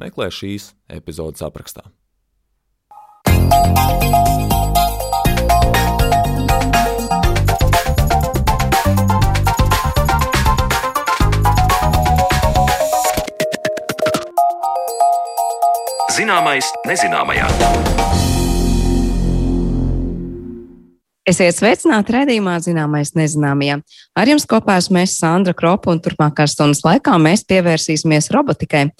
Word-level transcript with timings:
meklē 0.00 0.30
šīs 0.32 0.72
epizodes 0.90 1.44
aprakstā. 1.44 1.84
Zināmais 16.14 16.68
nezināmajā. 16.86 17.48
Esiet 21.24 21.56
sveicināti 21.56 22.12
redzējumā, 22.12 22.58
zināmais 22.60 23.14
nezināmajā. 23.16 23.78
Ar 24.14 24.28
jums 24.28 24.44
kopā 24.46 24.76
esmu 24.76 25.00
es 25.00 25.16
Sandra 25.16 25.54
Kropa, 25.56 25.88
un 25.90 26.02
turpmākās 26.04 26.52
stundas 26.52 26.84
laikā 26.84 27.16
mēs 27.18 27.46
pievērsīsimies 27.48 28.28
robotikai. 28.34 28.90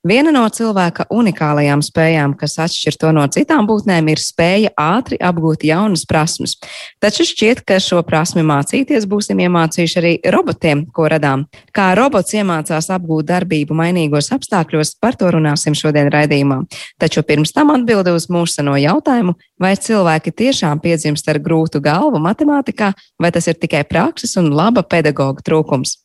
Viena 0.00 0.30
no 0.32 0.46
cilvēka 0.48 1.04
unikālajām 1.12 1.82
spējām, 1.84 2.32
kas 2.40 2.54
atšķir 2.64 2.94
to 3.02 3.10
no 3.12 3.26
citām 3.28 3.66
būtnēm, 3.68 4.06
ir 4.08 4.22
spēja 4.22 4.70
ātri 4.80 5.18
apgūt 5.20 5.66
jaunas 5.68 6.06
prasmes. 6.08 6.54
Taču 7.04 7.26
šķiet, 7.28 7.60
ka 7.68 7.76
šo 7.84 8.00
prasmi 8.08 8.40
mācīties 8.48 9.04
būsim 9.10 9.42
iemācījuši 9.44 9.98
arī 10.00 10.14
robotiem, 10.32 10.86
ko 10.96 11.10
radām. 11.12 11.44
Kā 11.76 11.90
robots 11.98 12.32
iemācās 12.32 12.88
apgūt 12.96 13.28
darbību 13.28 13.76
mainīgos 13.76 14.32
apstākļos, 14.32 14.94
par 15.04 15.20
to 15.20 15.28
runāsim 15.36 15.76
šodien 15.76 16.08
raidījumā. 16.08 16.62
Taču 16.96 17.20
pirms 17.20 17.52
tam 17.52 17.74
atbildi 17.76 18.16
uz 18.16 18.30
mūsu 18.32 18.64
no 18.64 18.80
jautājumu, 18.80 19.36
vai 19.60 19.74
cilvēki 19.76 20.32
tiešām 20.32 20.80
piedzimst 20.80 21.28
ar 21.28 21.44
grūtu 21.44 21.84
galvu 21.84 22.24
matemātikā, 22.24 22.94
vai 23.20 23.34
tas 23.36 23.52
ir 23.52 23.60
tikai 23.60 23.84
prakses 23.84 24.32
un 24.40 24.48
laba 24.56 24.80
pedagoga 24.80 25.44
trūkums. 25.44 25.98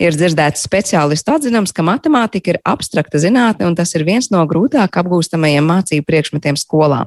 Ir 0.00 0.16
dzirdēts 0.16 0.62
speciālistu 0.64 1.34
atzinums, 1.34 1.74
ka 1.76 1.84
matemātika 1.84 2.54
ir 2.54 2.58
abstrakta 2.64 3.20
zinātne, 3.20 3.66
un 3.68 3.74
tas 3.76 3.92
ir 3.92 4.06
viens 4.08 4.30
no 4.32 4.40
grūtāk 4.48 4.96
apgūstamajiem 5.02 5.66
mācību 5.68 6.06
priekšmetiem 6.08 6.56
skolā. 6.56 7.02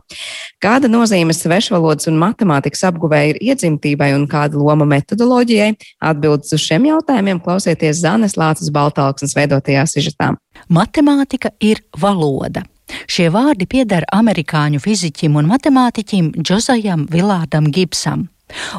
Kāda 0.61 0.91
nozīme 0.91 1.33
svešvalodas 1.33 2.11
un 2.11 2.19
matemātikas 2.21 2.85
apguvēja 2.91 3.33
ir 3.33 3.39
iedzimtībai 3.49 4.11
un 4.13 4.27
kāda 4.29 4.61
loma 4.61 4.85
metodoloģijai? 4.91 5.71
Atbildes 6.05 6.53
uz 6.53 6.61
šiem 6.61 6.85
jautājumiem 6.91 7.41
klausieties 7.41 8.03
Zanes 8.03 8.37
Lācis 8.37 8.69
Baltalksnes 8.73 9.33
veidotajā 9.37 9.87
sižetā. 9.89 10.35
Matemātika 10.69 11.49
ir 11.65 11.81
valoda. 11.97 12.61
Šie 13.09 13.29
vārdi 13.33 13.65
pieder 13.69 14.05
amerikāņu 14.13 14.83
fiziķim 14.83 15.39
un 15.39 15.49
matemātiķim 15.49 16.29
Džozajam 16.37 17.07
Vilādam 17.09 17.71
Gibsam. 17.73 18.27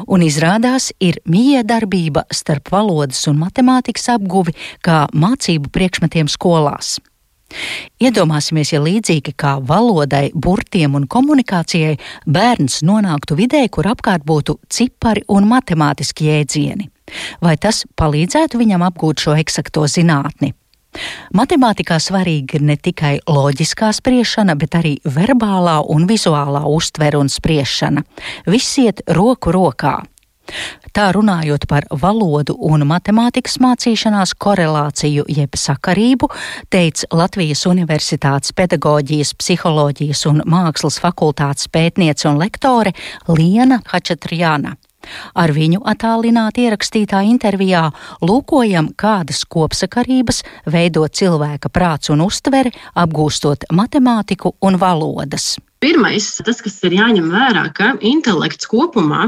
Un 0.07 0.23
izrādās, 0.25 0.91
ir 1.03 1.19
miedarbība 1.29 2.25
starp 2.33 2.71
valodas 2.71 3.25
un 3.31 3.39
matemātikas 3.41 4.07
apguvi 4.15 4.55
kā 4.85 5.05
mācību 5.13 5.71
priekšmetiem 5.73 6.31
skolās. 6.31 6.95
Iedomāsimies, 8.01 8.71
ja 8.73 8.81
līdzīgi 8.83 9.35
kā 9.37 9.55
valodai, 9.63 10.31
burtiem 10.33 10.97
un 10.97 11.05
komunikācijai, 11.07 11.95
bērns 12.25 12.81
nonāktu 12.87 13.37
vidē, 13.37 13.63
kur 13.71 13.87
apkārt 13.91 14.25
būtu 14.27 14.57
cipari 14.69 15.23
un 15.31 15.47
matemātiski 15.51 16.27
jēdzieni. 16.31 16.89
Vai 17.45 17.55
tas 17.61 17.83
palīdzētu 17.99 18.59
viņam 18.59 18.85
apgūt 18.89 19.27
šo 19.27 19.37
eksakto 19.39 19.85
zinātni? 19.91 20.55
Matemātikā 21.35 21.99
svarīga 22.01 22.59
ir 22.59 22.65
ne 22.65 22.77
tikai 22.77 23.19
loģiskā 23.27 23.91
spriešana, 23.95 24.55
bet 24.59 24.77
arī 24.79 24.95
verbālā 25.03 25.81
un 25.91 26.07
vizuālā 26.09 26.65
uztvere 26.69 27.19
un 27.19 27.31
spriešana. 27.31 28.05
Viss 28.47 28.77
iet 28.81 29.01
roku 29.07 29.53
rokā. 29.55 29.97
Tā 30.93 31.09
runājot 31.15 31.65
par 31.67 31.87
valodu 31.89 32.53
un 32.69 32.85
matemātikas 32.87 33.57
mācīšanās 33.63 34.35
korelāciju 34.39 35.25
jeb 35.27 35.57
sakarību, 35.57 36.29
teica 36.69 37.09
Latvijas 37.17 37.65
Universitātes 37.65 38.53
pedagoģijas, 38.55 39.33
psiholoģijas 39.41 40.25
un 40.29 40.43
mākslas 40.45 41.01
fakultātes 41.01 41.67
pētniece 41.73 42.29
un 42.29 42.39
lektore 42.39 42.93
Liena 43.27 43.81
Hačatriāna. 43.89 44.77
Ar 45.33 45.53
viņu 45.55 45.83
attālināti 45.87 46.65
ierakstītā 46.65 47.21
intervijā 47.29 47.87
lūkojam, 48.25 48.91
kādas 48.97 49.43
kopsakarības 49.49 50.43
veido 50.65 51.05
cilvēka 51.07 51.71
prāts 51.73 52.11
un 52.13 52.25
uztvere, 52.25 52.73
apgūstot 52.95 53.67
matemātiku 53.73 54.55
un 54.65 54.79
valodas. 54.81 55.55
Pirmais, 55.83 56.29
tas, 56.41 56.61
kas 56.65 56.79
ir 56.87 56.95
jāņem 56.97 57.27
vērā, 57.29 57.67
ka 57.77 57.91
intelekts 58.01 58.65
kopumā 58.71 59.27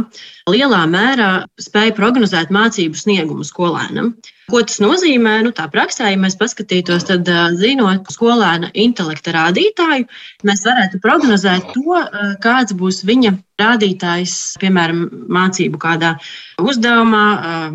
lielā 0.49 0.85
mērā 0.89 1.31
spēja 1.61 1.93
prognozēt 1.97 2.53
mācību 2.55 2.97
sniegumu 2.97 3.45
skolēnam. 3.45 4.15
Ko 4.47 4.61
tas 4.63 4.77
nozīmē? 4.79 5.41
Nu, 5.43 5.49
tā 5.51 5.65
praksē, 5.67 6.05
ja 6.13 6.19
mēs 6.19 6.37
paskatītos, 6.39 7.03
tad 7.09 7.27
zinot 7.59 8.07
skolēna 8.13 8.69
intelekta 8.79 9.33
rādītāju, 9.35 10.05
mēs 10.47 10.63
varētu 10.63 11.01
prognozēt 11.03 11.67
to, 11.73 11.97
kāds 12.45 12.77
būs 12.79 13.01
viņa 13.09 13.33
rādītājs, 13.59 14.37
piemēram, 14.61 15.03
mācību 15.35 15.81
kādā 15.83 16.13
uzdevumā, 16.63 17.25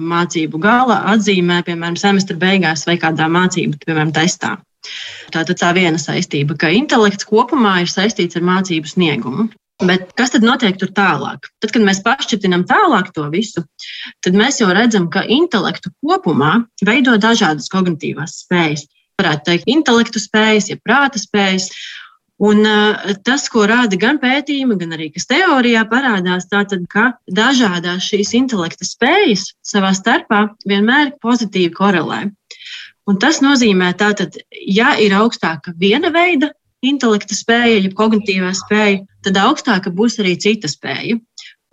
mācību 0.01 0.65
gala 0.65 1.03
atzīmē, 1.13 1.61
piemēram, 1.69 2.01
semestra 2.01 2.41
beigās 2.41 2.87
vai 2.89 2.97
kādā 3.05 3.29
mācību, 3.29 3.83
piemēram, 3.85 4.17
testā. 4.17 4.57
Tātad 5.33 5.61
tā 5.61 5.75
viena 5.77 6.01
saistība, 6.01 6.57
ka 6.57 6.73
intelekts 6.73 7.29
kopumā 7.29 7.83
ir 7.85 7.93
saistīts 7.93 8.41
ar 8.41 8.49
mācību 8.49 8.97
sniegumu. 8.97 9.51
Bet 9.81 10.13
kas 10.19 10.31
tad 10.35 10.45
notiek 10.47 10.77
tur 10.79 10.93
tālāk? 10.95 11.49
Tad, 11.63 11.73
kad 11.75 11.83
mēs 11.83 12.03
pašķirtinām 12.05 12.67
tālāk 12.69 13.11
to 13.17 13.25
visu, 13.33 13.65
tad 14.23 14.37
mēs 14.39 14.61
jau 14.61 14.69
redzam, 14.75 15.09
ka 15.11 15.25
intelektu 15.27 15.91
kopumā 16.05 16.63
veido 16.87 17.17
dažādas 17.23 17.71
kognitīvās 17.73 18.43
spējas. 18.45 18.87
Varētu 19.21 19.47
teikt, 19.49 19.69
intelektu 19.71 20.23
spējas, 20.23 20.71
ja 20.71 20.79
prāta 20.83 21.21
spējas. 21.23 21.71
Un 22.43 22.65
uh, 22.67 23.11
tas, 23.23 23.45
ko 23.53 23.67
rāda 23.71 23.99
gan 24.01 24.17
pētījumi, 24.23 24.75
gan 24.81 24.97
arī 24.97 25.13
kas 25.15 25.29
teorijā 25.31 25.85
parādās, 25.91 26.49
tātad, 26.51 26.89
ka 26.91 27.13
dažādas 27.31 28.09
šīs 28.09 28.33
intelekta 28.39 28.87
spējas 28.87 29.53
savā 29.67 29.93
starpā 29.95 30.49
vienmēr 30.67 31.13
pozitīvi 31.23 31.71
korelē. 31.77 32.25
Un 33.07 33.19
tas 33.23 33.41
nozīmē, 33.43 33.93
ka, 33.99 34.27
ja 34.67 34.95
ir 34.99 35.15
augstāka 35.19 35.75
viena 35.79 36.11
veida 36.15 36.51
intelekta 36.83 37.37
spēja, 37.37 37.81
ja 37.85 37.93
kognitīvā 37.97 38.53
spēja, 38.59 39.03
tad 39.27 39.39
augstāka 39.41 39.93
būs 39.95 40.19
arī 40.23 40.37
cita 40.41 40.71
spēja. 40.71 41.19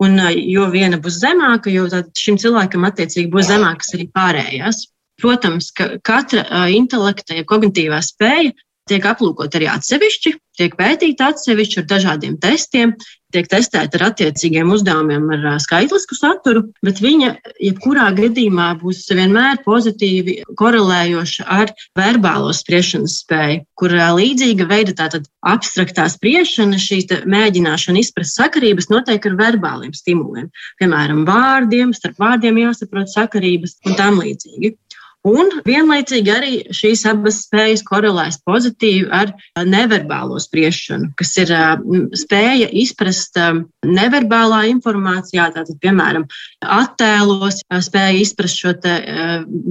Un, 0.00 0.16
jo 0.48 0.64
viena 0.72 0.96
būs 1.02 1.18
zemāka, 1.20 1.68
jo 1.68 1.84
šim 2.16 2.38
cilvēkam 2.40 2.86
attiecīgi 2.88 3.28
būs 3.32 3.50
zemākas 3.50 3.92
arī 3.96 4.06
pārējās. 4.16 4.86
Protams, 5.20 5.68
ka 5.76 5.98
katra 6.06 6.46
intelekta, 6.72 7.36
ja 7.36 7.44
kognitīvā 7.44 7.98
spēja 8.00 8.54
tiek 8.88 9.04
aplūkot 9.06 9.54
arī 9.58 9.68
atsevišķi, 9.70 10.32
tiek 10.60 10.76
pētīta 10.78 11.32
atsevišķi 11.32 11.82
ar 11.82 11.88
dažādiem 11.94 12.36
testiem, 12.40 12.94
tiek 13.34 13.46
testēta 13.50 13.98
ar 13.98 14.06
attiecīgiem 14.10 14.72
uzdevumiem 14.74 15.28
ar 15.36 15.60
skaitlisku 15.62 16.16
saturu, 16.18 16.64
bet 16.84 17.00
viņa 17.02 17.30
jebkurā 17.62 18.08
gadījumā 18.16 18.72
būs 18.80 19.04
vienmēr 19.14 19.60
pozitīvi 19.64 20.40
korelējoša 20.58 21.46
ar 21.58 21.72
verbālo 21.98 22.52
spriešanas 22.56 23.20
spēju, 23.22 23.62
kur 23.78 23.94
līdzīga 23.94 24.66
veida 24.70 24.96
tātad 24.98 25.28
abstraktā 25.46 26.08
spriešana, 26.10 26.80
šī 26.80 27.02
mēģināšana 27.30 28.02
izprast 28.02 28.38
sakarības 28.40 28.90
notiek 28.92 29.30
ar 29.30 29.38
verbāliem 29.38 29.94
stimuliem, 29.96 30.50
piemēram, 30.82 31.24
vārdiem, 31.28 31.94
starp 31.96 32.18
vārdiem 32.20 32.60
jāsaprot 32.66 33.12
sakarības 33.14 33.78
un 33.86 33.98
tam 34.00 34.20
līdzīgi. 34.22 34.74
Un 35.28 35.50
vienlaicīgi 35.66 36.30
arī 36.32 36.52
šīs 36.72 37.02
abas 37.10 37.42
spējas 37.44 37.82
korelēs 37.84 38.38
pozitīvi 38.48 39.10
ar 39.12 39.34
neverbālo 39.68 40.38
spriešanu, 40.40 41.10
kas 41.18 41.34
ir 41.42 41.52
spēja 42.16 42.70
izprast 42.80 43.36
neverbālā 43.84 44.62
informācijā, 44.70 45.50
tātad, 45.52 45.76
piemēram, 45.84 46.24
attēlos, 46.64 47.60
spēja 47.84 48.16
izprast 48.22 48.62
šo 48.62 48.72
te, 48.80 48.96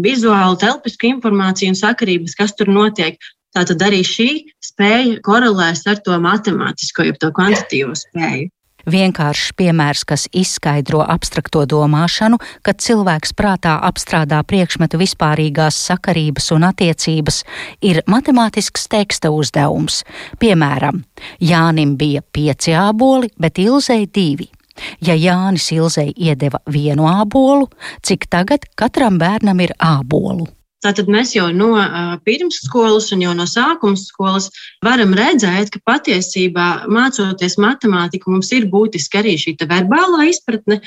vizuālu, 0.06 0.60
telpisku 0.62 1.10
informāciju 1.16 1.74
un 1.74 1.82
sakarības, 1.82 2.38
kas 2.38 2.54
tur 2.54 2.70
notiek. 2.70 3.18
Tātad 3.58 3.82
arī 3.82 4.04
šī 4.06 4.30
spēja 4.62 5.18
korelēs 5.26 5.82
ar 5.90 5.98
to 6.06 6.14
matemātisko, 6.22 7.10
jeb 7.10 7.18
to 7.18 7.34
kvantitīvo 7.34 7.98
spēju. 7.98 8.52
Vienkāršs 8.88 9.54
piemērs, 9.60 10.06
kas 10.08 10.28
izskaidro 10.32 11.02
abstrakto 11.04 11.66
domāšanu, 11.68 12.40
kad 12.64 12.80
cilvēks 12.80 13.34
prātā 13.36 13.76
apstrādā 13.90 14.40
priekšmetu 14.48 15.00
vispārīgās 15.02 15.80
sakarības 15.90 16.52
un 16.56 16.68
attiecības, 16.70 17.42
ir 17.82 18.04
matemātisks 18.08 18.88
teksta 18.92 19.34
uzdevums. 19.36 20.04
Piemēram, 20.40 21.04
Jānim 21.44 21.98
bija 22.00 22.24
pieci 22.24 22.76
āboli, 22.78 23.32
bet 23.40 23.60
Ilzei 23.60 24.08
divi. 24.08 24.48
Ja 25.04 25.16
Jānis 25.16 25.72
Ilzei 25.76 26.14
iedeva 26.16 26.62
vienu 26.72 27.10
ābolu, 27.10 27.68
cik 28.06 28.30
tagad 28.32 28.70
katram 28.80 29.20
bērnam 29.20 29.60
ir 29.60 29.76
ābolu? 29.76 30.48
Tātad 30.80 31.10
mēs 31.12 31.34
jau 31.36 31.50
no 31.52 31.74
pirmsskolas 32.24 33.10
un 33.16 33.26
jau 33.26 33.34
no 33.36 33.44
sākuma 33.50 34.00
skolas 34.00 34.48
varam 34.86 35.12
redzēt, 35.18 35.74
ka 35.74 35.84
patiesībā 35.92 36.70
mācoties 36.88 37.58
matemātiku 37.60 38.32
mums 38.32 38.52
ir 38.56 38.70
būtiski 38.72 39.20
arī 39.20 39.36
šī 39.42 39.58
verbālā 39.66 40.30
izpratne, 40.32 40.80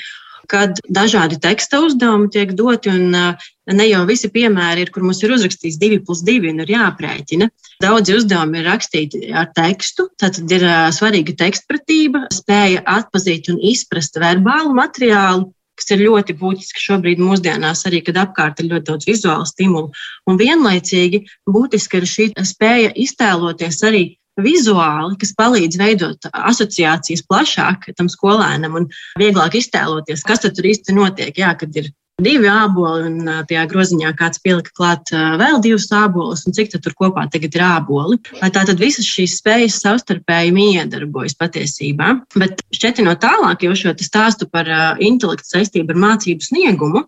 kad 0.49 0.81
dažādi 0.89 1.37
teksta 1.39 1.79
uzdevumi 1.85 2.27
tiek 2.33 2.51
doti, 2.57 2.91
un 2.91 3.13
ne 3.13 3.85
jau 3.87 4.01
visi 4.09 4.27
piemēri 4.33 4.83
ir, 4.83 4.91
kur 4.91 5.05
mums 5.05 5.21
ir 5.23 5.31
uzrakstīts 5.37 5.77
2 5.79 6.01
plus 6.07 6.25
2 6.25 6.51
un 6.51 6.65
ir 6.65 6.73
jāprēķina. 6.73 7.47
Daudzi 7.83 8.17
uzdevumi 8.17 8.59
ir 8.59 8.67
rakstīti 8.67 9.27
ar 9.31 9.51
tekstu, 9.55 10.09
tad 10.19 10.41
ir 10.51 10.65
svarīga 10.97 11.37
tekstpratība, 11.45 12.27
spēja 12.33 12.83
atpazīt 12.97 13.53
un 13.53 13.61
izprast 13.61 14.19
verbālu 14.19 14.73
materiālu 14.75 15.51
kas 15.79 15.93
ir 15.95 16.03
ļoti 16.05 16.35
būtiski 16.39 16.83
šobrīd 16.83 17.21
mūsdienās, 17.23 17.85
arī 17.89 18.03
kad 18.05 18.19
apkārt 18.21 18.61
ir 18.61 18.71
ļoti 18.71 18.89
daudz 18.89 19.07
vizuālu 19.09 19.47
stimulu. 19.49 19.93
Un 20.29 20.37
vienlaicīgi 20.41 21.23
būtiski 21.49 22.01
ir 22.01 22.09
šī 22.09 22.27
spēja 22.47 22.93
iztēloties 23.05 23.81
arī 23.87 24.03
vizuāli, 24.41 25.17
kas 25.21 25.33
palīdz 25.37 25.77
veidot 25.77 26.29
asociācijas 26.33 27.25
plašāk 27.29 27.91
tam 27.97 28.09
skolēnam 28.09 28.79
un 28.79 28.87
vieglāk 29.21 29.59
iztēloties, 29.59 30.25
kas 30.25 30.45
tur 30.45 30.69
īsti 30.69 30.95
notiek. 30.97 31.37
Jā, 31.37 31.53
kad 31.59 31.75
ir 31.77 31.91
divi 32.21 32.49
āboli, 32.49 33.07
un 33.09 33.29
tajā 33.49 33.63
groziņā 33.71 34.11
kāds 34.19 34.41
pielika 34.43 34.73
klāt 34.77 35.11
vēl 35.11 35.61
divus 35.63 35.87
ābolus, 35.93 36.45
un 36.45 36.53
cik 36.53 36.73
tur 36.75 36.93
kopā 36.99 37.25
tagad 37.33 37.55
ir 37.57 37.63
āboli. 37.65 38.19
Lai 38.41 38.51
tā 38.53 38.65
tad 38.67 38.81
visas 38.81 39.07
šīs 39.09 39.39
spējas 39.41 39.79
savstarpēji 39.81 40.53
miedarbojas 40.53 41.37
patiesībā. 41.39 42.13
Bet 42.37 42.61
šķietinot 42.75 43.23
tālāk 43.23 43.65
jau 43.65 43.73
šo 43.77 43.95
stāstu 43.97 44.49
par 44.51 44.69
intelektu 45.01 45.55
saistību 45.55 45.95
ar 45.95 46.03
mācību 46.05 46.45
sniegumu, 46.45 47.07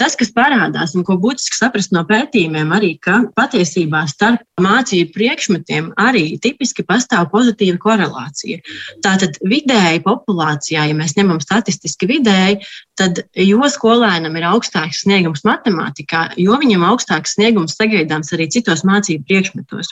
Tas, 0.00 0.16
kas 0.18 0.32
parādās 0.34 0.94
un 0.98 1.04
ko 1.06 1.16
būtiski 1.20 1.58
saprast 1.58 1.92
no 1.94 2.04
pētījumiem, 2.08 2.72
arī 2.76 2.94
ka 3.02 3.20
patiesībā 3.38 4.04
starp 4.10 4.42
mācību 4.62 5.12
priekšmetiem 5.14 5.90
arī 6.00 6.24
tipiski 6.42 6.84
pastāv 6.86 7.28
pozitīva 7.32 7.78
korelācija. 7.82 8.60
Tātad 9.04 9.38
vidēji 9.42 10.04
populācijā, 10.06 10.88
ja 10.90 10.96
mēs 10.96 11.16
ņemam 11.18 11.40
statistiski 11.42 12.08
vidēji, 12.10 12.60
tad 12.98 13.24
jo 13.38 13.66
skolēnam 13.70 14.36
ir 14.38 14.46
augstāks 14.52 15.02
sniegums 15.04 15.42
matemātikā, 15.46 16.28
jo 16.38 16.56
viņam 16.60 16.86
augstāks 16.90 17.34
sniegums 17.36 17.74
sagaidāms 17.78 18.30
arī 18.36 18.48
citos 18.54 18.84
mācību 18.86 19.26
priekšmetos. 19.28 19.90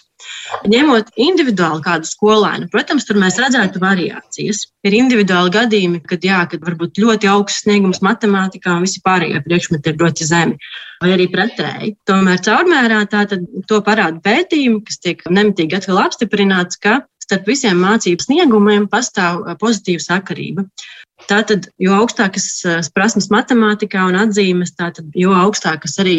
Ņemot 0.71 1.11
individuāli 1.19 1.83
kādu 1.83 2.07
skolēnu, 2.07 2.69
protams, 2.71 3.07
tur 3.09 3.19
mēs 3.19 3.41
redzētu 3.43 3.83
variācijas. 3.83 4.69
Ir 4.87 4.95
individuāli 4.95 5.51
gadījumi, 5.55 6.03
kad, 6.07 6.23
jā, 6.27 6.45
kad 6.51 6.63
varbūt 6.63 7.01
ļoti 7.03 7.31
augsts 7.31 7.65
sniegums 7.67 8.03
matemātikā 8.07 8.77
un 8.77 8.87
visi 8.87 9.03
pārējie 9.03 9.43
priekšmeti 9.43 9.82
ir 9.91 9.99
ļoti 10.01 10.27
zemi, 10.29 10.59
vai 11.03 11.13
arī 11.15 11.29
pretēji. 11.33 11.95
Tomēr 12.09 12.43
caurmērā 12.45 13.03
tātad 13.13 13.47
to 13.69 13.81
parāda 13.85 14.21
pētījumi, 14.25 14.83
kas 14.87 15.01
tiek 15.03 15.25
nemitīgi 15.31 15.79
atkal 15.79 16.03
apstiprināts, 16.05 16.81
ka 16.83 17.01
starp 17.23 17.49
visiem 17.49 17.81
mācību 17.81 18.27
sniegumiem 18.27 18.89
pastāv 18.93 19.45
pozitīva 19.61 20.05
sakarība. 20.05 20.67
Tātad, 21.31 21.69
jo 21.79 21.95
augstākas 21.95 22.49
prasmes 22.95 23.29
matemātikā 23.33 24.09
un 24.11 24.19
atzīmes, 24.25 24.75
tātad, 24.79 25.07
jo 25.15 25.35
augstākas 25.37 25.99
arī 26.03 26.17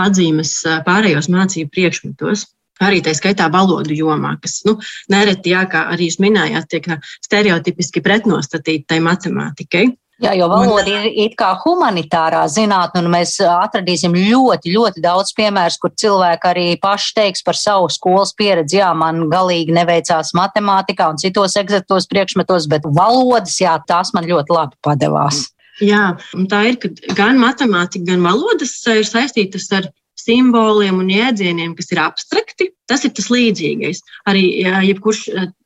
atzīmes 0.00 0.60
pārējos 0.86 1.30
mācību 1.32 1.74
priekšmetos. 1.74 2.46
Arī 2.82 2.98
tā 3.06 3.12
skaitā 3.14 3.46
valodu 3.54 3.94
jomā, 3.94 4.32
kas 4.42 4.64
nu, 4.66 4.74
nereti, 5.12 5.52
jā, 5.52 5.60
kā 5.70 5.84
arī 5.92 6.08
jūs 6.08 6.18
minējāt, 6.22 6.66
tiek 6.72 6.88
stereotipiski 7.22 8.02
pretnostatīta 8.02 8.94
tai 8.94 8.98
matemātikai. 9.04 9.84
Jā, 10.22 10.30
jo 10.38 10.46
valoda 10.46 10.86
ir 10.86 11.06
it 11.24 11.32
kā 11.38 11.48
humanitārā 11.58 12.44
zinātne, 12.46 13.00
un 13.02 13.10
mēs 13.10 13.32
atradīsim 13.42 14.14
ļoti, 14.14 14.70
ļoti 14.70 15.02
daudz 15.02 15.32
piemērus, 15.34 15.78
kur 15.82 15.90
cilvēki 15.98 16.48
arī 16.52 16.66
paši 16.82 17.16
teiks 17.16 17.42
par 17.42 17.58
savu 17.58 17.88
skolas 17.90 18.30
pieredzi. 18.38 18.78
Jā, 18.78 18.92
man 18.94 19.24
galīgi 19.32 19.74
neveicās 19.74 20.30
matemātikā 20.38 21.08
un 21.10 21.18
citos 21.18 21.58
egzatos 21.58 22.06
priekšmetos, 22.12 22.68
bet 22.70 22.86
valodas, 22.86 23.58
jā, 23.58 23.74
tās 23.88 24.14
man 24.14 24.28
ļoti 24.30 24.54
labi 24.54 24.78
padevās. 24.86 25.48
Jā, 25.82 26.12
tā 26.50 26.62
ir, 26.70 26.78
ka 26.78 26.92
gan 27.18 27.40
matemātika, 27.42 28.12
gan 28.12 28.22
valodas 28.22 28.76
ir 28.94 29.02
saistītas 29.08 29.66
ar 29.74 29.90
simboliem 30.14 31.02
un 31.02 31.10
jēdzieniem, 31.10 31.74
kas 31.74 31.90
ir 31.90 32.04
abstrakti. 32.04 32.70
Tas 32.90 33.04
ir 33.06 33.14
tas 33.16 33.30
līdzīgais. 33.32 34.02
Arī 34.28 34.44
jebkurš 34.90 35.22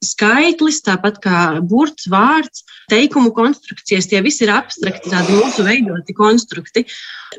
skaitlis, 0.06 0.80
tāpat 0.86 1.18
kā 1.24 1.38
burts, 1.66 2.06
vārds, 2.12 2.62
teikumu 2.92 3.32
konstrukcijas, 3.34 4.06
tie 4.10 4.22
visi 4.22 4.44
ir 4.46 4.52
abstrakti, 4.54 5.10
tādi 5.10 5.38
mūsu 5.40 5.66
veidoti 5.66 6.14
konstrukti. 6.14 6.84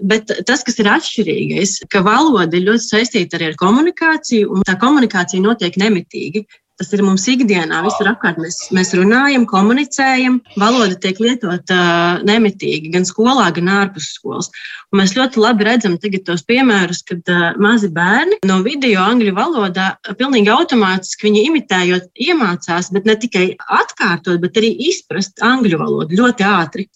Bet 0.03 0.33
tas, 0.47 0.65
kas 0.67 0.79
ir 0.83 0.91
atšķirīgais, 0.91 1.77
ka 1.91 2.03
valoda 2.05 2.59
ir 2.59 2.67
ļoti 2.67 2.89
saistīta 2.89 3.39
arī 3.39 3.53
ar 3.53 3.59
komunikāciju, 3.61 4.51
un 4.51 4.67
tā 4.67 4.75
komunikācija 4.81 5.43
notiek 5.43 5.79
nemitīgi. 5.79 6.43
Tas 6.79 6.93
ir 6.95 7.01
mums 7.03 7.25
ikdienā, 7.27 7.81
visur 7.83 8.07
apkārt. 8.07 8.37
Mēs, 8.39 8.57
mēs 8.71 8.93
runājam, 8.95 9.43
komunicējam, 9.49 10.37
valoda 10.61 10.95
tiek 11.03 11.17
lietota 11.19 11.79
nemitīgi 12.23 12.93
gan 12.93 13.03
skolā, 13.07 13.49
gan 13.57 13.67
ārpus 13.73 14.13
skolas. 14.15 14.47
Un 14.93 15.01
mēs 15.01 15.11
ļoti 15.17 15.43
labi 15.43 15.67
redzam 15.67 15.97
tos 15.99 16.45
piemērus, 16.47 17.03
kad 17.09 17.33
mazi 17.59 17.91
bērni 17.91 18.39
no 18.47 18.61
video 18.63 19.03
angļu 19.03 19.35
valodā 19.35 19.89
pilnīgi 20.13 20.53
automātiski 20.55 21.27
viņi 21.27 21.43
imitējot, 21.49 22.07
iemācās, 22.29 22.93
bet 22.95 23.11
ne 23.11 23.17
tikai 23.19 23.45
atkārtot, 23.59 24.39
bet 24.39 24.63
arī 24.63 24.71
izprast 24.87 25.43
angļu 25.43 25.83
valodu 25.83 26.23
ļoti 26.23 26.47
ātri. 26.47 26.87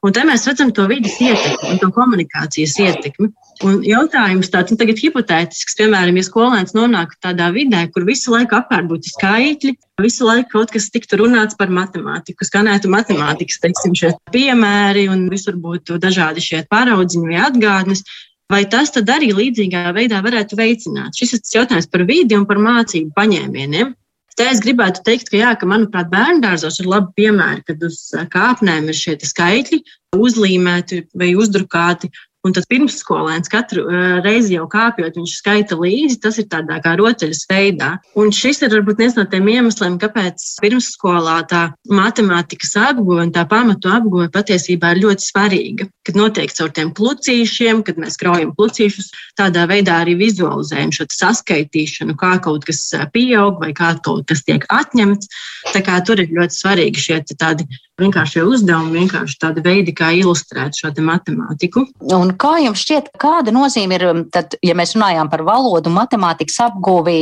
Un 0.00 0.14
te 0.16 0.22
mēs 0.24 0.46
redzam 0.48 0.70
to 0.72 0.86
vidas 0.88 1.18
ietekmi 1.20 1.74
un 1.74 1.80
to 1.82 1.90
komunikācijas 1.92 2.78
ietekmi. 2.80 3.28
Un 3.68 3.82
jautājums 3.84 4.48
tāds, 4.48 4.72
nu, 4.72 4.78
tagad 4.80 4.96
hipotētisks, 5.02 5.76
piemēram, 5.76 6.16
ja 6.16 6.24
skolēns 6.24 6.72
nonāk 6.72 7.12
tādā 7.20 7.50
vidē, 7.52 7.82
kur 7.92 8.06
visu 8.08 8.32
laiku 8.32 8.56
apkārt 8.56 8.88
būtu 8.88 9.12
skaitļi, 9.12 9.74
visu 10.00 10.24
laiku 10.24 10.54
kaut 10.54 10.72
kas 10.72 10.88
tiktu 10.94 11.20
runāts 11.20 11.58
par 11.60 11.68
matemātiku, 11.76 12.48
skanētu 12.48 12.88
matemātikas, 12.92 13.60
teiksim, 13.60 13.92
šie 14.00 14.14
piemēri, 14.32 15.04
un 15.12 15.28
visur 15.28 15.60
būtu 15.60 16.00
dažādi 16.00 16.46
šie 16.48 16.64
paraudziņi 16.72 17.34
vai 17.34 17.44
atgādnes. 17.50 18.04
Vai 18.50 18.64
tas 18.66 18.90
tad 18.90 19.12
arī 19.12 19.28
līdzīgā 19.36 19.84
veidā 19.94 20.24
varētu 20.24 20.56
veicināt? 20.58 21.14
Šis 21.14 21.36
ir 21.36 21.44
jautājums 21.60 21.92
par 21.92 22.08
vidi 22.08 22.34
un 22.34 22.48
par 22.48 22.58
mācību 22.58 23.12
paņēmieniem. 23.14 23.92
Te 24.40 24.46
es 24.48 24.62
gribētu 24.64 25.02
teikt, 25.04 25.28
ka, 25.28 25.36
jā, 25.36 25.48
ka 25.60 25.66
manuprāt, 25.68 26.06
bērngārzos 26.08 26.78
ir 26.80 26.86
labi 26.88 27.10
piemēri, 27.20 27.60
kad 27.68 27.82
uz 27.84 27.98
kāpnēm 28.32 28.86
ir 28.88 28.96
šie 28.96 29.18
skaitļi 29.20 29.82
uzlīmēti 30.16 31.02
vai 31.20 31.34
uzdrukāti, 31.36 32.08
Un 32.46 32.54
tad 32.56 32.64
pirmsskolēns 32.70 33.50
katru 33.52 33.82
uh, 33.84 34.20
reizi 34.24 34.54
jau 34.54 34.64
kāpjot, 34.70 35.18
viņš 35.18 35.32
skaita 35.42 35.76
līdzi. 35.76 36.16
Tas 36.24 36.38
ir 36.40 36.46
tādā 36.48 36.78
kā 36.80 36.94
rotaļas 36.96 37.42
veidā. 37.50 37.90
Un 38.16 38.32
šis 38.32 38.62
ir 38.64 38.72
varbūt 38.72 39.02
viens 39.02 39.16
no 39.18 39.26
tiem 39.28 39.48
iemesliem, 39.52 39.98
kāpēc 40.00 40.46
pirmsskolā 40.64 41.36
tā 41.50 41.66
matemātikas 41.92 42.72
apgūve 42.80 43.26
un 43.26 43.34
tā 43.34 43.44
pamatu 43.50 43.92
apgūve 43.92 44.30
patiesībā 44.32 44.94
ir 44.94 45.02
ļoti 45.04 45.26
svarīga. 45.26 45.88
Kad 46.08 46.16
notiek 46.16 46.54
caur 46.56 46.72
tiem 46.76 46.94
klucīšiem, 46.96 47.84
kad 47.84 48.00
mēs 48.00 48.16
kraujam 48.20 48.54
klucīšus, 48.56 49.12
tādā 49.36 49.66
veidā 49.68 50.00
arī 50.00 50.16
vizualizējam 50.22 50.94
šo 50.96 51.10
saskaitīšanu, 51.12 52.16
kā 52.20 52.38
kaut 52.40 52.64
kas 52.68 52.86
pieaug 53.12 53.60
vai 53.60 53.74
kā 53.76 53.92
kaut 54.00 54.24
kas 54.32 54.46
tiek 54.48 54.64
atņemts. 54.72 55.28
Tā 55.74 55.84
kā 55.84 56.00
tur 56.08 56.24
ir 56.24 56.32
ļoti 56.32 56.56
svarīgi 56.56 57.04
šie 57.04 57.20
tādi 57.36 57.68
vienkāršie 58.00 58.44
uzdevumi, 58.48 59.02
vienkārši 59.02 59.38
tādi 59.40 59.64
veidi, 59.64 59.94
kā 59.96 60.10
ilustrēt 60.16 60.78
šo 60.78 60.92
matemātiku. 61.04 61.86
Un 62.16 62.34
kā 62.40 62.56
jums 62.64 62.82
šķiet, 62.84 63.12
kāda 63.20 63.54
nozīme 63.54 63.96
ir, 63.98 64.06
um, 64.10 64.22
tad, 64.32 64.56
ja 64.64 64.74
mēs 64.78 64.96
runājām 64.96 65.30
par 65.32 65.44
valodu, 65.46 65.92
matemātikas 65.94 66.58
apgūvi 66.66 67.18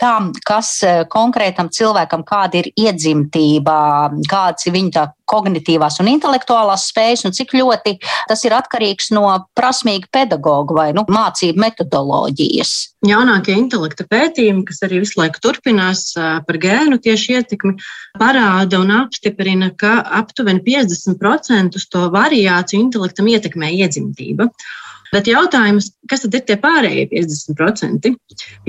tam, 0.00 0.32
kas 0.46 0.72
uh, 0.86 1.02
konkrētam 1.10 1.70
cilvēkam, 1.74 2.24
kāda 2.26 2.62
ir 2.62 2.70
iedzimtība, 2.74 3.76
kāds 4.30 4.68
ir 4.68 4.76
viņa 4.78 4.94
kognitīvās 5.30 6.00
un 6.02 6.10
intelektuālās 6.12 6.88
spējas, 6.90 7.24
un 7.28 7.36
cik 7.36 7.54
ļoti 7.58 7.96
tas 8.28 8.44
ir 8.46 8.54
atkarīgs 8.56 9.10
no 9.14 9.26
prasmīga 9.58 10.10
pedagoga 10.12 10.76
vai 10.76 10.88
nu, 10.96 11.06
mācību 11.10 11.62
metodoloģijas. 11.64 12.74
Jaunākie 13.06 13.54
intelekta 13.56 14.04
pētījumi, 14.10 14.66
kas 14.68 14.82
arī 14.86 15.00
visu 15.04 15.20
laiku 15.20 15.40
turpinās 15.44 16.10
par 16.16 16.60
gēnu 16.60 17.00
tieši 17.02 17.38
ietekmi, 17.38 17.76
parāda 18.20 18.82
un 18.82 18.92
apstiprina, 18.98 19.70
ka 19.80 20.00
aptuveni 20.20 20.62
50% 20.66 21.80
to 21.90 22.06
variāciju 22.12 22.86
intelektam 22.86 23.30
ietekmē 23.32 23.72
iedzimtība. 23.80 24.50
Bet 25.10 25.26
jautājums, 25.26 25.88
kas 26.06 26.22
tad 26.22 26.36
ir 26.38 26.44
tie 26.46 26.56
pārējie 26.60 27.08
50%? 27.10 28.12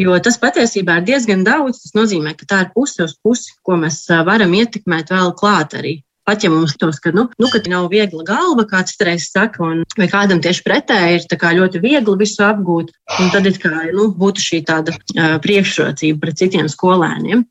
Jo 0.02 0.16
tas 0.26 0.40
patiesībā 0.42 0.98
ir 0.98 1.10
diezgan 1.12 1.44
daudz. 1.46 1.84
Tas 1.84 1.94
nozīmē, 1.98 2.34
ka 2.40 2.48
tā 2.50 2.64
ir 2.66 2.72
puse 2.74 3.06
uz 3.06 3.14
pusi, 3.22 3.54
ko 3.62 3.78
mēs 3.84 4.08
varam 4.26 4.56
ietekmēt 4.58 5.14
vēl 5.14 5.36
klāt 5.38 5.78
arī 5.78 6.00
Pat 6.28 6.44
ja 6.46 6.52
mums 6.54 6.76
tos, 6.78 7.00
ka, 7.02 7.10
nu, 7.16 7.26
nu, 7.42 7.48
ka 7.50 7.60
nav 7.72 7.88
viegla 7.90 8.24
galva, 8.28 8.66
kāds 8.70 8.94
reiz 9.02 9.26
saka, 9.32 9.64
un, 9.66 9.84
vai 9.98 10.08
kādam 10.12 10.42
tieši 10.44 10.62
pretēji 10.68 11.18
ir 11.18 11.46
ļoti 11.58 11.82
viegli 11.82 12.18
visu 12.20 12.44
apgūt, 12.46 12.92
tad 13.34 13.50
it 13.50 13.58
kā 13.64 13.88
nu, 13.90 14.12
būtu 14.14 14.44
šī 14.44 14.62
tāda 14.70 14.94
uh, 14.94 15.40
priekšrocība 15.42 16.22
pret 16.22 16.38
citiem 16.38 16.70
skolēniem. 16.70 17.48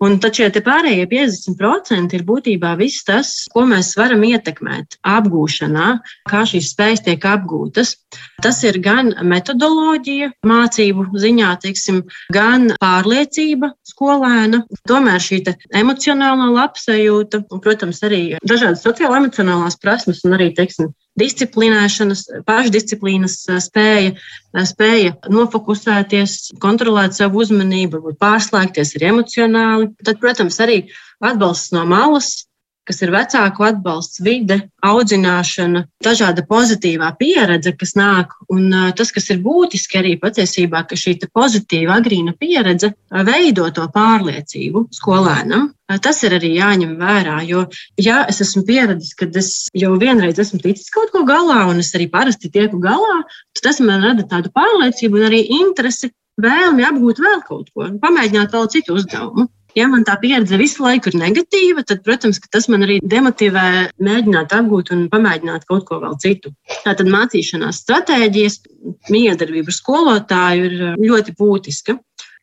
Un 0.00 0.14
tad 0.16 0.32
šie 0.38 0.48
pārējie 0.64 1.04
50% 1.10 2.14
ir 2.16 2.22
būtībā 2.24 2.70
viss 2.80 3.04
tas, 3.04 3.32
ko 3.52 3.66
mēs 3.68 3.92
varam 3.98 4.22
ietekmēt 4.24 4.96
apgūšanā, 5.04 5.88
kā 6.30 6.40
šīs 6.48 6.70
spējas 6.72 7.04
tiek 7.04 7.26
apgūtas. 7.28 7.98
Tas 8.40 8.62
ir 8.64 8.78
gan 8.80 9.12
metodoloģija, 9.28 10.30
mācību 10.48 11.04
ziņā, 11.20 11.50
teiksim, 11.66 12.00
gan 12.32 12.70
pārliecība 12.80 13.74
skolēna, 13.92 14.62
tomēr 14.88 15.20
šī 15.20 15.42
emocionālā 15.82 16.48
labsajūta, 16.54 17.44
un, 17.52 17.60
protams, 17.60 18.00
arī 18.08 18.22
dažādas 18.40 18.86
sociālo-emocionālās 18.86 19.76
prasmes 19.84 20.24
un 20.24 20.38
arī, 20.38 20.48
teiksim, 20.56 20.94
disciplinēšanas, 21.20 22.24
pašdisciplīnas 22.48 23.36
spēja, 23.64 24.16
spēja 24.66 25.14
nofokusēties, 25.30 26.56
kontrolēt 26.62 27.16
savu 27.18 27.44
uzmanību, 27.44 28.00
varbūt 28.00 28.20
pārslēgties 28.22 28.96
arī 28.98 29.10
emocionāli. 29.12 29.90
Tad, 30.06 30.20
protams, 30.22 30.60
arī 30.64 30.82
atbalsts 31.20 31.74
no 31.76 31.84
malas, 31.88 32.32
kas 32.88 33.02
ir 33.04 33.12
vecāku 33.14 33.66
atbalsts, 33.68 34.20
vide, 34.24 34.56
audzināšana, 34.86 35.84
dažāda 36.04 36.44
pozitīvā 36.48 37.10
pieredze, 37.20 37.72
kas 37.78 37.94
nāk. 37.98 38.34
Un 38.50 38.70
tas, 38.98 39.12
kas 39.14 39.30
ir 39.30 39.42
būtiski 39.44 40.00
arī 40.00 40.14
patiesībā, 40.20 40.82
ka 40.88 40.98
šī 40.98 41.18
pozitīva 41.30 41.98
agrīna 42.00 42.34
pieredze 42.38 42.92
veido 43.28 43.68
to 43.74 43.86
pārliecību 43.94 44.88
skolēnam. 44.96 45.70
Tas 46.02 46.20
ir 46.22 46.36
arī 46.36 46.52
jāņem 46.54 46.94
vērā, 47.00 47.40
jo, 47.48 47.64
ja 47.98 48.20
es 48.30 48.38
esmu 48.44 48.62
pieredzējis, 48.68 49.16
ka 49.18 49.26
es 49.40 49.50
jau 49.74 49.90
vienreiz 49.98 50.38
esmu 50.38 50.60
ticis 50.62 50.92
kaut 50.94 51.10
ko 51.10 51.24
galā, 51.26 51.64
un 51.70 51.82
es 51.82 51.90
arī 51.98 52.06
parasti 52.12 52.50
tieku 52.54 52.78
galā, 52.82 53.24
tad 53.56 53.64
tas 53.66 53.82
man 53.82 54.06
rada 54.06 54.26
tādu 54.30 54.52
pārliecību 54.54 55.18
un 55.18 55.26
arī 55.32 55.42
interesi, 55.58 56.12
vēlmi 56.40 56.86
apgūt 56.86 57.22
vēl 57.22 57.40
kaut 57.46 57.72
ko, 57.74 57.88
pamēģināt 58.02 58.54
vēl 58.54 58.70
citu 58.70 58.96
uzdevumu. 59.00 59.48
Ja 59.78 59.86
man 59.90 60.02
tā 60.06 60.16
pieredze 60.20 60.58
visu 60.58 60.82
laiku 60.82 61.12
ir 61.12 61.18
negatīva, 61.20 61.84
tad, 61.86 62.02
protams, 62.06 62.40
tas 62.50 62.66
man 62.72 62.84
arī 62.86 62.98
demotivē 63.06 63.66
mēģināt 64.02 64.54
apgūt 64.56 64.92
un 64.96 65.06
pamēģināt 65.12 65.66
kaut 65.70 65.86
ko 65.88 66.00
vēl 66.02 66.16
citu. 66.22 66.52
Tātad 66.82 67.10
mācīšanās 67.10 67.82
stratēģijas, 67.84 68.60
miedarbība 69.12 69.70
ar 69.70 69.76
skolotāju 69.76 70.70
ir 70.70 70.78
ļoti 70.98 71.36
būtiska. 71.38 71.98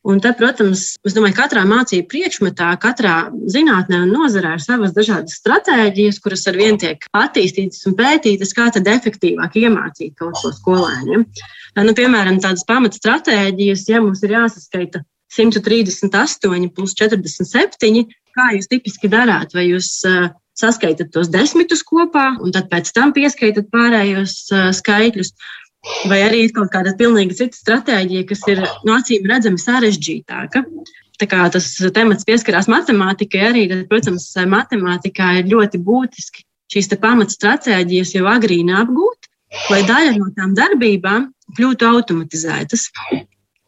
Un 0.07 0.21
te, 0.23 0.29
protams, 0.39 0.93
es 1.03 1.15
domāju, 1.17 1.35
ka 1.35 1.47
katrā 1.47 1.65
mācību 1.67 2.05
priekšmetā, 2.13 2.69
katrā 2.79 3.15
zinātnē 3.51 4.05
un 4.05 4.13
nozarē 4.15 4.53
ir 4.55 4.63
savas 4.63 4.93
dažādas 4.95 5.35
stratēģijas, 5.41 6.21
kuras 6.23 6.45
ar 6.47 6.59
vien 6.59 6.79
tiek 6.79 7.03
attīstītas 7.17 7.83
un 7.89 7.97
pētītas, 7.97 8.53
kā 8.55 8.69
tad 8.71 8.87
efektīvāk 8.87 9.57
iemācīt 9.59 10.15
kaut 10.21 10.39
ko 10.39 10.53
skolēniem. 10.55 11.27
Nu, 11.81 11.97
piemēram, 11.97 12.39
tādas 12.39 12.63
pamatstratēģijas, 12.69 13.83
ja 13.91 13.99
mums 14.05 14.23
ir 14.23 14.37
jāsaskaita 14.37 15.03
138 15.35 16.69
plus 16.75 16.95
47. 16.97 18.05
Kā 18.37 18.49
jūs 18.55 18.69
tipiski 18.71 19.09
darāt? 19.11 19.55
Vai 19.57 19.67
jūs 19.71 19.89
uh, 20.07 20.29
saskaitat 20.57 21.11
tos 21.13 21.31
desmitus 21.33 21.83
kopā, 21.85 22.35
un 22.41 22.53
tad 22.55 22.69
pēc 22.71 22.91
tam 22.95 23.13
pieskaitat 23.15 23.71
pārējos 23.73 24.37
uh, 24.53 24.69
skaitļus? 24.75 25.33
Vai 26.09 26.19
arī 26.25 26.45
ir 26.47 26.53
kaut 26.55 26.71
kāda 26.73 26.95
pilnīgi 26.99 27.37
cita 27.37 27.57
stratēģija, 27.57 28.25
kas 28.27 28.41
ir 28.51 28.63
no 28.87 28.97
acīm 28.97 29.27
redzami 29.29 29.61
sarežģītāka? 29.61 30.63
Tā 31.17 31.25
kā 31.29 31.45
tas 31.53 31.69
temats 31.95 32.27
pieskarās 32.27 32.67
matemātikai, 32.69 33.45
arī, 33.49 33.63
tad, 33.71 33.85
protams, 33.89 34.27
matemātikā 34.51 35.39
ir 35.39 35.49
ļoti 35.53 35.81
būtiski 35.81 36.43
šīs 36.73 36.91
pamatstratēģijas 37.01 38.13
jau 38.17 38.27
agrīni 38.29 38.75
apgūt, 38.75 39.29
lai 39.71 39.81
daļa 39.87 40.13
no 40.17 40.29
tām 40.35 40.53
darbībām 40.57 41.31
kļūtu 41.57 41.89
automatizētas. 41.89 42.89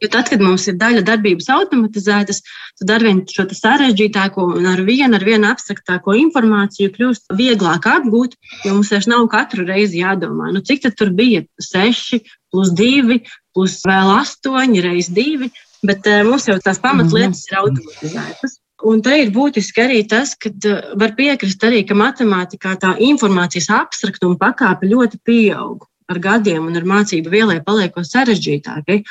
Jo 0.00 0.08
tad, 0.08 0.30
kad 0.32 0.40
mums 0.40 0.64
ir 0.70 0.78
daļa 0.80 1.02
darbības 1.04 1.50
automatizētas, 1.52 2.40
tad 2.80 2.92
ar 2.94 3.04
vien 3.04 3.18
šo 3.28 3.44
sarežģītāko 3.52 4.46
un 4.56 4.68
ar 4.70 4.80
vienu, 4.86 5.12
ar 5.18 5.24
vienu 5.26 5.50
abstraktāko 5.50 6.14
informāciju 6.16 6.94
kļūst 6.94 7.34
vieglāk 7.36 7.88
apgūt, 7.90 8.38
jo 8.64 8.76
mums 8.78 8.92
vairs 8.94 9.10
nav 9.10 9.26
katru 9.32 9.66
reizi 9.68 10.00
jādomā, 10.00 10.54
nu, 10.54 10.64
cik 10.64 10.88
tur 10.96 11.12
bija 11.16 11.44
6, 11.66 12.22
plus 12.50 12.72
2, 12.78 13.20
plus 13.52 13.76
vēl 13.84 14.14
8, 14.16 14.80
reizes 14.86 15.12
2, 15.16 15.50
bet 15.86 16.08
uh, 16.08 16.24
mums 16.28 16.48
jau 16.48 16.56
tās 16.64 16.80
pamatlietas 16.80 17.44
ir 17.50 17.60
automatizētas. 17.60 18.56
Un 18.88 19.02
te 19.04 19.12
ir 19.20 19.28
būtiski 19.34 19.82
arī 19.84 20.00
tas, 20.08 20.32
ka 20.40 20.48
uh, 20.48 20.94
var 21.00 21.12
piekrist 21.18 21.64
arī, 21.68 21.84
ka 21.84 21.96
matemātikā 21.98 22.78
tā 22.80 22.94
informācijas 23.04 23.68
abstraktuma 23.82 24.40
pakāpe 24.40 24.88
ļoti 24.88 25.20
pieaug 25.28 25.84
ar 26.10 26.18
gadiem 26.18 26.66
un 26.66 26.78
ar 26.78 26.86
mācību 26.88 27.30
vielai 27.32 27.60
paliekot 27.64 28.08
sarežģītākai. 28.08 29.02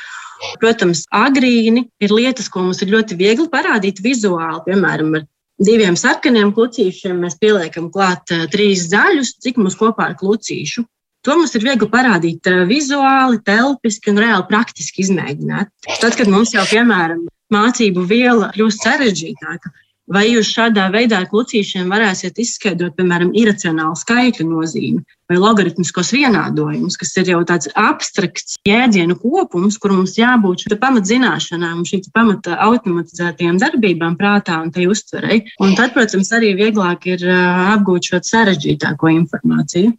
Protams, 0.62 1.04
agrīni 1.16 1.88
ir 2.04 2.14
lietas, 2.16 2.50
ko 2.52 2.64
mums 2.66 2.82
ir 2.84 2.94
ļoti 2.94 3.18
viegli 3.20 3.48
parādīt 3.52 4.00
vizuāli, 4.04 4.62
piemēram, 4.68 5.18
ar 5.20 5.26
diviem 5.60 5.98
sarkaniem 6.00 6.54
klucīšiem 6.56 7.20
mēs 7.26 7.36
pieliekam 7.42 7.90
klāt 7.94 8.32
uh, 8.36 8.46
trīs 8.52 8.88
zaļus, 8.92 9.36
cik 9.44 9.60
mums 9.60 9.78
kopā 9.80 10.12
ir 10.12 10.20
klucīšu. 10.22 10.86
To 11.28 11.36
mums 11.36 11.52
ir 11.60 11.66
viegli 11.68 11.90
parādīt 11.92 12.48
uh, 12.48 12.64
vizuāli, 12.70 13.42
telpiski 13.44 14.14
un 14.14 14.24
reāli 14.24 14.48
praktiski 14.48 15.04
izmēģināt. 15.04 15.74
Tad, 16.00 16.16
kad 16.16 16.32
mums 16.32 16.56
jau, 16.56 16.64
piemēram, 16.72 17.26
mācību 17.54 18.06
viela 18.08 18.54
kļūst 18.56 18.86
sarežģītāka, 18.86 19.74
Vai 20.10 20.24
jūs 20.32 20.50
šādā 20.50 20.88
veidā 20.90 21.20
ar 21.22 21.28
klucīšiem 21.30 21.92
varēsiet 21.94 22.40
izskaidrot, 22.42 22.96
piemēram, 22.98 23.30
iracionālu 23.38 23.94
skaitļu 24.00 24.48
nozīmi 24.50 25.04
vai 25.30 25.38
logaritmiskos 25.38 26.10
vienādojumus, 26.16 26.98
kas 26.98 27.14
ir 27.22 27.30
jau 27.30 27.44
tāds 27.46 27.70
abstrakts 27.78 28.58
jēdzienu 28.66 29.20
kopums, 29.22 29.78
kur 29.78 29.94
mums 29.94 30.18
jābūt 30.18 30.66
pamatzināšanām, 30.82 31.86
šī 31.86 32.02
pamata 32.16 32.58
automatizētajām 32.66 33.62
darbībām, 33.62 34.18
prātā 34.18 34.58
un 34.64 34.74
tai 34.74 34.90
uztverei. 34.90 35.44
Un 35.62 35.78
tad, 35.78 35.94
protams, 35.94 36.34
arī 36.34 36.56
vieglāk 36.58 37.06
ir 37.14 37.30
apgūt 37.30 38.10
šo 38.10 38.24
sarežģītāko 38.34 39.14
informāciju. 39.20 39.94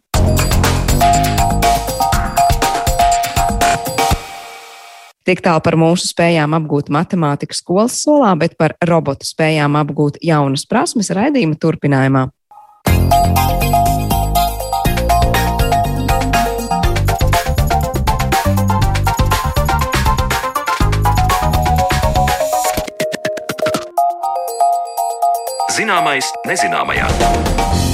Tik 5.21 5.43
tālu 5.45 5.61
par 5.61 5.75
mūsu 5.77 6.07
spējām 6.09 6.55
apgūt 6.57 6.87
matemātiku 6.89 7.53
skolas 7.53 7.93
solā, 8.01 8.31
bet 8.41 8.55
par 8.57 8.73
robotu 8.89 9.27
spējām 9.29 9.77
apgūt 9.77 10.17
jaunas 10.25 10.65
prasmes 10.65 11.13
raidījuma 11.13 11.61
turpinājumā. 11.61 12.25
Zināmais 25.77 26.33
nezināmajā. 26.49 27.90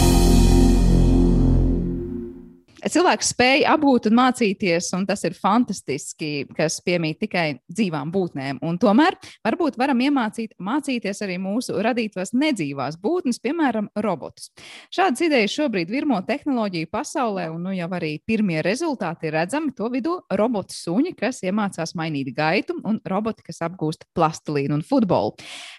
Cilvēks 2.91 3.31
spēja 3.33 3.73
apgūt 3.75 4.07
un 4.09 4.17
mācīties, 4.17 4.89
un 4.97 5.05
tas 5.09 5.23
ir 5.27 5.35
fantastiski, 5.37 6.47
kas 6.57 6.79
piemīt 6.85 7.19
tikai 7.23 7.45
dzīvām 7.71 8.11
būtnēm. 8.13 8.59
Un 8.65 8.77
tomēr 8.81 9.17
varbūt 9.45 9.79
varam 9.79 10.01
iemācīt 10.05 10.55
mācīties 10.61 11.23
arī 11.25 11.37
mūsu 11.41 11.77
radītās 11.83 12.33
nedzīvās 12.37 12.99
būtnes, 13.01 13.41
piemēram, 13.43 13.89
robotus. 14.03 14.51
Šādas 14.93 15.23
idejas 15.25 15.55
šobrīd 15.55 15.91
virmo 15.91 16.19
tehnoloģiju 16.27 16.89
pasaulē, 16.91 17.47
un 17.53 17.67
nu 17.67 17.75
jau 17.75 17.89
arī 17.97 18.13
pirmie 18.27 18.61
rezultāti 18.65 19.29
ir 19.29 19.37
redzami. 19.39 19.73
To 19.77 19.89
vidū 19.93 20.17
robotu 20.39 20.75
suņi, 20.77 21.15
kas 21.17 21.41
iemācās 21.45 21.95
mainīt 21.97 22.33
gaitu, 22.37 22.77
un 22.87 23.01
roboti, 23.07 23.45
kas 23.47 23.63
apgūst 23.67 24.07
plastilīnu 24.17 24.79
un 24.79 24.85
futbolu. 24.85 25.35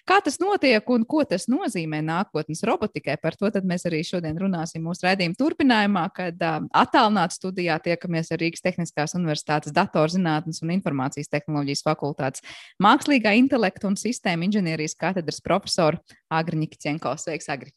Kā 0.09 0.21
tas 0.25 0.39
notiek 0.43 0.85
un 0.95 1.05
ko 1.09 1.23
tas 1.29 1.49
nozīmē 1.51 2.01
nākotnes 2.05 2.65
robotikai, 2.67 3.19
par 3.23 3.37
to 3.39 3.51
mēs 3.69 3.87
arī 3.89 4.03
šodien 4.07 4.39
runāsim 4.41 4.85
mūsu 4.85 5.07
raidījuma 5.07 5.37
turpinājumā, 5.39 6.05
kad 6.15 6.43
uh, 6.43 6.69
attālināti 6.99 7.37
studijā 7.39 7.77
tiekamies 7.83 8.33
ar 8.35 8.41
Rīgas 8.43 8.65
Tehniskās 8.65 9.15
Universitātes 9.15 9.75
datorzinātnes 9.75 10.63
un 10.65 10.73
informācijas 10.75 11.31
tehnoloģijas 11.31 11.85
fakultātes 11.87 12.43
mākslīgā 12.83 13.37
intelekta 13.39 13.87
un 13.89 13.99
sistēma 13.99 14.49
inženierijas 14.49 14.97
katedras 14.99 15.41
profesoru 15.45 16.01
Agri 16.31 16.59
Nikicenko. 16.59 17.15
Sveiks, 17.21 17.49
Agri! 17.55 17.71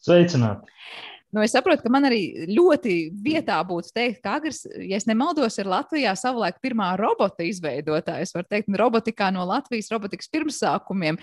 Sveicināti! 0.00 0.72
Nu, 1.36 1.42
es 1.44 1.52
saprotu, 1.52 1.82
ka 1.84 1.90
man 1.92 2.06
arī 2.08 2.46
ļoti 2.48 2.92
vietā 3.20 3.58
būtu 3.68 3.90
teikt, 3.92 4.22
ka 4.24 4.38
Agris, 4.38 4.62
ja 4.80 4.96
nemaldos, 5.04 5.58
ir 5.60 5.68
Latvijā 5.68 6.14
savulaik 6.16 6.62
pirmā 6.64 6.94
robota 6.96 7.44
izveidotāja. 7.44 8.24
Es 8.24 8.32
varu 8.32 8.48
teikt, 8.48 8.70
robotikā 8.80 9.28
no 9.36 9.44
Latvijas 9.44 9.90
robotikas 9.92 10.30
pirmsākumiem. 10.32 11.18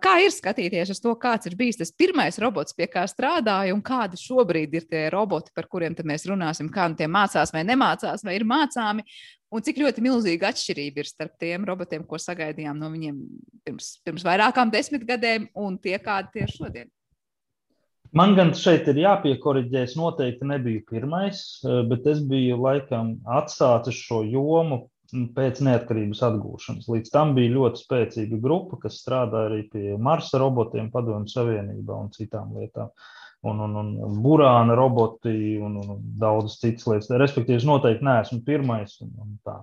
Kā 0.00 0.14
ir 0.24 0.32
skatīties 0.32 0.94
uz 0.94 1.02
to, 1.04 1.12
kāds 1.20 1.50
ir 1.50 1.58
bijis 1.60 1.82
tas 1.82 1.92
pirmais 1.92 2.40
robots, 2.40 2.72
pie 2.72 2.88
kā 2.88 3.04
strādāja, 3.10 3.74
un 3.76 3.84
kādi 3.84 4.16
šobrīd 4.22 4.78
ir 4.78 4.88
tie 4.88 5.04
roboti, 5.12 5.52
par 5.52 5.68
kuriem 5.68 5.98
mēs 6.00 6.24
runāsim, 6.32 6.72
kā 6.72 6.88
nu 6.88 6.96
tie 6.96 7.10
mācās 7.12 7.52
vai 7.52 7.66
nemācās, 7.68 8.24
vai 8.24 8.38
ir 8.40 8.48
mācāmi, 8.48 9.04
Un 9.52 9.60
cik 9.60 9.82
ļoti 9.82 10.00
milzīga 10.00 10.48
atšķirība 10.48 11.02
ir 11.02 11.08
starp 11.10 11.34
tiem 11.36 11.66
robotiem, 11.68 12.06
ko 12.08 12.16
sagaidījām 12.16 12.78
no 12.80 12.88
viņiem 12.88 13.18
pirms, 13.66 13.98
pirms 14.00 14.24
vairākām 14.24 14.72
desmit 14.72 15.04
gadiem, 15.04 15.44
un 15.60 15.76
tie, 15.76 15.98
kādi 16.00 16.32
tie 16.32 16.46
ir 16.46 16.54
šodien? 16.54 16.88
Man 18.12 18.34
gan 18.36 18.50
šeit 18.52 18.88
ir 18.92 18.98
jāpiekoriģē, 19.00 19.86
es 19.86 19.94
noteikti 19.96 20.44
nebiju 20.44 20.82
pirmais, 20.90 21.38
bet 21.88 22.08
es 22.12 22.18
biju 22.28 22.58
laikam 22.60 23.14
atsācis 23.40 23.96
šo 24.04 24.20
jomu 24.28 24.82
pēc 25.36 25.62
neatkarības 25.64 26.20
atgūšanas. 26.28 26.90
Līdz 26.92 27.12
tam 27.12 27.32
bija 27.36 27.54
ļoti 27.54 27.80
spēcīga 27.80 28.38
grupa, 28.40 28.78
kas 28.84 29.00
strādāja 29.00 29.50
arī 29.50 29.62
pie 29.72 29.96
Marsa 30.00 30.40
robotiem, 30.40 30.90
Padomju 30.92 31.32
Savienībā 31.32 31.98
un 32.04 32.12
citām 32.12 32.52
lietām. 32.56 32.92
Un, 33.48 33.58
un, 33.64 33.74
un 34.06 34.20
burāna 34.22 34.76
roboti 34.78 35.56
un, 35.58 35.80
un, 35.80 35.96
un 35.96 36.04
daudzas 36.20 36.60
citas 36.60 36.86
lietas. 36.86 37.10
Respektīvi, 37.24 37.58
es 37.58 37.66
noteikti 37.66 38.06
neesmu 38.06 38.38
pirmais. 38.46 38.94
Un, 39.02 39.10
un 39.24 39.34
tā. 39.44 39.56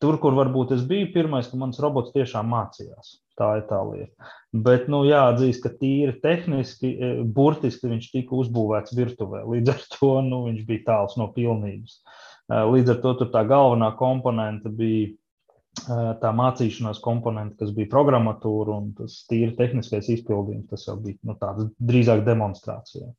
Tur, 0.00 0.20
kur 0.22 0.36
varbūt 0.36 0.76
es 0.76 0.84
biju 0.88 1.10
pirmais, 1.16 1.48
ka 1.50 1.58
mans 1.60 1.80
robots 1.82 2.14
tiešām 2.14 2.48
mācījās. 2.52 3.16
Tā 3.40 3.54
ir 3.56 3.62
tā 3.70 3.78
lieta. 3.88 4.30
Bet, 4.52 4.88
nu, 4.92 5.00
jāatzīst, 5.08 5.62
ka 5.64 5.70
tīri 5.80 6.12
tehniski, 6.20 6.90
e, 6.92 7.10
burtiski 7.24 7.88
viņš 7.88 8.08
tika 8.12 8.36
uzbūvēts 8.36 8.92
virtuvē. 8.98 9.46
Līdz 9.48 9.72
ar 9.72 9.86
to 9.94 10.10
nu, 10.26 10.42
viņš 10.50 10.66
bija 10.68 10.86
tāls 10.90 11.16
no 11.16 11.30
pilnības. 11.32 12.02
Eh, 12.50 12.66
līdz 12.66 12.96
ar 12.96 13.00
to 13.04 13.28
tā 13.30 13.44
galvenā 13.46 13.92
komponente 13.98 14.70
bija 14.74 15.10
eh, 15.10 16.08
tā 16.22 16.32
mācīšanās 16.34 16.98
komponente, 17.04 17.56
kas 17.60 17.70
bija 17.76 17.90
programmatūra 17.92 18.74
un 18.80 18.90
tas 18.98 19.20
tīri 19.30 19.54
tehniskais 19.58 20.10
izpildījums. 20.16 20.66
Tas 20.72 20.88
jau 20.88 20.96
bija 21.02 21.20
nu, 21.30 21.36
tāds 21.38 21.70
drīzāk 21.92 22.24
demonstrācijā. 22.26 23.12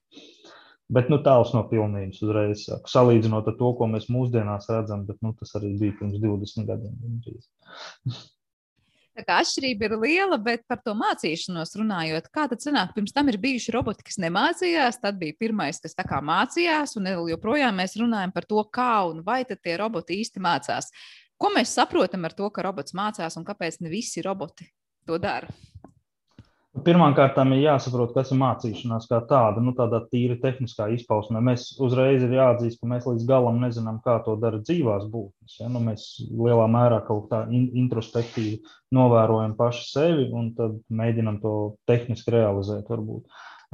Bet 0.92 1.08
nu, 1.08 1.22
tāls 1.24 1.54
no 1.56 1.64
pilnības 1.70 2.20
uzreiz. 2.26 2.66
Salīdzinot 2.92 3.48
ar 3.48 3.56
to, 3.56 3.72
ko 3.80 3.88
mēs 3.88 4.10
mūsdienās 4.12 4.68
redzam, 4.74 5.06
bet 5.08 5.22
nu, 5.24 5.32
tas 5.40 5.56
arī 5.56 5.72
bija 5.80 5.96
pirms 6.02 6.20
20 6.20 6.68
gadiem. 6.68 7.00
Tā 9.12 9.26
kā 9.28 9.42
atšķirība 9.42 9.90
ir 9.90 9.94
liela, 10.00 10.38
bet 10.40 10.62
par 10.72 10.80
to 10.86 10.94
mācīšanos 10.96 11.76
runājot, 11.76 12.30
kā 12.32 12.46
tad 12.48 12.64
sanāk, 12.64 12.94
pirms 12.96 13.12
tam 13.12 13.28
ir 13.28 13.38
bijuši 13.44 13.74
roboti, 13.76 14.06
kas 14.08 14.22
nemācījās, 14.24 15.02
tad 15.04 15.18
bija 15.20 15.36
pirmais, 15.40 15.82
kas 15.84 15.98
tā 15.98 16.06
kā 16.08 16.22
mācījās, 16.24 16.96
un 16.96 17.10
joprojām 17.28 17.76
mēs 17.82 17.98
runājam 18.00 18.32
par 18.32 18.48
to, 18.48 18.64
kā 18.72 18.94
un 19.10 19.20
vai 19.28 19.42
tad 19.50 19.60
tie 19.66 19.76
roboti 19.82 20.22
īsti 20.24 20.44
mācās. 20.44 20.88
Ko 21.36 21.52
mēs 21.52 21.76
saprotam 21.76 22.24
ar 22.24 22.38
to, 22.38 22.48
ka 22.56 22.64
robots 22.64 22.96
mācās 22.96 23.36
un 23.36 23.48
kāpēc 23.48 23.82
ne 23.84 23.92
visi 23.92 24.24
roboti 24.24 24.70
to 25.10 25.20
dara? 25.20 25.52
Pirmkārt, 26.72 27.36
ir 27.52 27.66
jāsaprot, 27.66 28.14
kas 28.16 28.30
ir 28.32 28.38
mācīšanās 28.40 29.10
kā 29.10 29.18
tāda, 29.28 29.60
nu, 29.60 29.74
tādā 29.76 30.00
tīri 30.08 30.38
tehniskā 30.40 30.86
izpausmē. 30.96 31.42
Mēs 31.44 31.66
uzreiz 31.84 32.24
ir 32.24 32.32
jāatzīst, 32.38 32.80
ka 32.80 32.88
mēs 32.88 33.08
līdz 33.10 33.26
galam 33.28 33.60
nezinām, 33.60 33.98
kā 34.06 34.16
to 34.24 34.38
dara 34.40 34.62
dzīvās 34.64 35.04
būtnes. 35.12 35.58
Ja? 35.60 35.68
Nu, 35.68 35.82
mēs 35.84 36.06
lielā 36.32 36.70
mērā 36.72 37.02
kaut 37.10 37.28
kā 37.34 37.42
introspektīvi 37.52 38.62
novērojam 38.96 39.58
paši 39.60 39.86
sevi 39.90 40.30
un 40.32 40.54
tad 40.56 40.80
mēģinam 40.88 41.42
to 41.44 41.54
tehniski 41.92 42.38
realizēt. 42.38 42.88
Varbūt. 42.88 43.28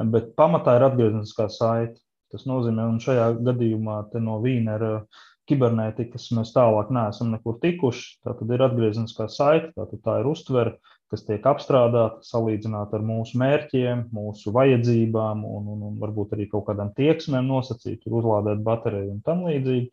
Bet 0.09 0.33
pamatā 0.39 0.79
ir 0.79 0.89
atgriezniskā 0.89 1.51
saite. 1.53 2.01
Tas 2.33 2.49
nozīmē, 2.49 2.89
un 2.89 2.97
šajā 2.99 3.29
gadījumā 3.45 4.01
no 4.25 4.41
Vīnera 4.43 5.05
kibernētikas 5.47 6.31
mēs 6.35 6.49
tālāk 6.57 6.89
neesam 6.91 7.29
nekur 7.31 7.61
tikuši. 7.61 8.17
Tā 8.25 8.33
tad 8.41 8.51
ir 8.51 8.65
atgriezniskā 8.65 9.29
saite, 9.31 9.71
tā, 9.77 9.85
tā 10.03 10.19
ir 10.19 10.33
uztvere 10.33 10.75
kas 11.11 11.23
tiek 11.27 11.45
apstrādāta, 11.47 12.21
salīdzināta 12.27 12.97
ar 12.97 13.03
mūsu 13.07 13.39
mērķiem, 13.39 14.07
mūsu 14.15 14.51
vajadzībām 14.55 15.43
un, 15.47 15.69
un, 15.73 15.85
un 15.89 15.99
varbūt 16.01 16.35
arī 16.35 16.47
kaut 16.51 16.67
kādām 16.69 16.91
tieksmēm 16.97 17.47
nosacīt, 17.47 18.03
uzlādēt 18.07 18.63
bateriju 18.65 19.13
un 19.15 19.21
tam 19.25 19.45
līdzīgi. 19.47 19.91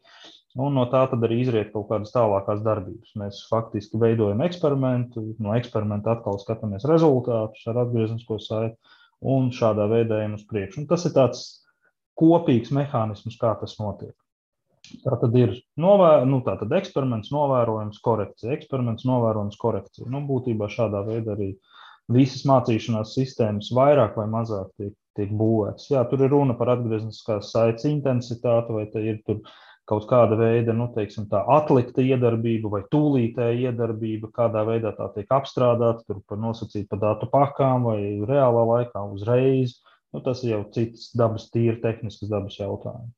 Un 0.55 0.77
no 0.79 0.85
tā 0.87 1.01
arī 1.11 1.41
izriet 1.43 1.73
kaut 1.73 1.89
kādas 1.91 2.13
tālākās 2.15 2.61
darbības. 2.63 3.15
Mēs 3.19 3.41
faktiski 3.51 3.99
veidojam 3.99 4.43
eksperimentu, 4.47 5.25
no 5.43 5.55
eksperimenta 5.59 6.15
atkal 6.15 6.39
skatāmies 6.39 6.87
rezultātus 6.87 7.65
ar 7.71 7.81
atgrieznisko 7.83 8.39
saiti 8.39 8.79
un 9.35 9.51
šādā 9.55 9.89
veidā 9.91 10.21
ejam 10.23 10.37
uz 10.39 10.45
priekšu. 10.47 10.85
Un 10.85 10.91
tas 10.91 11.07
ir 11.09 11.15
tāds 11.17 11.43
kopīgs 12.19 12.71
mehānisms, 12.75 13.39
kā 13.41 13.51
tas 13.59 13.75
notiek. 13.81 14.15
Tā 15.03 15.17
tad 15.21 15.37
ir 15.39 15.55
novēr, 15.81 16.25
nu, 16.29 16.41
tā 16.47 16.55
tad 16.61 16.73
eksperiments, 16.77 17.33
novērojums, 17.35 18.01
korekcija. 18.05 18.55
Eksperiments, 18.55 19.07
novērojums, 19.09 19.59
korekcija. 19.61 20.09
Nu, 20.13 20.23
būtībā 20.29 20.69
šādā 20.73 21.03
veidā 21.07 21.35
arī 21.35 21.51
visas 22.13 22.45
mācīšanās 22.49 23.15
sistēmas 23.17 23.71
vairāk 23.75 24.19
vai 24.21 24.27
mazāk 24.31 24.71
tiek, 24.79 24.93
tiek 25.19 25.33
būvētas. 25.35 25.89
Jā, 25.93 26.05
tur 26.11 26.25
ir 26.27 26.33
runa 26.35 26.57
par 26.59 26.75
atgriezniskās 26.75 27.53
saites 27.55 27.89
intensitāti, 27.89 28.77
vai 28.77 28.85
te 28.93 29.03
ir 29.05 29.23
kaut 29.89 30.07
kāda 30.09 30.37
veida, 30.41 30.73
nu, 30.77 30.89
teiksim, 30.95 31.27
tā 31.33 31.43
atlikta 31.57 32.05
iedarbība 32.05 32.71
vai 32.73 32.83
tūlītēja 32.93 33.71
iedarbība, 33.71 34.31
kādā 34.37 34.65
veidā 34.69 34.95
tā 34.97 35.11
tiek 35.17 35.33
apstrādāta, 35.37 36.07
tur 36.09 36.23
par 36.29 36.41
nosacīt 36.41 36.89
pa 36.89 37.01
datu 37.01 37.29
pakām 37.33 37.91
vai 37.91 37.99
reālā 38.29 38.65
laikā 38.71 39.05
uzreiz. 39.13 39.81
Nu, 40.15 40.23
tas 40.25 40.45
ir 40.45 40.55
jau 40.55 40.63
cits 40.73 41.11
dabas, 41.19 41.51
tīri 41.53 41.81
tehnisks 41.83 42.31
dabas 42.31 42.57
jautājums. 42.61 43.13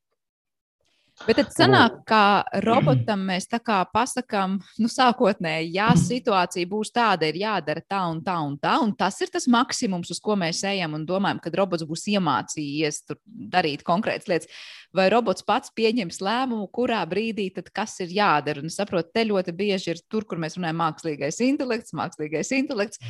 Bet 1.25 1.39
tad 1.39 1.49
sanāk, 1.49 1.95
ka 2.05 2.21
robotam 2.61 3.23
mēs 3.25 3.47
tā 3.49 3.57
kā 3.63 3.79
pasakām, 3.89 4.59
nu, 4.77 4.89
sākotnēji, 4.91 5.71
ja 5.73 5.87
situācija 5.97 6.69
būs 6.69 6.91
tāda, 6.93 7.25
ir 7.31 7.39
jādara 7.41 7.81
tā 7.81 8.03
un 8.11 8.19
tā 8.25 8.35
un 8.45 8.53
tā, 8.61 8.75
un 8.83 8.93
tas 8.97 9.17
ir 9.25 9.31
tas 9.33 9.47
maksimums, 9.49 10.11
uz 10.13 10.21
ko 10.21 10.37
mēs 10.37 10.61
ejam 10.69 10.93
un 10.99 11.07
domājam, 11.09 11.41
kad 11.41 11.57
robots 11.57 11.87
būs 11.89 12.05
iemācījies 12.13 13.01
darīt 13.25 13.81
konkrētas 13.87 14.29
lietas. 14.29 14.61
Vai 14.93 15.07
robots 15.11 15.45
pats 15.47 15.73
pieņems 15.77 16.21
lēmumu, 16.21 16.69
kurā 16.73 17.01
brīdī 17.09 17.49
tad 17.57 17.73
kas 17.73 17.97
ir 18.05 18.13
jādara? 18.13 18.61
Un 18.61 18.73
saprotu, 18.73 19.09
te 19.17 19.25
ļoti 19.25 19.57
bieži 19.57 19.95
ir 19.95 20.05
tur, 20.11 20.27
kur 20.29 20.37
mēs 20.41 20.59
runājam 20.59 20.81
mākslīgais 20.85 21.41
intelekts, 21.49 21.97
mākslīgais 21.97 22.53
intelekts. 22.61 23.01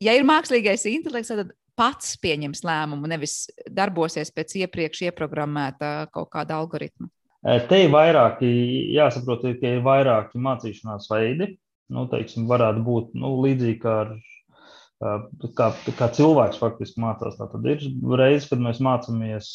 Ja 0.00 0.16
ir 0.16 0.24
mākslīgais 0.24 0.88
intelekts, 0.88 1.36
tad 1.36 1.52
pats 1.76 2.16
pieņems 2.24 2.64
lēmumu, 2.64 3.08
nevis 3.08 3.42
darbosies 3.68 4.32
pēc 4.32 4.58
iepriekš 4.64 5.06
ieprogrammēta 5.10 6.10
kaut 6.12 6.32
kāda 6.32 6.56
algoritma. 6.60 7.12
Te 7.40 7.76
ir 7.86 7.92
vairāki, 7.92 8.48
jāsaprot, 8.92 9.46
ka 9.60 9.74
ir 9.76 9.84
vairāki 9.84 10.40
mācīšanās 10.44 11.08
veidi. 11.08 11.54
Nu, 11.90 12.04
teiksim, 12.10 12.44
varētu 12.50 12.82
būt 12.86 13.14
nu, 13.18 13.32
līdzīgi 13.42 13.78
kā, 13.82 13.94
ar, 14.04 15.22
kā, 15.56 15.70
kā 15.98 16.08
cilvēks 16.14 16.60
faktiski 16.60 17.00
mācās. 17.02 17.38
Tad 17.40 17.64
ir 17.66 17.86
reizes, 18.20 18.50
kad 18.50 18.60
mēs 18.62 18.82
mācāmies 18.84 19.48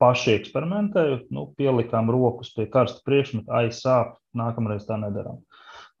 paši 0.00 0.36
eksperimentējot, 0.36 1.30
nu, 1.34 1.48
pielikām 1.56 2.12
rokas 2.12 2.52
pie 2.56 2.68
karsta 2.72 3.00
priekšmeta, 3.08 3.64
aizsāp, 3.64 4.18
nākamreiz 4.36 4.84
tā 4.88 5.00
nedarām. 5.00 5.40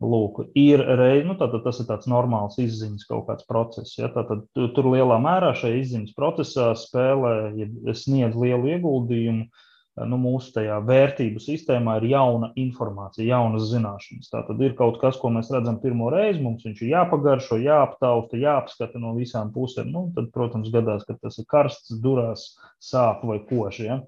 Lūk, 0.00 0.46
ir 0.56 0.80
reize, 0.96 1.26
nu, 1.28 1.34
tātad 1.40 1.64
tas 1.64 1.80
ir 1.82 1.88
tāds 1.88 2.08
normāls 2.08 2.56
izziņas 2.60 3.08
kaut 3.08 3.26
kāds 3.28 3.48
process. 3.48 3.96
Ja, 3.98 4.08
tātad 4.12 4.46
tur 4.56 4.92
lielā 4.92 5.18
mērā 5.20 5.50
šajā 5.56 5.82
izziņas 5.82 6.14
procesā 6.16 6.70
spēlē, 6.80 7.34
ja 7.60 7.96
sniedz 7.96 8.38
lielu 8.40 8.76
ieguldījumu 8.76 9.50
nu, 9.98 10.18
mūsu 10.20 10.52
tajā 10.54 10.78
vērtību 10.86 11.42
sistēmā 11.42 11.96
ir 12.00 12.08
jauna 12.12 12.50
informācija, 12.60 13.26
jaunas 13.26 13.68
zināšanas. 13.72 14.30
Tā 14.32 14.42
tad 14.46 14.62
ir 14.62 14.76
kaut 14.78 15.00
kas, 15.02 15.18
ko 15.20 15.32
mēs 15.34 15.50
redzam 15.52 15.80
pirmo 15.82 16.10
reizi, 16.14 16.42
mums 16.44 16.66
viņš 16.66 16.82
ir 16.84 16.92
jāpagaršo, 16.94 17.60
jāaptausta, 17.64 18.40
jāapskata 18.40 19.02
no 19.02 19.14
visām 19.18 19.52
pusēm. 19.54 19.90
Nu, 19.94 20.08
tad, 20.16 20.30
protams, 20.34 20.70
gadās, 20.72 21.06
ka 21.08 21.18
tas 21.20 21.40
ir 21.42 21.48
karsts, 21.50 21.96
durās, 22.02 22.52
sāp 22.82 23.26
vai 23.28 23.40
koši. 23.48 23.88
Ja? 23.88 24.00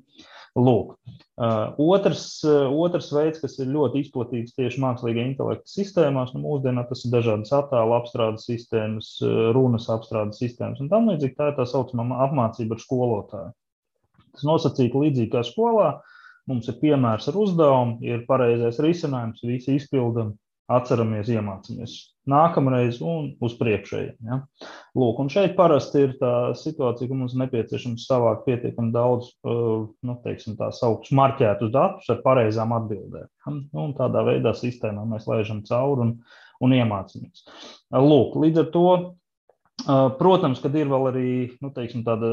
Lūk. 0.53 0.99
Uh, 1.41 1.73
otrs, 1.81 2.27
uh, 2.45 2.69
otrs 2.85 3.09
veids, 3.15 3.41
kas 3.41 3.57
ir 3.63 3.71
ļoti 3.73 4.03
izplatīts 4.05 4.53
tieši 4.53 4.83
mākslīgā 4.85 5.25
intelekta 5.25 5.65
sistēmās, 5.73 6.35
nu, 6.37 6.43
mūsdienā 6.45 6.85
tas 6.91 7.07
ir 7.07 7.15
dažādas 7.15 7.55
attēlu 7.57 7.97
apstrādes 7.97 8.45
sistēmas, 8.51 9.15
runas 9.57 9.89
apstrādes 9.93 10.43
sistēmas 10.45 10.85
un 10.85 10.93
tam 10.93 11.09
līdzīgi. 11.09 11.39
Tā 11.41 11.51
ir 11.51 11.57
tā 11.57 11.67
saucamā 11.73 12.21
apmācība 12.29 12.77
ar 12.77 12.85
skolotāju. 12.85 13.57
Tas 14.33 14.47
nosacīts 14.49 14.97
līdzīgi 14.97 15.33
kā 15.35 15.45
skolā. 15.47 15.95
Mums 16.51 16.67
ir 16.71 16.79
piemērs 16.81 17.29
ar 17.31 17.37
uzdevumu, 17.39 18.01
ir 18.03 18.25
pareizais 18.27 18.81
risinājums, 18.83 19.45
visi 19.47 19.77
izpildām, 19.79 20.33
atceramies, 20.73 21.31
iemācāmies. 21.31 21.95
Nākamreiz 22.31 23.01
un 23.03 23.33
uz 23.43 23.55
priekšējiem. 23.59 24.17
Ja? 24.27 24.39
Lūk, 24.99 25.21
un 25.23 25.31
šeit 25.33 25.57
parasti 25.59 26.05
ir 26.07 26.15
tā 26.21 26.33
situācija, 26.59 27.11
ka 27.11 27.19
mums 27.19 27.35
nepieciešams 27.39 28.07
savākt 28.09 28.45
pietiekami 28.47 28.95
daudz, 28.95 29.33
nu, 29.43 30.17
teiksim, 30.25 30.57
tā 30.59 30.71
saucamus 30.75 31.15
marķētus 31.19 31.73
datus 31.75 32.13
ar 32.15 32.23
pareizām 32.27 32.75
atbildēm. 32.79 33.27
Ja? 33.27 33.55
Nu, 33.55 33.89
un 33.89 33.97
tādā 33.99 34.25
veidā 34.29 34.55
sistēmā 34.59 35.07
mēs 35.15 35.27
laižam 35.31 35.65
cauri 35.69 36.07
un, 36.07 36.15
un 36.63 36.77
iemācāmies. 36.79 37.47
Lūk, 37.95 38.39
līdz 38.43 38.65
ar 38.65 38.71
to 38.75 38.87
Protams, 40.19 40.61
kad 40.63 40.75
ir 40.79 40.91
vēl 40.91 41.09
arī 41.11 41.29
nu, 41.63 41.71
teiksim, 41.75 42.05
tāda 42.07 42.29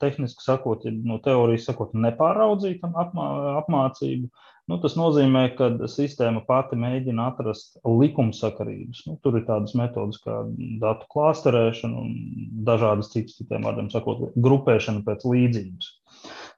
tehniski 0.00 0.44
sakot, 0.44 0.86
no 1.04 1.18
teorijas 1.24 1.66
sakot, 1.68 1.92
nepāraudzīta 1.96 2.88
apmā, 3.02 3.26
apmācība, 3.60 4.30
nu, 4.70 4.78
tas 4.80 4.96
nozīmē, 4.96 5.42
ka 5.58 5.68
sistēma 5.90 6.44
pati 6.48 6.78
mēģina 6.80 7.28
atrast 7.32 7.76
likumsakarības. 7.84 9.04
Nu, 9.08 9.18
tur 9.24 9.36
ir 9.40 9.44
tādas 9.48 9.76
metodas 9.76 10.22
kā 10.24 10.40
datu 10.80 11.10
klāsterēšana 11.12 12.00
un 12.06 12.14
dažādas 12.68 13.12
citas, 13.12 13.36
citiem 13.40 13.68
vārdiem 13.68 13.92
sakot, 13.92 14.30
grupēšana 14.46 15.04
pēc 15.04 15.28
līdzības. 15.28 15.92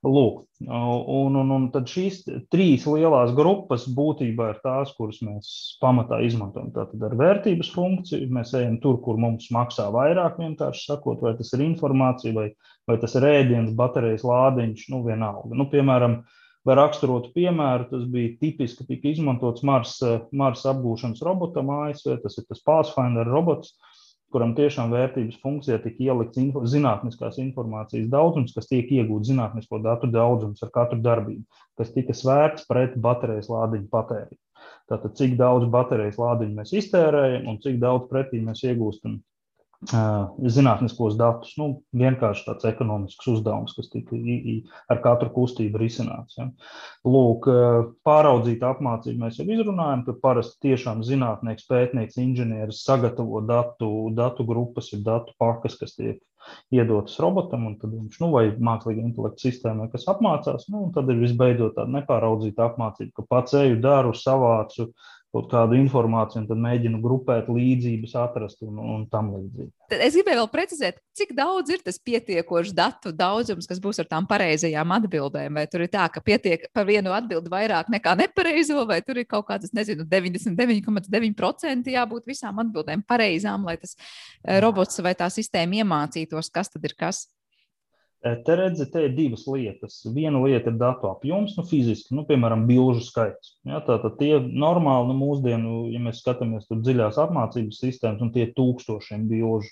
Lūk, 0.06 0.44
un, 0.70 1.34
un, 1.40 1.50
un 1.50 1.64
tad 1.74 1.88
šīs 1.90 2.20
trīs 2.52 2.84
lielās 2.86 3.32
grupas 3.34 3.88
būtībā 3.90 4.50
ir 4.52 4.60
tās, 4.62 4.92
kuras 4.94 5.18
mēs 5.26 5.48
pamatā 5.82 6.20
izmantojam. 6.22 6.68
Tātad 6.74 7.02
ar 7.08 7.16
vērtības 7.18 7.72
funkciju 7.74 8.28
mēs 8.36 8.54
ejam 8.54 8.76
tur, 8.82 9.00
kur 9.02 9.18
mums 9.18 9.48
maksā 9.54 9.88
vairāk, 9.94 10.38
vienkārši 10.38 10.86
sakot, 10.92 11.24
vai 11.26 11.34
tas 11.38 11.50
ir 11.56 11.64
informācija, 11.66 12.36
vai, 12.36 12.46
vai 12.86 12.98
tas 13.02 13.18
ir 13.18 13.26
ēdiens, 13.26 13.74
baterijas 13.78 14.22
lādiņš, 14.26 14.86
nu 14.94 15.02
vienalga. 15.08 15.58
Nu, 15.58 15.66
piemēram, 15.72 16.20
vai 16.66 16.78
raksturotu 16.78 17.34
piemēru, 17.34 17.90
tas 17.90 18.06
bija 18.12 18.36
tipiski, 18.42 18.86
tika 18.86 19.10
izmantots 19.10 19.66
Mars, 19.66 19.98
Mars 20.30 20.62
apgūšanas 20.70 21.24
robotam 21.26 21.74
ASV, 21.80 22.20
tas 22.22 22.38
ir 22.38 22.46
tas 22.46 22.62
Pathfinder 22.66 23.26
robots 23.26 23.74
kuram 24.34 24.54
tiešām 24.56 24.90
vērtības 24.94 25.38
funkcijā 25.42 25.78
tika 25.82 26.02
ielikts 26.08 26.40
info, 26.42 26.64
zinātniskās 26.68 27.38
informācijas 27.42 28.08
daudzums, 28.12 28.54
kas 28.56 28.68
tiek 28.70 28.90
iegūts 28.98 29.30
zinātnisko 29.30 29.80
datu 29.84 30.10
daudzums 30.12 30.64
ar 30.66 30.72
katru 30.74 30.98
darbību, 31.04 31.44
kas 31.78 31.92
tika 31.94 32.16
svērts 32.16 32.66
pret 32.68 32.98
baterijas 33.06 33.50
lādiņu 33.52 33.88
patēriņu. 33.92 34.40
Tātad, 34.90 35.14
cik 35.18 35.36
daudz 35.38 35.68
baterijas 35.70 36.18
lādiņu 36.20 36.58
mēs 36.58 36.74
iztērējam 36.80 37.48
un 37.50 37.58
cik 37.62 37.80
daudz 37.82 38.06
pretī 38.10 38.42
mēs 38.42 38.64
iegūstam 38.66 39.20
zinātniskos 39.92 41.16
datus. 41.18 41.54
Nu, 41.60 41.82
vienkārši 41.96 42.46
tāds 42.48 42.66
ekonomisks 42.68 43.28
uzdevums, 43.30 43.74
kas 43.76 43.90
tika 43.92 44.18
ar 44.92 45.02
katru 45.04 45.30
kustību 45.34 45.80
risināts. 45.80 46.38
Ja. 46.38 46.48
Lūk, 47.06 47.48
pāraudzīt 48.06 48.64
apmācību 48.66 49.24
mēs 49.24 49.40
jau 49.40 49.48
izrunājam, 49.48 50.04
ka 50.06 50.16
parasti 50.22 50.68
tiešām 50.68 51.04
zinātnieks, 51.06 51.68
pētnieks, 51.70 52.20
inženieris 52.22 52.84
sagatavo 52.86 53.42
datu, 53.46 53.90
datu 54.16 54.46
grupas, 54.48 54.92
ir 54.96 55.04
datu 55.06 55.36
pakas, 55.38 55.78
kas 55.80 55.94
tiek 55.98 56.22
iedotas 56.70 57.16
robotam, 57.18 57.64
un 57.66 57.72
tad 57.80 57.90
viņš, 57.90 58.20
nu, 58.22 58.28
vai 58.30 58.44
mākslīga 58.54 59.02
intelekta 59.02 59.48
sistēmai, 59.48 59.88
kas 59.90 60.06
apmācās, 60.12 60.68
nu, 60.70 60.84
un 60.86 60.92
tad 60.94 61.10
ir 61.10 61.18
visbeidzot 61.18 61.74
tāda 61.74 61.90
nepāraudzīta 61.96 62.68
apmācība, 62.68 63.16
ka 63.16 63.24
pats 63.34 63.56
eju, 63.58 63.80
daru, 63.82 64.12
savācu, 64.14 64.86
uh, 64.86 65.15
kaut 65.36 65.50
kādu 65.52 65.76
informāciju, 65.78 66.42
un 66.42 66.48
tad 66.48 66.60
mēģinu 66.62 67.00
grupēt 67.04 67.50
līdzības, 67.52 68.14
atrast 68.22 68.62
un, 68.64 68.78
un 68.80 69.04
tam 69.12 69.30
līdzīgi. 69.34 69.70
Es 69.92 70.16
gribēju 70.16 70.40
vēl 70.40 70.50
precizēt, 70.50 70.98
cik 71.16 71.34
daudz 71.36 71.74
ir 71.74 71.82
tas 71.84 72.00
pietiekošs 72.02 72.72
datu 72.76 73.12
daudzums, 73.14 73.68
kas 73.68 73.80
būs 73.82 74.00
ar 74.02 74.08
tām 74.10 74.26
pareizajām 74.30 74.96
atbildēm. 74.96 75.60
Vai 75.60 75.66
tur 75.70 75.84
ir 75.84 75.92
tā, 75.92 76.08
ka 76.12 76.22
pietiek 76.24 76.66
par 76.74 76.88
vienu 76.88 77.14
atbildi 77.14 77.52
vairāk 77.52 77.92
nekā 77.92 78.16
nepareizo, 78.22 78.82
vai 78.88 79.00
tur 79.06 79.20
ir 79.22 79.28
kaut 79.30 79.46
kāds, 79.50 79.72
nezinu, 79.76 80.08
99,9% 80.10 81.94
jābūt 81.94 82.28
visām 82.32 82.64
atbildēm 82.64 83.04
pareizām, 83.06 83.68
lai 83.68 83.76
tas 83.82 83.94
eh, 83.96 84.58
robots 84.64 85.02
vai 85.04 85.14
tā 85.18 85.30
sistēma 85.32 85.82
iemācītos, 85.84 86.50
kas 86.54 86.72
tad 86.72 86.88
ir 86.88 86.96
kas. 86.98 87.26
Te 88.24 88.54
redzat, 88.58 88.90
te 88.90 89.04
ir 89.06 89.12
divas 89.14 89.44
lietas. 89.46 90.00
Viena 90.14 90.40
lieta 90.42 90.72
ir 90.72 90.78
datu 90.80 91.10
apjoms, 91.10 91.54
nu, 91.58 91.64
fiziski, 91.68 92.14
nu, 92.16 92.24
piemēram, 92.26 92.64
bilžu 92.66 93.04
skaits. 93.06 93.52
Ja, 93.68 93.82
Tātad 93.86 94.16
tie 94.18 94.38
normāli, 94.40 95.12
nu, 95.12 95.18
mūsdienu, 95.20 95.74
ja 95.92 96.00
mēs 96.02 96.22
skatāmies 96.24 96.66
tur 96.66 96.80
dziļās 96.82 97.20
apmācības 97.22 97.82
sistēmas, 97.84 98.24
un 98.24 98.32
tie 98.34 98.48
ir 98.48 98.54
tūkstošiem 98.56 99.28
bilžu. 99.30 99.70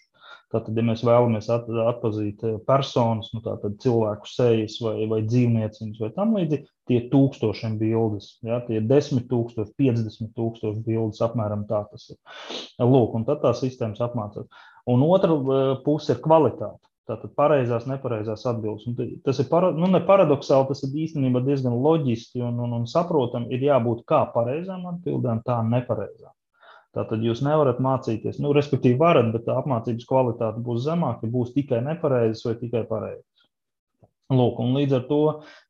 Tātad, 0.54 0.76
ja 0.78 0.84
mēs 0.86 1.02
vēlamies 1.02 1.48
at, 1.50 1.66
atpazīt 1.88 2.44
personas, 2.68 3.32
nu, 3.34 3.42
tātad 3.42 3.74
cilvēku 3.82 4.28
sejas 4.30 4.76
vai, 4.84 4.94
vai 5.10 5.24
dzīvnieciņus 5.26 5.98
vai 6.04 6.12
tam 6.14 6.36
līdzīgi, 6.38 6.68
tie 6.86 7.00
ir 7.00 7.08
tūkstošiem 7.10 7.74
bildes. 7.80 8.36
Ja, 8.46 8.60
tie 8.68 8.78
ir 8.78 8.86
10 8.90 9.26
tūkstoši, 9.32 9.74
50 9.80 10.34
tūkstoši 10.38 10.84
bildes, 10.86 11.24
apmēram 11.26 11.66
tā 11.70 11.82
tas 11.90 12.06
ir. 12.12 12.20
Lūk, 12.78 13.18
un 13.18 13.26
tad 13.26 13.42
tā 13.42 13.54
sistēmas 13.58 14.04
apmācās. 14.04 14.46
Un 14.90 15.02
otra 15.08 15.34
puse 15.82 16.14
ir 16.14 16.22
kvalitāte. 16.22 16.78
Tātad 17.04 17.34
pareizās, 17.36 17.84
nepareizās 17.84 18.46
atbildes. 18.48 18.86
Un 18.88 19.18
tas 19.26 19.40
ir 19.42 19.48
para, 19.50 19.68
nu, 19.76 19.88
paradoxāli, 20.08 20.70
tas 20.70 20.80
ir 20.86 20.94
īstenībā 21.02 21.42
diezgan 21.44 21.76
loģiski 21.84 22.40
un, 22.40 22.56
un, 22.64 22.72
un 22.78 22.86
saprotami. 22.88 23.50
Ir 23.52 23.66
jābūt 23.66 24.06
kā 24.08 24.22
pareizām 24.32 24.86
atbildēm, 24.88 25.42
tā 25.44 25.58
nepareizām. 25.68 26.32
Tātad 26.96 27.20
jūs 27.26 27.42
nevarat 27.44 27.82
mācīties, 27.82 28.38
nu, 28.40 28.54
respektīvi, 28.56 28.96
varat, 28.96 29.32
bet 29.34 29.50
apmācības 29.50 30.06
kvalitāte 30.08 30.62
būs 30.64 30.86
zemāka, 30.86 31.26
ja 31.26 31.34
būs 31.34 31.52
tikai 31.52 31.82
nepareizas 31.84 32.44
vai 32.46 32.54
tikai 32.60 32.84
pareizas. 32.88 33.48
Lūk, 34.32 34.60
un 34.62 34.72
līdz 34.78 34.94
ar 34.96 35.02
to, 35.10 35.18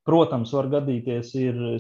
protams, 0.07 0.53
var 0.55 0.69
gadīties 0.71 1.33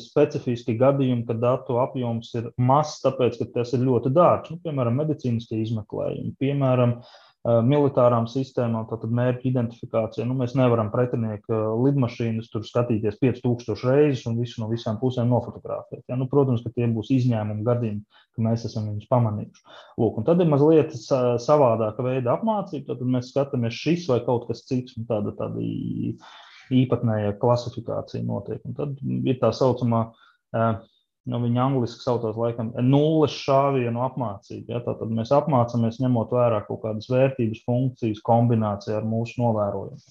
specifiski 0.02 0.74
gadījumi, 0.80 1.22
kad 1.28 1.38
datu 1.44 1.76
apjoms 1.84 2.32
ir 2.40 2.48
mazs, 2.58 3.04
tāpēc, 3.04 3.36
ka 3.38 3.46
tas 3.60 3.76
ir 3.76 3.84
ļoti 3.86 4.10
dārgs. 4.16 4.50
Nu, 4.50 4.58
piemēram, 4.64 4.96
medicīniskie 5.04 5.60
izmeklējumi, 5.62 6.34
piemēram, 6.40 6.96
uh, 6.98 7.20
militārām 7.44 8.24
sistēmām, 8.30 8.86
tātad 8.88 9.12
mērķu 9.12 9.50
identifikācija. 9.50 10.24
Nu, 10.24 10.36
mēs 10.38 10.54
nevaram 10.56 10.88
pretinieku 10.92 11.52
eh, 11.52 11.64
lidmašīnas 11.86 12.48
tur 12.52 12.64
skatīties 12.64 13.18
5000 13.20 13.84
reizes 13.84 14.24
un 14.30 14.38
visu 14.40 14.62
no 14.62 14.70
visām 14.70 14.96
pusēm 15.00 15.28
nofotografēt. 15.28 16.06
Ja? 16.08 16.16
Nu, 16.16 16.24
protams, 16.30 16.62
ka 16.64 16.72
tie 16.72 16.88
būs 16.88 17.12
izņēmumi 17.12 17.66
gadījumi, 17.66 18.22
ka 18.32 18.46
mēs 18.46 18.64
esam 18.70 18.88
viņus 18.88 19.10
pamanījuši. 19.12 19.66
Lūk, 20.00 20.22
tad 20.24 20.40
ir 20.40 20.48
mazliet 20.48 20.96
savādāka 20.96 22.06
veida 22.06 22.32
apmācība. 22.38 22.94
Tad 22.94 23.04
mēs 23.12 23.28
skatāmies 23.34 23.76
šis 23.76 24.08
vai 24.08 24.22
kaut 24.24 24.48
kas 24.48 24.64
cits, 24.64 24.96
tāda, 25.10 25.36
tāda 25.36 25.60
īpatnēja 26.72 27.36
klasifikācija 27.44 28.24
notiek. 28.24 28.64
Un 28.64 28.78
tad 28.78 28.96
ir 29.04 29.36
tā 29.42 29.52
saucamā 29.52 30.06
uh, 30.08 30.80
nu, 31.30 31.40
viņi 31.44 31.60
angliski 31.62 32.04
saucās 32.04 32.36
laikam 32.40 32.72
nulles 32.84 33.36
šāvienu 33.44 34.02
apmācību. 34.06 34.66
Ja? 34.74 34.82
Tātad 34.84 35.12
mēs 35.14 35.32
apmācāmies 35.34 36.00
ņemot 36.02 36.34
vērā 36.34 36.60
kaut 36.68 36.82
kādas 36.84 37.08
vērtības 37.12 37.64
funkcijas 37.68 38.20
kombinācijā 38.26 39.00
ar 39.00 39.08
mūsu 39.08 39.40
novērojumiem. 39.42 40.04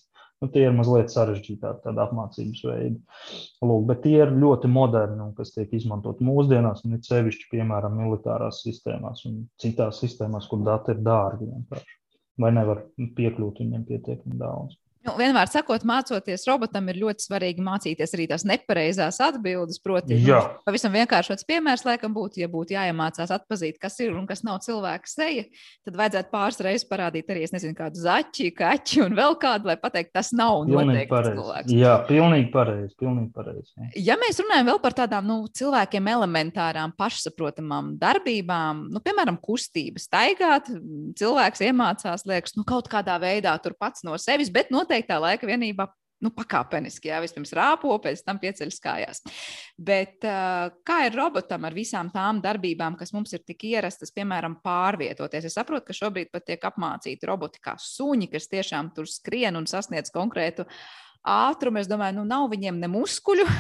Nu, 0.44 0.50
tie 0.52 0.66
ir 0.68 0.74
mazliet 0.76 1.08
sarežģītāki 1.14 1.94
apmācības 2.04 2.64
veidi. 2.68 2.98
Lūk, 3.64 3.86
bet 3.88 4.02
tie 4.04 4.18
ir 4.26 4.34
ļoti 4.42 4.68
moderni 4.68 5.22
un 5.24 5.32
kas 5.38 5.54
tiek 5.56 5.72
izmantot 5.78 6.20
mūsdienās, 6.20 6.84
un 6.84 6.98
it 6.98 7.08
sevišķi, 7.08 7.48
piemēram, 7.54 7.96
militārās 8.02 8.60
sistēmās 8.66 9.24
un 9.30 9.46
citās 9.64 10.02
sistēmās, 10.04 10.50
kur 10.52 10.66
dati 10.68 10.92
ir 10.92 11.00
dārgi 11.06 11.48
vienkārši. 11.48 12.00
Vai 12.44 12.52
nevar 12.58 12.84
piekļūt 13.16 13.64
viņiem 13.64 13.88
pietiekami 13.88 14.42
daudz. 14.42 14.76
Nu, 15.04 15.18
vienmēr 15.20 15.50
sakot, 15.52 15.84
mācoties 15.84 16.46
robotam, 16.48 16.86
ir 16.88 17.02
ļoti 17.02 17.26
svarīgi 17.26 17.64
mācīties 17.64 18.14
arī 18.16 18.28
tās 18.32 18.46
nepareizās 18.48 19.18
atbildes. 19.24 19.82
Proti, 19.84 20.16
nu, 20.16 20.38
pavisam 20.64 20.94
vienkāršots 20.96 21.44
piemērs, 21.48 21.84
laikam, 21.84 22.14
būtu, 22.16 22.40
ja 22.40 22.48
būtu 22.52 22.78
jāiemācās 22.78 23.34
atpazīt, 23.36 23.82
kas 23.82 24.00
ir 24.00 24.14
un 24.16 24.24
kas 24.30 24.46
nav 24.48 24.62
cilvēka 24.64 25.12
seja, 25.12 25.44
tad 25.84 25.98
vajadzētu 26.00 26.32
pāris 26.32 26.62
reizes 26.64 26.88
parādīt 26.88 27.34
arī, 27.34 27.44
nezinu, 27.52 27.76
kādu 27.76 28.00
zaķi, 28.00 28.48
kaķi 28.56 29.02
un 29.04 29.18
vēl 29.18 29.36
kādu, 29.42 29.68
lai 29.74 29.76
pateiktu, 29.82 30.14
tas 30.16 30.32
nav 30.32 30.64
noteikti 30.70 31.22
cilvēks. 31.28 31.76
Jā, 31.76 31.98
pilnīgi 32.08 32.48
pareizi. 32.54 32.96
Pilnīgi 33.04 33.34
pareizi. 33.36 33.90
Ja 34.00 34.16
mēs 34.22 34.40
runājam 34.40 34.72
vēl 34.72 34.82
par 34.86 34.96
tādām 35.02 35.28
nu, 35.28 35.38
cilvēkiem 35.52 36.10
elementārām, 36.14 36.96
pašsaprotamām 36.96 37.98
darbībām, 38.00 38.86
nu, 38.94 39.04
piemēram, 39.04 39.42
kustības, 39.44 40.08
staigāt, 40.08 40.72
cilvēks 41.20 41.68
iemācās, 41.68 42.24
liekas, 42.30 42.56
nu, 42.56 42.64
kaut 42.68 42.88
kādā 42.92 43.20
veidā 43.20 43.58
tur 43.60 43.76
pats 43.76 44.08
no 44.08 44.16
sevis, 44.22 44.54
bet 44.54 44.72
noteikti 44.72 44.93
noteiktā 44.94 45.20
laika 45.22 45.50
vienībā 45.50 45.88
nu, 46.24 46.32
pakāpeniski, 46.32 47.10
jā, 47.10 47.18
vispirms 47.20 47.52
rāpo, 47.58 47.92
pēc 48.00 48.22
tam 48.24 48.38
pieceļas 48.40 48.80
kājās. 48.80 49.22
Bet 49.76 50.24
uh, 50.24 50.70
kā 50.88 51.02
ir 51.10 51.18
robotam 51.18 51.66
ar 51.68 51.76
visām 51.76 52.14
tām 52.14 52.40
darbībām, 52.44 52.96
kas 52.96 53.12
mums 53.12 53.34
ir 53.36 53.44
tik 53.44 53.66
ierastas, 53.74 54.14
piemēram, 54.16 54.62
pārvietoties? 54.64 55.50
Es 55.50 55.58
saprotu, 55.60 55.90
ka 55.90 55.98
šobrīd 55.98 56.32
pat 56.32 56.48
tiek 56.48 56.64
apmācīti 56.70 57.28
roboti 57.28 57.60
kā 57.64 57.76
suņi, 57.76 58.32
kas 58.32 58.48
tiešām 58.54 58.94
tur 58.96 59.10
skrien 59.12 59.60
un 59.60 59.68
sasniedz 59.68 60.14
konkrētu 60.16 60.64
ātrumu. 61.28 61.84
Es 61.84 61.92
domāju, 61.92 62.22
nu 62.22 62.28
nav 62.30 62.48
viņiem 62.54 62.80
ne 62.80 62.92
muskuļu. 62.94 63.50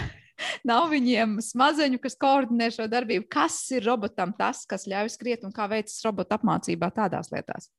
Nav 0.68 0.88
viņiem 0.90 1.38
smadzeņu, 1.46 2.00
kas 2.02 2.16
koordinē 2.20 2.72
šo 2.74 2.88
darbību. 2.90 3.28
Kas 3.32 3.60
ir 3.76 3.86
robotam 3.86 4.34
tas, 4.36 4.64
kas 4.68 4.88
ļauj 4.90 5.14
skriet 5.14 5.46
un 5.46 5.54
kā 5.56 5.68
veicas 5.72 6.02
robota 6.08 6.40
apmācībā 6.40 6.90
tādās 6.96 7.30
lietās? 7.32 7.70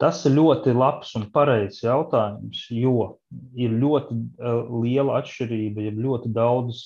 Tas 0.00 0.22
ir 0.24 0.32
ļoti 0.32 0.72
labs 0.72 1.10
un 1.18 1.26
pareizs 1.34 1.82
jautājums, 1.84 2.62
jo 2.72 3.18
ir 3.52 3.74
ļoti 3.82 4.14
uh, 4.16 4.62
liela 4.80 5.18
atšķirība, 5.20 5.84
ja 5.84 5.92
ļoti 5.92 6.30
daudz 6.32 6.80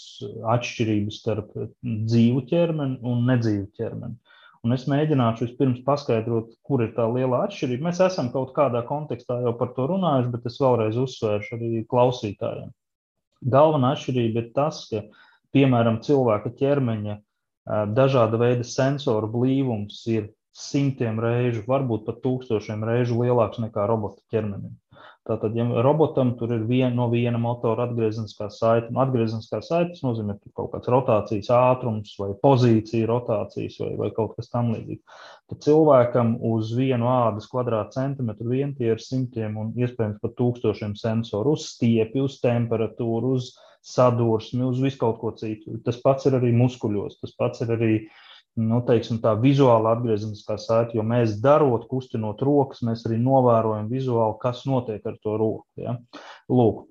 atšķirības 0.56 1.20
starp 1.22 1.52
dzīvu 1.84 2.42
ķermeni 2.50 2.98
un 3.06 3.22
nedzīvu 3.30 3.68
ķermeni. 3.78 4.18
Un 4.64 4.72
es 4.74 4.86
mēģināšu 4.88 5.44
vispirms 5.44 5.82
paskaidrot, 5.86 6.54
kur 6.64 6.82
ir 6.82 6.94
tā 6.96 7.04
liela 7.12 7.42
atšķirība. 7.44 7.90
Mēs 7.90 8.00
esam 8.02 8.30
kaut 8.32 8.54
kādā 8.56 8.80
kontekstā 8.88 9.36
jau 9.44 9.52
par 9.60 9.74
to 9.76 9.86
runājuši, 9.90 10.30
bet 10.32 10.48
es 10.48 10.56
vēlreiz 10.62 10.98
uzsvēršu 11.02 11.58
arī 11.58 11.84
klausītājiem. 11.90 12.70
Galvenā 13.54 13.92
atšķirība 13.94 14.40
ir 14.40 14.48
tas, 14.56 14.86
ka, 14.88 15.04
piemēram, 15.54 16.00
cilvēka 16.02 16.54
ķermeņa 16.58 17.18
dažāda 17.94 18.40
veida 18.40 18.64
sensoru 18.66 19.28
blīvums 19.36 20.00
ir 20.12 20.32
simtiem 20.54 21.18
reižu, 21.22 21.64
varbūt 21.66 22.06
pat 22.06 22.22
tūkstošiem 22.24 22.86
reižu 22.86 23.18
lielāks 23.18 23.60
nekā 23.62 23.86
robota 23.90 24.22
ķermenim. 24.30 24.76
Tātad, 25.24 25.54
ja 25.56 25.64
robotam 25.82 26.34
tur 26.36 26.50
ir 26.52 26.66
vien, 26.68 26.92
no 26.98 27.06
viena 27.08 27.38
motora 27.40 27.86
atgriezeniskā 27.88 28.50
saite, 28.52 28.90
un 28.92 28.98
atgriezeniskā 29.00 29.62
saite 29.64 29.96
nozīmē 30.04 30.36
kaut 30.52 30.68
kāds 30.74 30.90
rotācijas 30.92 31.48
ātrums 31.56 32.12
vai 32.20 32.34
pozīcija 32.42 33.08
rotācijas 33.08 33.78
vai, 33.80 33.88
vai 34.02 34.10
kaut 34.18 34.34
kas 34.36 34.52
tam 34.52 34.74
līdzīgs. 34.74 35.22
Tad 35.48 35.62
cilvēkam 35.64 36.34
uz 36.44 36.74
vienu 36.76 37.08
ādas 37.08 37.48
kvadrātcentimetru 37.48 38.52
vien 38.52 38.76
tie 38.76 38.92
ir 38.92 39.00
simtiem 39.00 39.56
un 39.62 39.72
iespējams 39.80 40.20
pat 40.20 40.36
tūkstošiem 40.42 40.92
sensoru 41.00 41.56
uz 41.56 41.70
stiepi, 41.72 42.20
uz 42.20 42.36
temperatūru, 42.44 43.32
uz 43.40 43.54
sadursmi, 43.84 44.60
uz 44.68 44.84
visu 44.84 45.00
kaut 45.00 45.22
ko 45.24 45.32
citu. 45.40 45.80
Tas 45.88 46.04
pats 46.04 46.28
ir 46.28 46.36
arī 46.36 46.52
muskuļos, 46.56 47.16
tas 47.24 47.32
pats 47.40 47.64
ir 47.64 47.72
arī 47.78 47.94
nu, 48.60 48.80
teiksim, 48.86 49.20
tā 49.22 49.34
vizuāla 49.40 49.96
atgriezeniskā 49.96 50.56
saite, 50.60 50.98
jo 50.98 51.04
mēs 51.06 51.38
darot, 51.42 51.88
kustinot 51.90 52.42
rokas, 52.46 52.84
mēs 52.86 53.04
arī 53.08 53.18
novērojam 53.22 53.90
vizuāli, 53.90 54.38
kas 54.42 54.64
notiek 54.68 55.04
ar 55.06 55.18
to 55.22 55.36
roku. 55.40 55.66
Ja? 55.80 55.98
Lūk. 56.50 56.86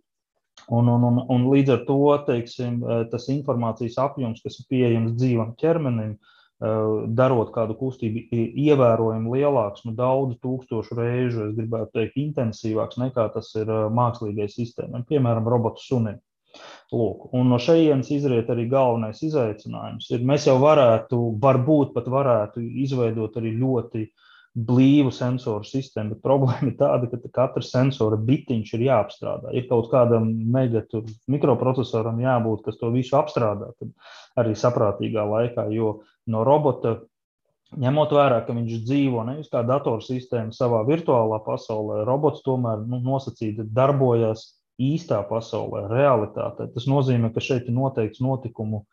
Un, 0.71 0.87
un, 0.87 1.03
un, 1.03 1.23
un 1.33 1.47
līdz 1.51 1.73
ar 1.73 1.81
to 1.87 1.97
teiksim, 2.27 2.77
tas 3.11 3.25
informācijas 3.33 3.97
apjoms, 3.99 4.39
kas 4.45 4.61
ir 4.61 4.69
pieejams 4.69 5.17
dzīvam 5.17 5.57
ķermenim, 5.59 6.13
Eh, 6.63 6.89
darot 7.17 7.49
kādu 7.51 7.75
kustību 7.75 8.21
ievērojami 8.31 9.31
lielāks, 9.33 9.81
nu, 9.83 9.91
daudz 9.97 10.37
tūkstošu 10.45 10.95
reižu, 10.95 11.47
es 11.49 11.57
gribētu 11.57 11.91
teikt, 11.97 12.19
intensīvāks 12.21 12.99
nekā 13.01 13.25
tas 13.33 13.49
ir 13.57 13.67
eh, 13.67 13.87
mākslīgai 13.91 14.47
sistēmai, 14.51 15.01
piemēram, 15.09 15.49
robotu 15.49 15.83
sunim. 15.83 16.21
Lūk, 16.93 17.31
un 17.33 17.49
no 17.49 17.57
šejienes 17.61 18.11
izriet 18.13 18.51
arī 18.53 18.67
galvenais 18.69 19.23
izaicinājums. 19.25 20.11
Ir, 20.13 20.25
mēs 20.29 20.45
jau 20.45 20.59
varētu, 20.61 21.21
varbūt 21.41 21.95
pat 21.95 22.09
varētu 22.13 22.61
izveidot 22.83 23.39
arī 23.41 23.55
ļoti 23.57 24.05
blīvu 24.53 25.09
sensoru 25.09 25.65
sistēmu, 25.65 26.13
bet 26.13 26.21
problēma 26.25 26.69
ir 26.69 26.75
tāda, 26.77 27.09
ka 27.09 27.31
katra 27.33 27.63
sensora 27.65 28.19
bitiņš 28.21 28.75
ir 28.77 28.85
jāapstrādā. 28.85 29.53
Ir 29.57 29.65
kaut 29.71 29.89
kādam 29.89 30.29
mega 30.53 30.83
mikroprocesoram 31.33 32.21
jābūt, 32.21 32.61
kas 32.67 32.77
to 32.77 32.91
visu 32.93 33.17
apstrādā, 33.17 33.71
arī 34.37 34.53
saprātīgā 34.53 35.25
laikā, 35.25 35.65
jo 35.73 35.95
no 36.29 36.45
robota, 36.45 36.99
ņemot 37.81 38.13
vērā, 38.13 38.43
ka 38.45 38.53
viņš 38.53 38.83
dzīvo 38.85 39.25
nevis 39.31 39.49
kā 39.49 39.63
datorsistēma 39.65 40.53
savā 40.53 40.83
virtuālā 40.85 41.41
pasaulē, 41.41 42.03
robots 42.05 42.45
tomēr 42.45 42.85
nu, 42.85 43.01
nosacīti 43.01 43.65
darbojas 43.73 44.51
īstā 44.81 45.21
pasaulē, 45.29 45.85
realitātē. 45.91 46.69
Tas 46.73 46.87
nozīmē, 46.89 47.31
ka 47.33 47.43
šeit 47.43 47.69
ir 47.69 47.77
noteikts 47.77 48.23
notikumu 48.23 48.83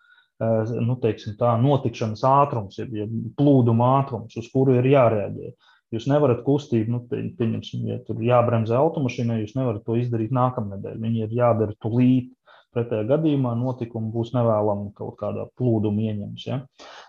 eh, 0.43 0.73
nu, 0.85 0.97
teiksim, 1.01 1.37
tā, 1.41 1.55
notikšanas 1.63 2.25
ātrums, 2.27 2.79
ir 2.83 2.93
ja 2.97 3.09
plūduma 3.39 3.97
ātrums, 4.01 4.37
uz 4.41 4.51
kuru 4.53 4.79
ir 4.81 4.91
jārēģē. 4.93 5.53
Jūs 5.91 6.07
nevarat 6.07 6.45
kustību, 6.47 6.93
nu, 6.93 7.01
pieņemsim, 7.11 7.87
ja 7.91 7.97
tur 8.07 8.21
jābremzē 8.23 8.77
automašīnai, 8.79 9.41
jūs 9.43 9.57
nevarat 9.59 9.83
to 9.87 9.97
izdarīt 9.99 10.31
nākamnedēļ. 10.37 11.01
Viņi 11.03 11.25
ir 11.25 11.33
jādara 11.35 11.75
tūlīt, 11.83 12.31
Pretējā 12.75 13.03
gadījumā 13.09 13.57
notikumi 13.59 14.13
būs 14.15 14.29
nevēlami 14.37 14.93
kaut 14.99 15.17
kādā 15.19 15.49
plūduma 15.59 16.05
ieņems. 16.07 16.45
Ja? 16.47 16.59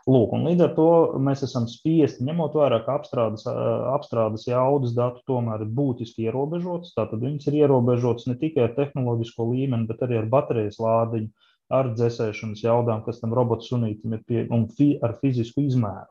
Lūk, 0.10 0.34
līdz 0.48 0.64
ar 0.66 0.72
to 0.78 0.88
mēs 1.22 1.44
esam 1.46 1.68
spiesti, 1.70 2.26
ņemot 2.26 2.58
vērā, 2.58 2.80
ka 2.86 2.96
apstrādes, 2.98 3.46
apstrādes 3.46 4.48
jaudas 4.50 4.96
datu 4.98 5.22
tomēr 5.30 5.68
ir 5.68 5.74
būtiski 5.78 6.26
ierobežotas. 6.26 6.96
Tātad 6.98 7.22
viņas 7.22 7.52
ir 7.52 7.60
ierobežotas 7.62 8.26
ne 8.32 8.38
tikai 8.42 8.66
ar 8.66 8.74
tehnoloģisko 8.80 9.52
līmeni, 9.52 9.86
bet 9.92 10.02
arī 10.08 10.18
ar 10.24 10.32
baterijas 10.34 10.82
lādiņu, 10.82 11.30
ar 11.78 11.94
dzēsēšanas 11.94 12.66
jaudām, 12.66 13.06
kas 13.06 13.22
tam 13.22 13.38
robotu 13.38 13.70
sunītam 13.70 14.18
ir 14.18 14.26
pie, 14.26 14.48
un 14.50 14.66
fi, 14.74 14.96
ar 15.06 15.20
fizisku 15.22 15.68
izmēru 15.68 16.10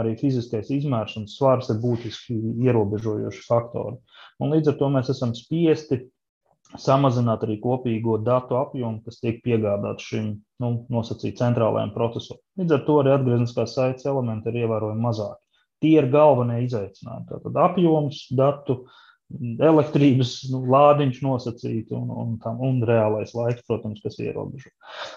arī 0.00 0.14
fiziskais 0.18 0.70
izmērs 0.74 1.14
un 1.20 1.28
svars 1.30 1.68
ir 1.72 1.78
būtiski 1.82 2.34
ierobežojoši 2.66 3.44
faktori. 3.46 3.98
Un 4.42 4.54
līdz 4.54 4.72
ar 4.72 4.78
to 4.80 4.88
mēs 4.94 5.10
esam 5.12 5.34
spiesti 5.36 6.00
samazināt 6.80 7.44
arī 7.46 7.58
kopīgo 7.62 8.16
datu 8.24 8.56
apjomu, 8.60 9.02
kas 9.04 9.20
tiek 9.20 9.40
piegādāts 9.44 10.08
šim 10.08 10.28
nu, 10.62 10.72
nosacīt 10.92 11.38
centrālajiem 11.40 11.92
procesoram. 11.94 12.42
Līdz 12.60 12.76
ar 12.76 12.84
to 12.86 12.98
arī 13.02 13.14
atgriezniskās 13.16 13.76
saites 13.76 14.08
elementi 14.08 14.52
ir 14.52 14.62
ievērojami 14.64 15.04
mazāki. 15.04 15.40
Tie 15.82 15.96
ir 15.98 16.08
galvenie 16.12 16.60
izaicinājumi. 16.66 17.26
Tātad 17.28 17.58
apjoms, 17.64 18.24
datu 18.38 18.84
elektrības 19.62 20.34
nu, 20.52 20.62
lādiņš 20.72 21.20
nosacīti 21.24 21.96
un, 21.96 22.10
un, 22.10 22.34
tam, 22.42 22.60
un 22.64 22.80
reālais 22.86 23.34
laiks, 23.36 23.64
protams, 23.68 24.02
kas 24.04 24.18
ierobežo. 24.22 24.70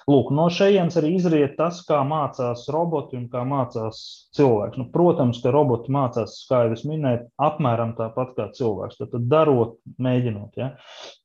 Lūk, 0.09 0.31
no 0.35 0.47
šejienes 0.53 0.97
arī 0.99 1.15
izriet 1.17 1.55
tas, 1.59 1.81
kā 1.87 2.01
mācās 2.07 2.65
roboti 2.73 3.19
un 3.19 3.27
kā 3.31 3.43
mācās 3.47 4.01
cilvēks. 4.37 4.79
Nu, 4.81 4.87
protams, 4.93 5.41
ka 5.43 5.53
roboti 5.55 5.93
mācās, 5.95 6.37
kā 6.49 6.65
jau 6.65 6.75
es 6.75 6.85
minēju, 6.87 7.27
apmēram 7.41 7.95
tāpat 7.99 8.35
kā 8.37 8.49
cilvēks. 8.57 8.99
Tad, 9.01 9.13
tad 9.13 9.29
darot, 9.31 9.77
mēģinot. 10.01 10.59
Ja? 10.59 10.71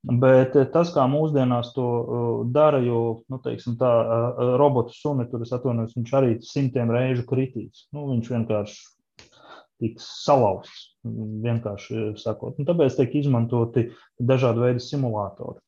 Bet 0.02 0.56
eh, 0.56 0.68
tas, 0.72 0.92
kā 0.94 1.06
mūsdienās 1.10 1.74
to 1.76 1.88
uh, 1.88 2.28
dara, 2.54 2.80
jo, 2.84 3.20
nu, 3.30 3.40
teiksim, 3.44 3.76
tā 3.80 3.90
uh, 4.00 4.54
robotu 4.60 4.96
suni, 4.96 5.28
tur 5.30 5.44
es 5.46 5.52
atvainojos, 5.56 5.96
viņš 5.98 6.16
arī 6.20 6.38
simtiem 6.46 6.92
reižu 6.94 7.26
kritīs. 7.28 7.86
Nu, 7.94 8.08
viņš 8.12 8.32
vienkārši 8.34 8.80
tiks 9.80 10.08
salauzts, 10.24 10.89
vienkārši 11.04 12.12
sakot. 12.20 12.58
Un 12.60 12.68
tāpēc 12.68 12.98
tiek 12.98 13.14
izmantoti 13.22 13.88
dažādi 14.20 14.64
veidi 14.64 14.84
simulātori. 14.84 15.60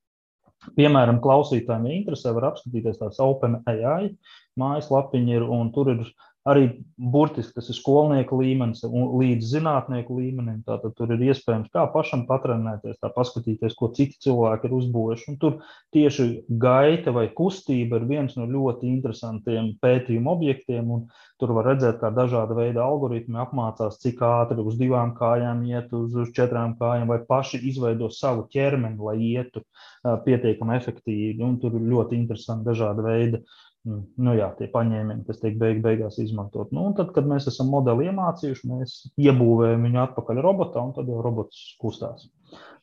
Piemēram, 0.76 1.18
klausītājiem, 1.22 1.88
ja 1.88 1.96
interesē, 1.98 2.32
var 2.36 2.52
apskatīties 2.52 3.00
tās 3.00 3.18
OpenAI 3.22 4.12
mājaslapiņa 4.60 5.40
ir, 5.40 5.46
un 5.48 5.72
tur 5.74 5.90
ir 5.90 6.04
arī 6.48 6.64
burtiski 6.98 7.54
tas 7.54 7.68
ir 7.70 7.76
skolnieku 7.76 8.38
līmenis 8.40 8.82
līdz 8.86 9.50
zinātnieku 9.52 10.16
līmenim. 10.18 10.62
Tātad 10.66 10.94
tur 10.98 11.12
ir 11.14 11.22
iespējams 11.28 11.70
kā 11.74 11.84
pašam 11.94 12.24
patrenēties, 12.26 12.98
tā 13.02 13.10
paskatīties, 13.14 13.76
ko 13.78 13.92
citi 13.94 14.18
cilvēki 14.26 14.68
ir 14.68 14.76
uzbūvējuši. 14.80 15.28
Un 15.30 15.38
tur 15.42 15.60
tieši 15.94 16.28
gaita 16.62 17.14
vai 17.14 17.28
kustība 17.36 18.00
ir 18.00 18.08
viens 18.10 18.34
no 18.38 18.48
ļoti 18.50 18.90
interesantiem 18.90 19.74
pētījumu 19.82 20.34
objektiem. 20.34 20.92
Tur 21.38 21.54
var 21.56 21.72
redzēt, 21.72 21.98
kā 22.02 22.10
dažāda 22.14 22.54
veida 22.58 22.84
algoritmi 22.84 23.38
apmācās, 23.42 24.00
cik 24.02 24.22
ātri 24.26 24.62
uz 24.62 24.78
divām 24.78 25.14
kājām 25.18 25.64
iet, 25.70 25.94
uz, 25.94 26.14
uz 26.14 26.30
četrām 26.34 26.76
kājām, 26.78 27.08
vai 27.10 27.22
paši 27.26 27.62
izveido 27.70 28.10
savu 28.14 28.48
ķermeni, 28.52 28.98
lai 29.02 29.18
ietu 29.32 29.62
pietiekami 30.02 30.78
efektīvi. 30.78 31.42
Un 31.42 31.58
tur 31.62 31.78
ir 31.78 31.86
ļoti 31.94 32.18
interesanti 32.18 32.70
dažādi 32.70 33.06
veidi. 33.06 33.42
Nu, 33.88 34.34
jā, 34.36 34.48
tie 34.58 34.68
paņēmieni, 34.72 35.24
kas 35.26 35.40
tiek 35.42 35.56
beig, 35.60 35.80
beigās 35.84 36.18
izmantot. 36.22 36.70
Nu, 36.74 36.88
tad, 36.98 37.10
kad 37.16 37.26
mēs 37.28 37.48
esam 37.50 37.72
modeli 37.72 38.08
iemācījuši, 38.10 38.68
mēs 38.70 38.98
iebūvējam 39.20 39.88
viņu 39.88 40.02
atpakaļ 40.06 40.42
robotā, 40.44 40.84
un 40.84 40.94
tad 40.96 41.10
jau 41.10 41.22
robots 41.24 41.64
kustās. 41.82 42.28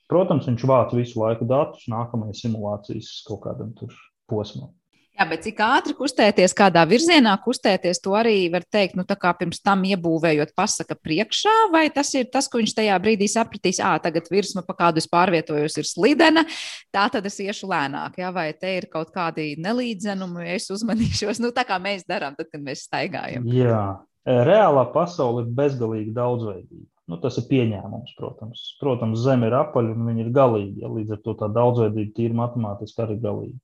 Protams, 0.09 0.47
viņš 0.49 0.65
vāc 0.65 0.95
visu 0.97 1.21
laiku 1.21 1.45
datus 1.49 1.85
nākamajai 1.91 2.35
simulācijas 2.39 3.11
kaut 3.27 3.43
kādam 3.45 3.75
posmam. 4.29 4.73
Jā, 5.19 5.25
bet 5.27 5.41
cik 5.43 5.57
ātri 5.59 5.93
kustēties, 5.97 6.53
kādā 6.55 6.85
virzienā 6.87 7.33
kustēties, 7.43 7.99
to 7.99 8.13
arī 8.15 8.45
var 8.53 8.63
teikt, 8.71 8.95
nu, 8.95 9.03
tā 9.03 9.17
kā 9.19 9.33
pirms 9.35 9.57
tam 9.59 9.81
iebūvējot 9.83 10.53
pasaka 10.55 10.95
priekšā, 10.95 11.55
vai 11.73 11.89
tas 11.91 12.13
ir 12.15 12.29
tas, 12.31 12.47
ko 12.47 12.61
viņš 12.61 12.71
tajā 12.77 12.95
brīdī 13.03 13.27
sapratīs, 13.27 13.81
ā, 13.83 13.97
tagad 13.99 14.29
virsma, 14.31 14.63
pa 14.63 14.77
kādu 14.79 15.03
es 15.03 15.09
pārvietojos, 15.11 15.75
ir 15.75 15.89
slidena, 15.89 16.45
tā 16.95 17.09
tad 17.11 17.27
es 17.27 17.35
iešu 17.43 17.67
lēnāk, 17.67 18.15
jā, 18.23 18.29
vai 18.31 18.53
te 18.55 18.71
ir 18.77 18.87
kaut 18.93 19.11
kādi 19.11 19.57
nelīdzenumi, 19.59 20.47
es 20.55 20.69
uzmanīšos, 20.71 21.39
nu, 21.43 21.51
tā 21.51 21.67
kā 21.67 21.81
mēs 21.83 22.07
darām, 22.07 22.39
tad, 22.39 22.47
kad 22.53 22.63
mēs 22.63 22.85
staigājam. 22.87 23.43
Jā, 23.51 23.83
reālā 24.23 24.87
pasaule 24.95 25.43
ir 25.43 25.51
bezgalīgi 25.59 26.15
daudzveidīga. 26.15 26.87
Nu, 27.09 27.17
tas 27.17 27.39
ir 27.41 27.47
pieņēmums, 27.49 28.11
protams. 28.19 28.65
Protams, 28.77 29.23
Zeme 29.23 29.47
ir 29.49 29.55
apaļa 29.57 29.95
un 29.95 30.09
viņa 30.11 30.21
ir 30.21 30.27
galīga. 30.33 30.83
Ja, 30.83 30.91
līdz 30.93 31.15
ar 31.15 31.21
to 31.25 31.33
tā 31.39 31.47
daudzveidība 31.55 32.13
tīri 32.13 32.37
matemātiski 32.37 33.01
arī 33.01 33.15
galīga. 33.23 33.57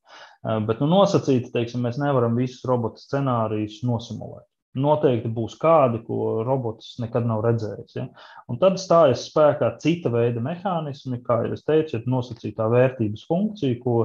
Bet 0.45 0.81
nu, 0.83 0.89
nosacīti, 0.91 1.49
teiksim, 1.53 1.81
mēs 1.85 1.97
nevaram 2.01 2.35
visus 2.37 2.65
robotu 2.69 3.01
scenārijus 3.01 3.79
nosimulēt 3.87 4.45
noteikti 4.75 5.29
būs 5.31 5.55
kādi, 5.59 6.01
ko 6.05 6.43
robots 6.45 6.95
nekad 7.01 7.27
nav 7.27 7.43
redzējis. 7.45 7.95
Ja? 7.95 8.05
Un 8.51 8.59
tad 8.61 8.77
stājas 8.81 9.25
spēkā 9.29 9.71
cita 9.81 10.11
veida 10.13 10.43
mehānismi, 10.43 11.21
kā 11.25 11.41
jau 11.45 11.59
teicu, 11.67 11.97
ir 11.97 12.09
nosacītā 12.11 12.67
vērtības 12.71 13.25
funkcija, 13.29 13.79
ko 13.83 13.95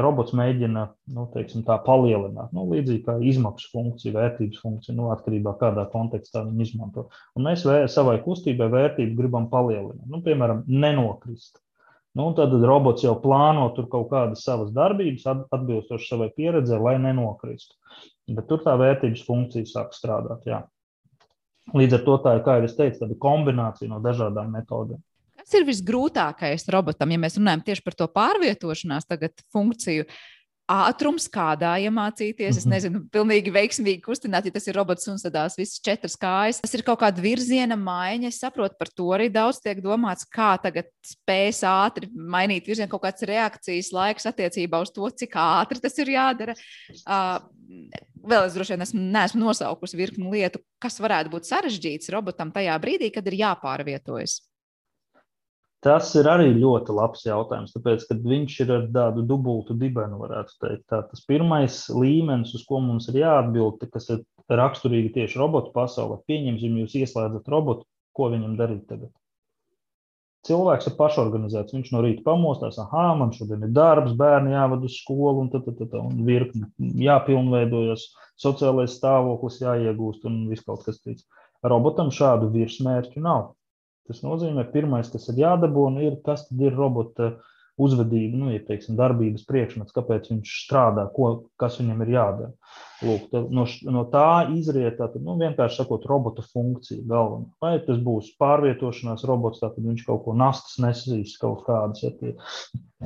robots 0.00 0.34
mēģina 0.36 0.86
nu, 1.16 1.26
teiksim, 1.34 1.64
palielināt. 1.86 2.52
Nu, 2.56 2.66
līdzīgi 2.70 3.04
kā 3.08 3.16
izmaksu 3.32 3.72
funkcija, 3.72 4.14
vērtības 4.18 4.60
funkcija, 4.62 4.96
nu, 4.98 5.08
atkarībā 5.14 5.54
no 5.54 5.60
kādā 5.60 5.86
kontekstā 5.92 6.44
viņi 6.46 6.68
izmanto. 6.68 7.08
Un 7.36 7.48
mēs 7.48 7.64
savai 7.92 8.20
kustībai 8.24 8.70
vērtību 8.72 9.18
gribam 9.18 9.48
palielināt. 9.52 10.06
Nu, 10.10 10.22
piemēram, 10.26 10.64
nenokrist. 10.68 11.58
Nu, 12.18 12.32
tad 12.34 12.54
robots 12.66 13.04
jau 13.04 13.14
plāno 13.22 13.68
tur 13.76 13.86
kaut 13.90 14.08
kādas 14.10 14.42
savas 14.42 14.72
darbības, 14.74 15.28
atbilstoši 15.54 16.08
savai 16.10 16.30
pieredzē, 16.34 16.80
lai 16.82 16.96
nenokristu. 16.98 17.76
Bet 18.30 18.48
tur 18.50 18.64
tā 18.64 18.74
vērtības 18.78 19.22
funkcija 19.26 19.68
sāk 19.70 19.94
strādāt. 19.94 20.42
Jā. 20.48 20.64
Līdz 21.76 22.00
ar 22.00 22.02
to 22.06 22.16
tā 22.24 22.34
ir, 22.34 22.42
kā 22.46 22.58
jau 22.58 22.66
es 22.66 22.74
teicu, 22.78 22.98
tāda 23.04 23.18
kombinācija 23.22 23.90
no 23.92 24.00
dažādām 24.02 24.50
metodēm. 24.56 24.98
Kas 25.40 25.54
ir 25.56 25.64
visgrūtākais 25.68 26.66
robotam, 26.74 27.14
ja 27.14 27.20
mēs 27.22 27.38
runājam 27.38 27.62
tieši 27.70 27.84
par 27.86 27.96
to 27.96 28.10
pārvietošanās 28.12 29.06
funkciju? 29.54 30.04
Ātrums, 30.70 31.26
kādā 31.32 31.72
iemācīties. 31.84 32.60
Es 32.60 32.66
mhm. 32.66 32.74
nezinu, 32.74 33.02
pilnīgi 33.12 33.52
veiksmīgi 33.54 34.02
kustināt, 34.04 34.46
ja 34.46 34.54
tas 34.54 34.68
ir 34.70 34.78
robots 34.78 35.08
un 35.10 35.18
sadās 35.20 35.58
visas 35.58 35.82
četras 35.84 36.16
kājas. 36.20 36.62
Tas 36.64 36.76
ir 36.76 36.84
kaut 36.86 37.02
kāda 37.02 37.22
virziena 37.24 37.78
maiņa. 37.80 38.30
Es 38.30 38.40
saprotu, 38.42 38.78
par 38.80 38.92
to 38.94 39.10
arī 39.16 39.30
daudz 39.32 39.60
tiek 39.64 39.82
domāts, 39.84 40.28
kā 40.30 40.52
tagad 40.62 40.90
spēs 41.06 41.62
ātri 41.68 42.10
mainīt 42.14 42.70
virzienu, 42.70 42.90
kaut 42.92 43.04
kāds 43.08 43.26
reakcijas 43.28 43.90
laiks 43.96 44.28
attiecībā 44.30 44.82
uz 44.84 44.92
to, 44.94 45.08
cik 45.22 45.38
ātri 45.40 45.82
tas 45.82 45.98
ir 46.02 46.14
jādara. 46.14 46.56
Uh, 47.04 47.40
vēl 48.26 48.46
es 48.46 48.54
droši 48.56 48.76
vien 48.76 48.84
esmu, 48.86 49.02
neesmu 49.14 49.42
nosaukusi 49.42 49.98
virkni 49.98 50.30
lietu, 50.32 50.62
kas 50.82 51.00
varētu 51.02 51.32
būt 51.34 51.48
sarežģīts 51.48 52.12
robotam 52.14 52.52
tajā 52.54 52.76
brīdī, 52.82 53.10
kad 53.14 53.26
ir 53.30 53.38
jāpārvietojas. 53.40 54.40
Tas 55.80 56.10
ir 56.20 56.26
arī 56.28 56.50
ļoti 56.58 56.92
labs 56.92 57.22
jautājums, 57.24 57.72
tāpēc, 57.72 58.02
ka 58.08 58.16
viņš 58.20 58.56
ir 58.66 58.72
ar 58.74 58.82
tādu 58.92 59.22
dubultu 59.28 59.72
dibenu, 59.80 60.18
varētu 60.20 60.58
teikt. 60.60 60.82
Tā, 60.92 60.98
tas 61.08 61.22
pirmais 61.24 61.78
līmenis, 61.88 62.52
uz 62.58 62.66
ko 62.68 62.82
mums 62.84 63.08
ir 63.08 63.22
jāatbild, 63.22 63.80
kas 63.94 64.10
ir 64.12 64.20
raksturīgi 64.60 65.14
tieši 65.14 65.40
robotu 65.40 65.72
pasaulē, 65.72 66.18
pieņemsim, 66.28 66.76
jūs 66.82 66.98
ieslēdzat 67.00 67.48
robotu, 67.48 67.88
ko 68.12 68.28
viņam 68.34 68.58
darīt 68.60 68.84
tagad. 68.90 69.08
Cilvēks 70.48 70.88
ir 70.88 70.94
pašorganizēts. 70.96 71.74
Viņš 71.76 71.88
no 71.92 72.00
rīta 72.04 72.24
pamostās, 72.24 72.78
ah, 72.80 73.10
man 73.16 73.32
šodien 73.36 73.66
ir 73.66 73.72
darbs, 73.76 74.14
bērni 74.16 74.54
jāvada 74.54 74.88
uz 74.88 74.96
skolu, 75.02 75.44
un 75.44 75.50
tā, 75.52 75.60
tā, 75.64 75.74
tā, 75.76 75.88
tā 75.92 76.00
un 76.00 76.22
virkni 76.24 76.68
jāpilnveidojas, 77.04 78.06
sociālais 78.40 78.96
stāvoklis 78.96 79.60
jāiegūst 79.60 80.24
un 80.28 80.42
viss 80.52 80.64
kaut 80.64 80.86
kas 80.86 81.00
cits. 81.04 81.26
Robotam 81.64 82.08
šādu 82.12 82.48
virsmērķu 82.54 83.20
nav. 83.24 83.50
Tas 84.08 84.24
nozīmē, 84.24 84.64
pirmais, 84.72 85.10
kas 85.12 85.28
ir 85.30 85.42
jādabūna, 85.42 86.02
ir, 86.08 86.18
kas 86.26 86.46
ir 86.56 86.74
robota 86.74 87.34
uzvedība, 87.80 88.36
nu, 88.36 88.50
ja 88.52 88.60
teiksim, 88.64 88.96
darbības 88.98 89.46
priekšmets, 89.48 89.94
kāpēc 89.96 90.28
viņš 90.32 90.54
strādā, 90.66 91.06
ko, 91.14 91.30
kas 91.60 91.78
viņam 91.80 92.02
ir 92.04 92.12
jādara. 92.16 92.50
Lūk, 93.00 93.28
tā, 93.32 93.40
no, 93.56 93.64
no 93.94 94.02
tā 94.12 94.50
izriet 94.52 94.98
tātad, 94.98 95.22
nu, 95.24 95.38
vienkārši 95.40 95.80
sakot, 95.80 96.04
robota 96.10 96.44
funkcija 96.44 97.06
galvenā. 97.08 97.48
Vai 97.62 97.72
tas 97.86 98.02
būs 98.04 98.34
pārvietošanās 98.40 99.24
robots, 99.28 99.62
tad 99.62 99.78
viņš 99.80 100.04
kaut 100.08 100.26
ko 100.26 100.36
nastas 100.36 100.76
nesīs, 100.82 101.38
kaut 101.40 101.64
kādas, 101.68 102.02
ja 102.04 102.12
tie, 102.18 102.34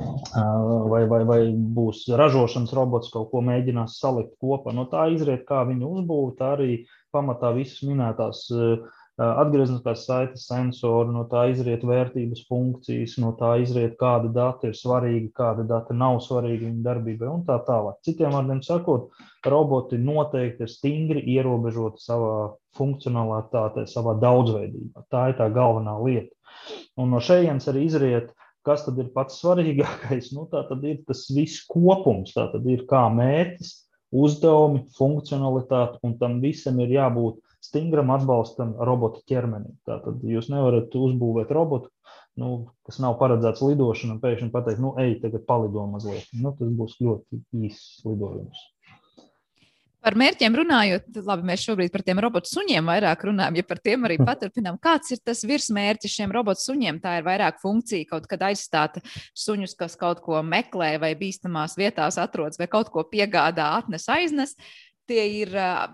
vai, 0.91 1.05
vai, 1.11 1.21
vai 1.29 1.39
būs 1.53 2.03
ražošanas 2.11 2.75
robots, 2.75 3.13
kaut 3.13 3.31
ko 3.31 3.45
mēģinās 3.47 3.95
salikt 4.01 4.35
kopā. 4.43 4.75
No 4.75 4.89
tā 4.91 5.07
izriet, 5.15 5.47
kā 5.47 5.63
viņu 5.69 5.95
uzbūvēt, 6.01 6.43
arī 6.43 6.71
pamatā 7.15 7.55
visas 7.55 7.79
minētās 7.87 8.43
uh, 8.51 8.83
atgriezniskās 9.21 10.03
saites 10.07 10.43
sensori, 10.49 11.13
no 11.15 11.23
tā 11.31 11.45
izriet 11.53 11.85
vērtības 11.87 12.43
funkcijas, 12.49 13.15
no 13.23 13.31
tā 13.39 13.53
izriet, 13.63 13.95
kāda 13.99 14.31
data 14.35 14.67
ir 14.69 14.75
svarīga, 14.75 15.29
kāda 15.39 15.63
data 15.69 15.95
nav 15.95 16.19
svarīga 16.25 16.67
viņa 16.67 16.83
darbībai 16.83 17.29
un 17.31 17.45
tā 17.47 17.55
tālāk. 17.67 18.01
Citiem 18.03 18.35
vārdiem 18.35 18.61
sakot, 18.65 19.07
roboti 19.47 19.99
noteikti 20.01 20.65
ir 20.67 20.71
stingri 20.71 21.23
ierobežoti 21.35 22.03
savā 22.03 22.55
funkcionalitātē, 22.75 23.85
savā 23.87 24.17
daudzveidībā. 24.19 25.05
Tā 25.11 25.29
ir 25.31 25.39
tā 25.39 25.47
galvenā 25.53 25.95
lieta. 26.03 26.33
Un 26.99 27.15
no 27.15 27.21
šejienes 27.23 27.69
arī 27.71 27.85
izriet, 27.87 28.35
kas 28.67 28.83
tad 28.83 28.99
ir 28.99 29.13
pats 29.15 29.39
svarīgākais. 29.39 30.33
Nu, 30.35 30.49
tā 30.51 30.65
tad 30.67 30.83
ir 30.83 30.99
tas 31.07 31.23
viss 31.31 31.63
kopums, 31.71 32.35
tā 32.35 32.49
tad 32.51 32.67
ir 32.67 32.83
kā 32.89 33.05
mērķis, 33.15 33.71
uzdevumi, 34.15 34.85
funkcionalitāte, 34.97 35.99
un 36.03 36.17
tam 36.19 36.39
visam 36.43 36.79
ir 36.83 36.93
jābūt 36.97 37.39
stingram 37.65 38.13
atbalstam 38.15 38.75
robota 38.89 39.23
ķermenim. 39.29 39.75
Tātad 39.87 40.23
jūs 40.25 40.51
nevarat 40.53 40.95
uzbūvēt 40.95 41.51
robotu, 41.55 41.91
nu, 42.41 42.51
kas 42.87 43.01
nav 43.03 43.17
paredzēts 43.21 43.63
lidošanai, 43.65 44.17
un 44.17 44.21
pēkšņi 44.23 44.53
pateikt, 44.53 44.83
nu, 44.83 44.93
ej, 45.01 45.17
tagad 45.23 45.47
palido 45.49 45.87
mazliet. 45.89 46.29
Nu, 46.37 46.55
tas 46.59 46.71
būs 46.79 46.97
ļoti 47.01 47.43
īss 47.65 48.05
lidojums. 48.07 48.69
Par 50.05 50.13
mērķiem 50.21 50.53
runājot, 50.53 51.07
labi, 51.25 51.47
mēs 51.49 51.63
šobrīd 51.65 51.89
par 51.89 52.03
tiem 52.05 52.19
robotu 52.21 52.51
suņiem 52.51 52.91
vairāk 52.91 53.23
runājam, 53.25 53.55
ja 53.57 53.65
par 53.65 53.79
tiem 53.81 54.03
arī 54.05 54.19
paturpinām. 54.27 54.77
Kāds 54.77 55.15
ir 55.15 55.21
tas 55.25 55.41
virsmērķis 55.49 56.17
šiem 56.19 56.35
robotu 56.35 56.61
suņiem? 56.61 56.99
Tā 57.01 57.15
ir 57.17 57.25
vairāk 57.25 57.57
funkcija, 57.63 58.05
kaut 58.11 58.27
kad 58.29 58.43
aizstāt 58.45 58.99
suņus, 59.33 59.73
kas 59.79 59.97
kaut 59.97 60.21
ko 60.21 60.43
meklē 60.45 60.91
vai 61.01 61.15
bīstamās 61.17 61.73
vietās 61.79 62.19
atrodas, 62.21 62.61
vai 62.61 62.69
kaut 62.69 62.93
ko 62.93 63.01
piegādā, 63.09 63.71
atnes, 63.79 64.05
aiznes. 64.13 64.53
Tie 65.05 65.21
ir 65.43 65.51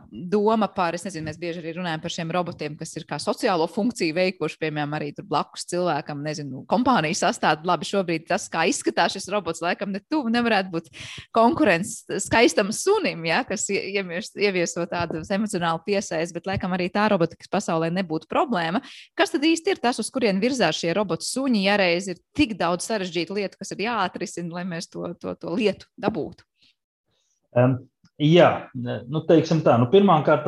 doma 0.07 0.69
par, 0.71 0.95
es 0.95 1.03
nezinu, 1.03 1.25
mēs 1.27 1.39
bieži 1.39 1.59
arī 1.59 1.73
runājam 1.75 1.99
par 1.99 2.13
šiem 2.13 2.29
robotiem, 2.31 2.77
kas 2.79 2.93
ir 2.95 3.03
kā 3.09 3.17
sociālo 3.19 3.65
funkciju 3.67 4.15
veikuši, 4.15 4.55
piemēram, 4.61 4.93
arī 4.95 5.09
blakus 5.19 5.65
cilvēkam, 5.67 6.21
nezinu, 6.23 6.61
kompānijas 6.71 7.25
sastāvdaļa. 7.25 7.67
Labi, 7.67 7.89
šobrīd 7.89 8.29
tas, 8.29 8.45
kā 8.51 8.63
izskatās 8.71 9.17
šis 9.17 9.27
robots, 9.33 9.59
laikam 9.63 9.91
ne 9.91 9.99
tuvu 10.07 10.31
nevarētu 10.31 10.71
būt 10.71 10.87
konkurence 11.35 12.21
skaistam 12.23 12.71
sunim, 12.75 13.27
ja, 13.27 13.41
kas 13.47 13.67
ievieso 13.67 14.87
tādu 14.87 15.25
emocionālu 15.27 15.83
piesaisti, 15.85 16.37
bet 16.39 16.47
laikam 16.53 16.71
arī 16.77 16.87
tā 16.93 17.09
robotikas 17.11 17.51
pasaulē 17.51 17.91
nebūtu 17.99 18.31
problēma. 18.31 18.79
Kas 19.19 19.35
tad 19.35 19.43
īsti 19.43 19.75
ir 19.75 19.83
tas, 19.83 19.99
uz 19.99 20.07
kurien 20.13 20.39
virzās 20.39 20.79
šie 20.79 20.95
robotu 20.95 21.27
suņi, 21.27 21.65
ja 21.67 21.75
reiz 21.83 22.07
ir 22.07 22.23
tik 22.37 22.55
daudz 22.59 22.87
sarežģītu 22.87 23.41
lietu, 23.41 23.59
kas 23.59 23.75
ir 23.75 23.83
jāatrisina, 23.89 24.55
lai 24.55 24.67
mēs 24.71 24.87
to, 24.87 25.03
to, 25.19 25.35
to 25.35 25.59
lietu 25.59 25.91
dabūtu? 25.99 26.47
Um, 27.51 27.90
Jā, 28.21 28.49
nu, 28.77 29.23
teiksim 29.25 29.63
tā. 29.65 29.79
Nu, 29.81 29.87
Pirmkārt, 29.89 30.45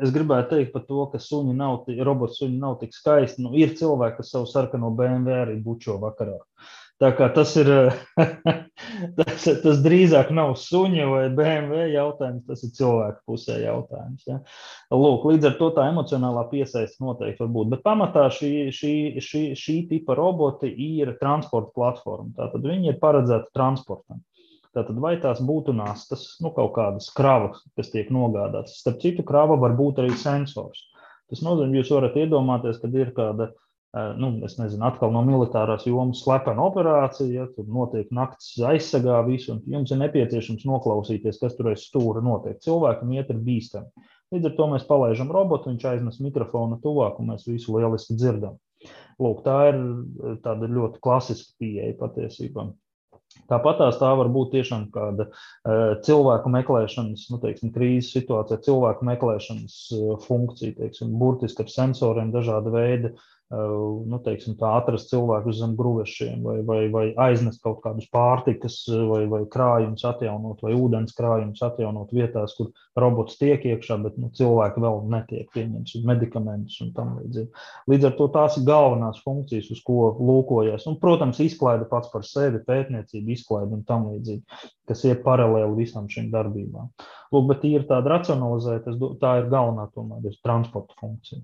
es 0.00 0.12
gribētu 0.14 0.54
teikt 0.54 0.70
par 0.72 0.86
to, 0.88 1.02
ka 1.12 1.18
suņi 1.20 1.52
nav, 1.58 1.82
robotu 2.06 2.38
suņi 2.38 2.60
nav 2.62 2.78
tik 2.80 2.94
skaisti. 2.96 3.44
Nu, 3.44 3.52
ir 3.58 3.74
cilvēki, 3.76 4.22
kas 4.22 4.30
savu 4.32 4.48
sarkano 4.48 4.88
BMW 4.96 5.42
arī 5.42 5.56
bučo 5.60 5.98
vakarā. 6.00 6.38
Tā 7.00 7.10
kā 7.16 7.30
tas 7.32 7.52
ir, 7.56 7.68
tas, 9.18 9.44
tas 9.64 9.78
drīzāk 9.84 10.32
nav 10.36 10.54
suņa 10.60 11.06
vai 11.08 11.22
BMW 11.32 11.86
jautājums, 11.94 12.44
tas 12.48 12.64
ir 12.64 12.72
cilvēku 12.76 13.20
pusē 13.28 13.56
jautājums. 13.62 14.24
Ja? 14.28 14.40
Lūk, 14.92 15.24
līdz 15.28 15.48
ar 15.50 15.58
to 15.60 15.70
tā 15.76 15.86
emocionālā 15.92 16.46
piesaiste 16.52 17.04
noteikti 17.04 17.44
var 17.44 17.52
būt. 17.56 17.70
Bet 17.72 17.84
pamatā 17.84 18.26
šī, 18.36 18.52
šī, 18.76 18.94
šī, 19.24 19.44
šī 19.60 19.76
tipa 19.92 20.16
roboti 20.16 20.72
ir 20.72 21.14
transporta 21.20 21.72
platforma. 21.76 22.34
Tātad 22.36 22.68
viņi 22.68 22.92
ir 22.92 23.00
paredzēti 23.00 23.52
transportam. 23.56 24.20
Tātad, 24.76 25.00
vai 25.02 25.16
tās 25.18 25.40
būtu 25.42 25.72
nastas, 25.74 26.36
nu, 26.42 26.52
kaut 26.54 26.76
kādas 26.76 27.08
kravas, 27.14 27.64
kas 27.78 27.90
tiek 27.90 28.12
nogādātas. 28.14 28.76
Starp 28.78 29.00
citu, 29.02 29.24
krava 29.26 29.56
var 29.58 29.74
būt 29.78 29.98
arī 29.98 30.14
sensors. 30.18 30.84
Tas 31.30 31.42
nozīmē, 31.42 31.80
jūs 31.80 31.90
varat 31.94 32.18
iedomāties, 32.18 32.78
kad 32.82 32.94
ir 32.94 33.10
kāda, 33.16 33.48
eh, 33.50 34.12
nu, 34.18 34.30
es 34.46 34.54
nezinu, 34.60 34.84
atkal 34.86 35.10
no 35.14 35.24
militārās 35.26 35.88
jomas 35.90 36.22
slepena 36.22 36.62
operācija, 36.68 37.30
ja 37.34 37.46
tur 37.56 37.66
notiek 37.66 38.12
nakts 38.14 38.52
aizsargā 38.70 39.18
visu, 39.26 39.56
un 39.56 39.74
jums 39.74 39.90
ir 39.90 39.98
nepieciešams 40.04 40.66
noklausīties, 40.70 41.40
kas 41.42 41.58
tur 41.58 41.72
aiz 41.72 41.86
stūra 41.88 42.22
notiek. 42.22 42.58
Cilvēkam 42.62 43.10
iet 43.16 43.32
ir 43.34 43.42
bīstami. 43.46 44.06
Līdz 44.30 44.52
ar 44.52 44.54
to 44.58 44.68
mēs 44.70 44.86
palaidām 44.86 45.32
robotu, 45.34 45.72
viņš 45.72 45.88
aiznes 45.90 46.20
mikrofonu 46.22 46.78
tuvāk, 46.84 47.18
un 47.18 47.32
mēs 47.32 47.48
visu 47.50 47.74
lieliski 47.74 48.14
dzirdam. 48.14 48.54
Lūk, 49.18 49.42
tā 49.42 49.56
ir 49.72 49.80
tāda 50.46 50.70
ļoti 50.70 51.02
klasiska 51.02 51.58
pieeja 51.58 51.96
patiesībā. 51.98 52.70
Tāpat 53.50 53.80
tā 53.98 54.10
var 54.18 54.30
būt 54.30 54.52
tiešām 54.54 54.86
kāda 54.94 55.26
uh, 55.30 55.96
cilvēku 56.06 56.52
meklēšanas, 56.54 57.26
nu, 57.32 57.38
teiksim, 57.42 57.72
krīzes 57.74 58.12
situācija, 58.14 58.60
cilvēku 58.66 59.06
meklēšanas 59.08 59.76
uh, 59.96 60.14
funkcija, 60.26 60.76
teiksim, 60.78 61.12
burtiski 61.18 61.66
ar 61.66 61.72
sensoriem, 61.74 62.32
dažāda 62.34 62.74
veida 62.74 63.12
nu, 63.50 64.18
teiksim, 64.22 64.54
tā, 64.60 64.68
atrast 64.78 65.10
cilvēkus 65.10 65.58
zem 65.58 65.72
gruvešiem, 65.78 66.44
vai, 66.44 66.60
vai, 66.66 66.78
vai 66.92 67.04
aiznest 67.18 67.58
kaut 67.64 67.80
kādus 67.82 68.06
pārtikas 68.14 68.84
vai, 69.10 69.24
vai 69.30 69.40
krājumus 69.50 70.04
atjaunot, 70.06 70.62
vai 70.62 70.76
ūdens 70.78 71.16
krājumus 71.18 71.62
atjaunot 71.66 72.14
vietās, 72.14 72.54
kur 72.54 72.70
robots 73.00 73.40
tiek 73.40 73.66
iekšā, 73.66 73.98
bet 74.04 74.20
nu, 74.22 74.30
cilvēki 74.38 74.84
vēl 74.86 75.02
netiek 75.10 75.50
pieņemts, 75.56 75.98
medikamentus 76.06 76.78
un 76.86 76.94
tam 76.94 77.16
līdzīgi. 77.18 77.50
Līdz 77.90 78.10
ar 78.12 78.16
to 78.20 78.30
tās 78.38 78.58
ir 78.60 78.68
galvenās 78.70 79.22
funkcijas, 79.26 79.72
uz 79.74 79.82
ko 79.82 80.12
lūkojas. 80.20 80.86
Un, 80.86 81.00
protams, 81.02 81.42
izklaide 81.42 81.90
pats 81.90 82.14
par 82.14 82.26
sevi, 82.26 82.62
pētniecība, 82.70 83.34
izklaide 83.34 83.80
un 83.80 83.86
tam 83.88 84.12
līdzīgi, 84.12 84.44
kas 84.86 85.06
iet 85.10 85.24
paralēli 85.26 85.82
visam 85.82 86.06
šīm 86.10 86.30
darbībām. 86.30 86.92
Lūk, 87.34 87.50
bet 87.50 87.66
ir 87.66 87.90
tāda 87.90 88.14
racionalizēta, 88.14 88.94
tā 89.18 89.40
ir 89.42 89.50
galvenā 89.50 89.90
tomēr 89.94 90.30
ir 90.30 90.38
transporta 90.44 90.94
funkcija. 91.02 91.42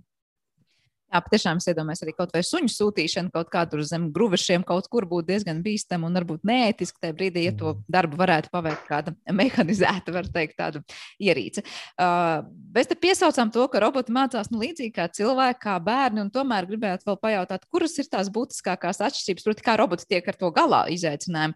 Jā, 1.07 1.21
patiešām 1.23 1.61
es 1.61 1.69
iedomājos 1.71 2.03
arī 2.03 2.13
kaut 2.17 2.33
vai 2.35 2.41
suņu 2.43 2.71
sūtīšanu 2.73 3.31
kaut 3.35 3.51
kādur 3.53 3.85
zem 3.87 4.09
gruvešiem, 4.15 4.65
kaut 4.67 4.89
kur 4.91 5.07
būtu 5.07 5.29
diezgan 5.29 5.61
bīstama 5.63 6.09
un 6.09 6.19
varbūt 6.19 6.43
neētiski 6.49 6.99
tajā 7.05 7.15
brīdī, 7.15 7.45
ja 7.47 7.55
to 7.55 7.71
mhm. 7.71 7.85
darbu 7.95 8.19
varētu 8.19 8.51
paveikt 8.51 8.89
kāda 8.89 9.15
mehanizēta, 9.41 10.15
var 10.17 10.27
teikt, 10.35 10.57
tāda 10.59 10.83
ierīce. 11.23 11.63
Uh, 11.95 12.43
mēs 12.75 12.91
te 12.91 12.99
piesaucām 12.99 13.55
to, 13.55 13.69
ka 13.71 13.83
roboti 13.87 14.15
mācās 14.17 14.51
nu, 14.51 14.61
līdzīgi 14.65 14.97
kā 14.99 15.07
cilvēki, 15.15 15.63
kā 15.63 15.79
bērni, 15.87 16.25
un 16.27 16.33
tomēr 16.35 16.67
gribētu 16.67 17.07
vēl 17.07 17.21
pajautāt, 17.23 17.69
kuras 17.71 17.95
ir 18.03 18.11
tās 18.11 18.33
būtiskākās 18.35 19.05
atšķirības, 19.07 19.47
proti, 19.47 19.67
kā 19.71 19.79
roboti 19.79 20.11
tiek 20.11 20.27
ar 20.27 20.43
to 20.43 20.51
galā 20.59 20.89
izaicinājumu 20.91 21.55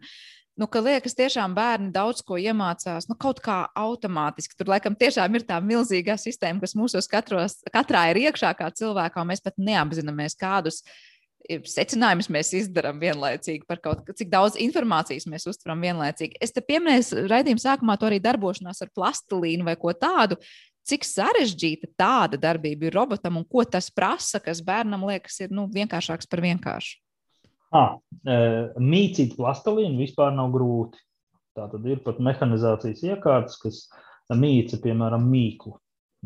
nu, 0.58 0.66
ka 0.70 0.82
liekas, 0.84 1.14
tiešām 1.18 1.54
bērni 1.56 1.92
daudz 1.94 2.24
ko 2.26 2.38
iemācās 2.40 3.08
nu, 3.10 3.16
kaut 3.20 3.42
kā 3.44 3.62
automātiski. 3.78 4.56
Tur 4.58 4.72
laikam 4.72 4.96
tiešām 4.98 5.38
ir 5.38 5.46
tā 5.48 5.60
milzīgā 5.64 6.16
sistēma, 6.20 6.62
kas 6.64 6.76
mūsos 6.78 7.08
katros, 7.10 7.60
katrā 7.72 8.08
ir 8.10 8.24
iekšā 8.26 8.52
kā 8.58 8.70
cilvēkā, 8.74 9.22
un 9.22 9.30
mēs 9.32 9.44
pat 9.44 9.56
neapzināmies, 9.60 10.38
kādus 10.40 10.82
secinājumus 11.48 12.28
mēs 12.30 12.52
izdarām 12.54 13.00
vienlaicīgi 13.00 13.64
par 13.68 13.80
kaut 13.82 14.10
cik 14.16 14.28
daudz 14.30 14.58
informācijas 14.60 15.26
mēs 15.30 15.48
uztveram 15.50 15.80
vienlaicīgi. 15.82 16.38
Es 16.42 16.52
te 16.52 16.62
pieminēju 16.64 17.26
raidījuma 17.30 17.62
sākumā 17.62 17.96
to 17.98 18.10
arī 18.10 18.20
darbošanās 18.22 18.82
ar 18.84 18.92
plastilīnu 18.94 19.66
vai 19.66 19.76
ko 19.80 19.94
tādu. 19.96 20.38
Cik 20.86 21.04
sarežģīta 21.04 21.90
tāda 21.98 22.38
darbība 22.40 22.88
ir 22.88 22.96
robotam 22.96 23.36
un 23.40 23.44
ko 23.48 23.64
tas 23.68 23.90
prasa, 23.92 24.40
kas 24.42 24.62
bērnam 24.64 25.04
liekas 25.08 25.40
ir 25.44 25.52
nu, 25.54 25.66
vienkāršāks 25.72 26.28
par 26.30 26.42
vienkāršu? 26.44 26.98
Ah, 27.70 27.98
mīcīt 28.82 29.36
plastelīnu 29.38 30.00
vispār 30.02 30.34
nav 30.34 30.50
grūti. 30.54 30.98
Tā 31.58 31.68
tad 31.70 31.86
ir 31.86 32.00
pat 32.02 32.18
mehanizācijas 32.22 33.02
iekārtas, 33.06 33.58
kas 33.62 33.84
mīca, 34.30 34.78
piemēram, 34.82 35.26
mīklu. 35.30 35.76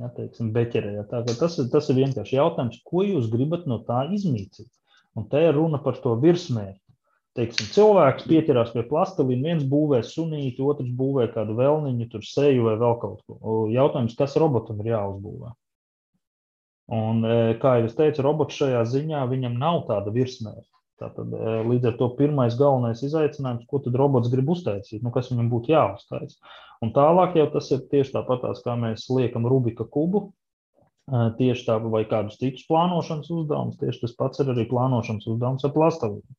Ja, 0.00 0.08
teiksim, 0.10 0.48
beķerē, 0.54 0.96
ja. 0.96 1.02
tā, 1.06 1.20
tas, 1.38 1.54
tas 1.70 1.90
ir 1.92 2.00
vienkārši 2.00 2.34
jautājums, 2.34 2.80
ko 2.88 3.04
jūs 3.06 3.28
gribat 3.30 3.68
no 3.70 3.78
tā 3.86 4.02
izmīcīt. 4.10 4.66
Un 5.14 5.28
te 5.30 5.44
ir 5.46 5.54
runa 5.54 5.78
par 5.82 6.00
to 6.02 6.16
virsmērķi. 6.18 6.80
Teiksim, 7.38 7.68
cilvēks 7.74 8.26
pieķerās 8.30 8.72
pie 8.74 8.82
plastelīna, 8.86 9.48
viens 9.50 9.64
būvē 9.70 10.00
sunīti, 10.06 10.62
otrs 10.62 10.90
būvē 10.98 11.28
kādu 11.34 11.56
vēlniņu, 11.58 12.08
tur 12.10 12.26
seju 12.26 12.66
vai 12.68 12.74
vēl 12.78 12.98
kaut 13.02 13.22
ko. 13.26 13.54
Jautājums, 13.74 14.14
kas 14.18 14.36
robotam 14.38 14.82
ir 14.82 14.92
jāuzbūvē? 14.92 15.50
Un, 16.94 17.24
kā 17.62 17.78
jau 17.78 17.88
es 17.88 17.96
teicu, 17.98 18.22
robots 18.26 18.58
šajā 18.60 18.84
ziņā 18.90 19.24
viņam 19.30 19.58
nav 19.58 19.82
tāda 19.88 20.14
virsmērķa. 20.14 20.73
Tātad, 21.02 21.32
e, 21.34 21.54
līdz 21.66 21.90
ar 21.90 21.96
to 21.98 22.08
pirmais 22.18 22.54
galvenais 22.58 23.02
izaicinājums, 23.02 23.66
ko 23.70 23.80
tad 23.82 23.96
robots 23.98 24.30
grib 24.30 24.52
uztaisīt, 24.54 25.02
nu, 25.02 25.10
kas 25.14 25.32
viņam 25.32 25.50
būtu 25.50 25.74
jāuztaisa. 25.74 26.38
Un 26.84 26.92
tālāk 26.94 27.38
jau 27.40 27.48
tas 27.54 27.70
ir 27.74 27.82
tieši 27.90 28.14
tāpat, 28.14 28.46
kā 28.62 28.76
mēs 28.78 29.08
liekam 29.10 29.48
Rubika 29.50 29.86
kubu, 29.96 30.28
tieši 31.38 31.66
tā, 31.66 31.76
vai 31.92 32.04
kādus 32.08 32.38
citus 32.40 32.64
plānošanas 32.68 33.28
uzdevumus. 33.32 33.76
Tieši 33.80 34.04
tas 34.04 34.14
pats 34.16 34.40
ir 34.40 34.52
arī 34.54 34.64
plānošanas 34.70 35.26
uzdevums 35.28 35.66
ar 35.66 35.74
plastelīnu. 35.74 36.36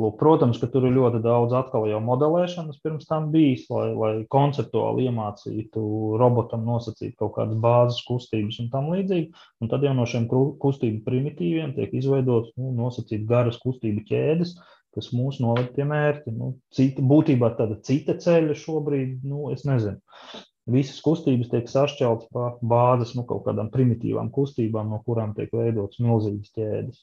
Lūk, 0.00 0.14
protams, 0.16 0.56
ka 0.56 0.68
tur 0.72 0.86
ir 0.88 0.94
ļoti 0.96 1.18
daudz 1.20 1.52
atkal 1.58 1.84
jau 1.90 1.98
modelēšanas 2.00 2.78
pirms 2.80 3.08
tam 3.08 3.26
bijis, 3.34 3.66
lai, 3.68 3.90
lai 3.92 4.12
konceptuāli 4.32 5.10
iemācītu 5.10 5.82
robotam 6.20 6.64
nosacīt 6.64 7.18
kaut 7.20 7.34
kādas 7.36 7.58
bāzes 7.60 8.00
kustības 8.08 8.62
un 8.62 8.70
tam 8.72 8.88
līdzīgi. 8.94 9.28
Un 9.60 9.72
tad 9.72 9.84
jau 9.84 9.92
no 9.98 10.06
šiem 10.08 10.24
kustību 10.30 11.02
primitīviem 11.04 11.74
tiek 11.76 11.92
izveidots 12.00 12.54
nu, 12.56 12.72
nosacīt 12.78 13.26
garas 13.28 13.60
kustību 13.60 14.06
ķēdes, 14.08 14.54
kas 14.96 15.12
mūs 15.12 15.42
noved 15.44 15.68
pie 15.76 15.84
mērķa. 15.92 16.32
Nu, 16.32 16.54
cita, 16.72 17.04
būtībā 17.12 17.52
tāda 17.60 17.76
cita 17.84 18.16
ceļa 18.24 18.56
šobrīd, 18.56 19.20
nu, 19.28 19.50
es 19.52 19.68
nezinu 19.68 20.00
visas 20.70 21.00
kustības 21.04 21.50
tiek 21.50 21.68
sašķeltas 21.68 22.30
pa 22.32 22.54
bāzes, 22.62 23.14
nu, 23.18 23.26
kaut 23.28 23.44
kādām 23.48 23.68
primitīvām 23.74 24.32
kustībām, 24.32 24.92
no 24.92 25.00
kurām 25.04 25.34
tiek 25.36 25.52
veidotas 25.56 26.00
milzīgas 26.00 26.52
ķēdes. 26.56 27.00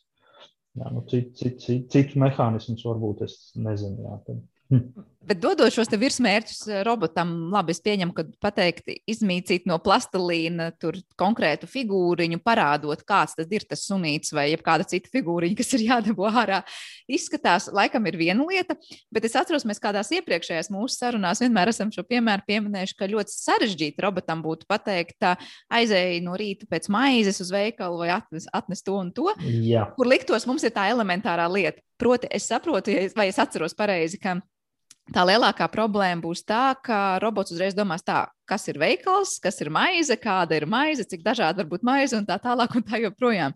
Jā, 0.77 0.91
nu, 0.93 1.03
Citus 1.09 1.41
cit, 1.41 1.59
cit, 1.63 1.85
cit 1.93 2.15
mehānismus 2.21 2.85
varbūt 2.85 3.23
es 3.25 3.37
nezinu. 3.57 4.05
Jā, 4.05 4.17
tad. 4.27 4.43
Bet 5.27 5.41
dodot 5.43 5.73
šos 5.75 5.89
virsmērķus 5.91 6.59
eh, 6.71 6.81
robotam, 6.87 7.31
labi, 7.51 7.73
es 7.75 7.81
pieņemu, 7.83 8.13
ka 8.15 8.23
pateikt, 8.43 8.87
izmīcīt 9.11 9.65
no 9.67 9.75
plastelīna 9.83 10.69
tur 10.79 10.95
konkrētu 11.19 11.67
figūriņu, 11.67 12.39
parādot, 12.45 13.03
kāds 13.07 13.35
tas 13.35 13.51
ir 13.51 13.65
tas 13.67 13.83
sunīts 13.89 14.31
vai 14.35 14.47
kāda 14.63 14.87
cita 14.87 15.11
figūriņa, 15.11 15.57
kas 15.59 15.73
ir 15.75 15.83
jādabū 15.89 16.29
ārā, 16.31 16.61
izskatās, 17.11 17.67
laikam 17.75 18.07
ir 18.07 18.19
viena 18.19 18.47
lieta, 18.47 18.77
bet 19.11 19.27
es 19.27 19.35
atceros, 19.39 19.67
mēs 19.67 19.83
kādās 19.83 20.13
iepriekšējās 20.15 20.71
mūsu 20.71 20.95
sarunās 20.95 21.43
vienmēr 21.43 21.73
esam 21.73 21.91
šo 21.91 22.05
piemēru 22.07 22.47
pieminējuši, 22.47 22.95
ka 22.95 23.11
ļoti 23.11 23.35
sarežģīti 23.35 24.07
robotam 24.07 24.43
būtu 24.45 24.69
pateikt, 24.71 25.27
aizēj 25.73 26.21
no 26.23 26.39
rīta 26.39 26.69
pēc 26.71 26.87
maizes 26.93 27.43
uz 27.43 27.51
veikalu 27.51 28.05
vai 28.05 28.13
atnes, 28.15 28.47
atnes 28.55 28.85
to 28.85 28.95
un 28.95 29.11
to, 29.11 29.33
Jā. 29.43 29.89
kur 29.97 30.07
liktos 30.07 30.47
mums 30.47 30.63
ir 30.63 30.75
tā 30.75 30.87
elementārā 30.93 31.49
lieta. 31.51 31.83
Proti, 31.97 32.29
es 32.31 32.45
saprotu, 32.45 32.93
vai 33.17 33.31
es 33.31 33.39
atceros 33.41 33.73
pareizi, 33.75 34.19
ka 34.21 34.37
Tā 35.15 35.23
lielākā 35.23 35.69
problēma 35.71 36.19
būs 36.19 36.41
tā, 36.43 36.75
ka 36.83 37.17
robots 37.23 37.53
uzreiz 37.55 37.75
domās, 37.75 38.03
tā, 38.03 38.25
kas 38.49 38.67
ir 38.67 38.79
veikals, 38.81 39.37
kas 39.39 39.61
ir 39.63 39.71
maize, 39.71 40.17
kāda 40.19 40.57
ir 40.59 40.65
maize, 40.67 41.05
cik 41.07 41.23
dažāda 41.23 41.63
var 41.63 41.69
būt 41.71 41.85
maize 41.87 42.17
un 42.17 42.27
tā 42.27 42.35
tālāk 42.43 42.75
un 42.75 42.83
tā 42.83 42.99
joprojām. 43.05 43.55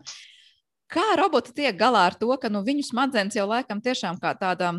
Kā 0.92 1.04
roboti 1.20 1.52
tiek 1.56 1.76
galā 1.76 2.06
ar 2.08 2.16
to, 2.16 2.30
ka 2.40 2.48
nu, 2.52 2.64
viņu 2.64 2.86
smadzenes 2.88 3.36
jau 3.36 3.44
laikam 3.48 3.80
tiešām 3.84 4.16
kā 4.20 4.32
tāda 4.40 4.74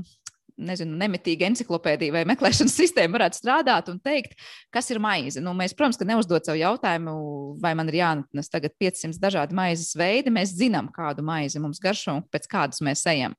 nezinu, 0.57 0.95
nemitīga 0.97 1.47
encyklopēdija 1.49 2.13
vai 2.13 2.23
meklēšanas 2.29 2.75
sistēma 2.81 3.17
varētu 3.17 3.39
strādāt 3.39 3.89
un 3.93 3.99
teikt, 4.03 4.37
kas 4.73 4.89
ir 4.93 5.01
maize. 5.01 5.41
Nu, 5.41 5.55
mēs, 5.57 5.75
protams, 5.77 6.01
neuzdod 6.05 6.45
sev 6.45 6.57
jautājumu, 6.59 7.15
vai 7.61 7.73
man 7.77 7.89
ir 7.89 7.99
jāatnes 8.01 8.49
tagad 8.53 8.75
500 8.81 9.21
dažādi 9.21 9.57
maizes 9.57 9.93
veidi. 9.97 10.33
Mēs 10.33 10.55
zinām, 10.57 10.89
kādu 10.93 11.25
maizi 11.25 11.61
mums 11.61 11.81
garšo 11.83 12.19
un 12.19 12.25
pēc 12.33 12.49
kādas 12.51 12.81
mēs 12.85 13.05
ejam. 13.09 13.37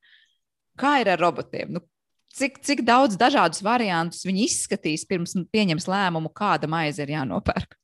Kā 0.78 0.96
ir 1.02 1.12
ar 1.14 1.22
robotiem? 1.22 1.76
Nu, 1.76 1.84
cik, 2.38 2.60
cik 2.66 2.84
daudz 2.86 3.18
dažādus 3.20 3.62
variantus 3.64 4.26
viņi 4.26 4.48
izskatīs 4.48 5.06
pirms 5.08 5.36
pieņems 5.54 5.88
lēmumu, 5.90 6.32
kāda 6.34 6.70
maize 6.70 7.02
ir 7.04 7.14
jānopērk? 7.16 7.78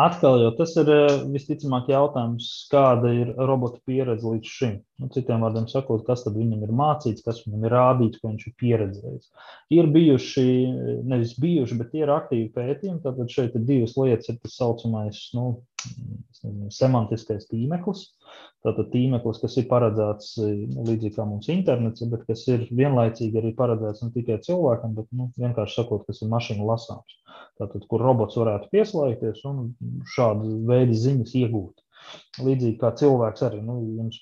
Atkal 0.00 0.38
jau 0.40 0.52
tas 0.56 0.70
ir 0.80 0.88
eh, 0.88 1.18
visticamāk 1.34 1.90
jautājums, 1.92 2.46
kāda 2.72 3.10
ir 3.12 3.32
robota 3.36 3.76
pieredze 3.84 4.24
līdz 4.24 4.52
šim. 4.56 4.78
Nu, 5.02 5.10
citiem 5.12 5.44
vārdiem 5.44 5.66
sakot, 5.68 6.00
kas 6.06 6.24
tad 6.24 6.38
viņam 6.38 6.62
ir 6.64 6.72
mācīts, 6.78 7.24
kas 7.26 7.42
viņam 7.44 7.66
ir 7.66 7.74
rādīts, 7.76 8.22
ko 8.22 8.30
viņš 8.30 8.46
ir 8.48 8.54
pieredzējis. 8.62 9.28
Ir 9.76 9.90
bijuši, 9.92 10.46
nevis 11.12 11.34
bijuši, 11.42 11.76
bet 11.82 11.92
ir 11.98 12.14
aktīvi 12.14 12.48
pētījumi. 12.56 13.02
Tātad 13.04 13.36
šeit 13.36 13.58
ir 13.58 13.66
divas 13.68 13.92
lietas. 14.00 14.32
Ir 14.32 14.40
tas 14.40 14.56
saucamais 14.56 15.20
nu, 15.36 15.44
nezinu, 15.86 16.70
semantiskais 16.74 17.46
tīmeklis. 17.50 18.06
Tātad 18.62 18.90
tīmeklis, 18.92 19.40
kas 19.42 19.56
ir 19.58 19.68
paredzēts 19.70 20.36
nu, 20.38 20.84
līdzīgi 20.86 21.16
kā 21.16 21.26
mums 21.26 21.48
internets, 21.52 22.04
bet 22.10 22.24
kas 22.28 22.46
ir 22.48 22.66
vienlaicīgi 22.70 23.38
arī 23.40 23.52
paredzēts 23.58 24.04
ne 24.04 24.10
tikai 24.14 24.38
cilvēkam, 24.46 24.94
bet 24.98 25.08
nu, 25.10 25.30
vienkārši 25.38 25.80
sakot, 25.80 26.04
kas 26.06 26.22
ir 26.22 26.30
mašīnu 26.32 26.66
lasāms. 26.68 27.18
Tātad, 27.60 27.86
kur 27.90 28.02
robots 28.02 28.38
varētu 28.38 28.70
pieslēgties 28.72 29.42
un 29.50 29.72
šādu 30.14 30.60
veidu 30.68 30.98
ziņas 30.98 31.34
iegūt. 31.42 31.82
Līdzīgi 32.42 32.78
kā 32.80 32.90
cilvēks 32.98 33.44
arī, 33.46 33.60
nu, 33.62 33.76
jums 33.98 34.16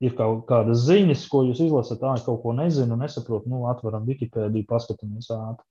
ir 0.00 0.14
kaut 0.16 0.46
kādas 0.48 0.86
ziņas, 0.86 1.26
ko 1.28 1.42
jūs 1.48 1.60
izlasat, 1.66 2.04
ah, 2.08 2.16
kaut 2.24 2.40
ko 2.44 2.54
nezinu, 2.56 2.96
nesaprotu, 2.96 3.50
nu, 3.52 3.66
atveram 3.68 4.06
Wikipēdiju, 4.08 4.68
paskatāmies 4.70 5.28
ātri. 5.34 5.66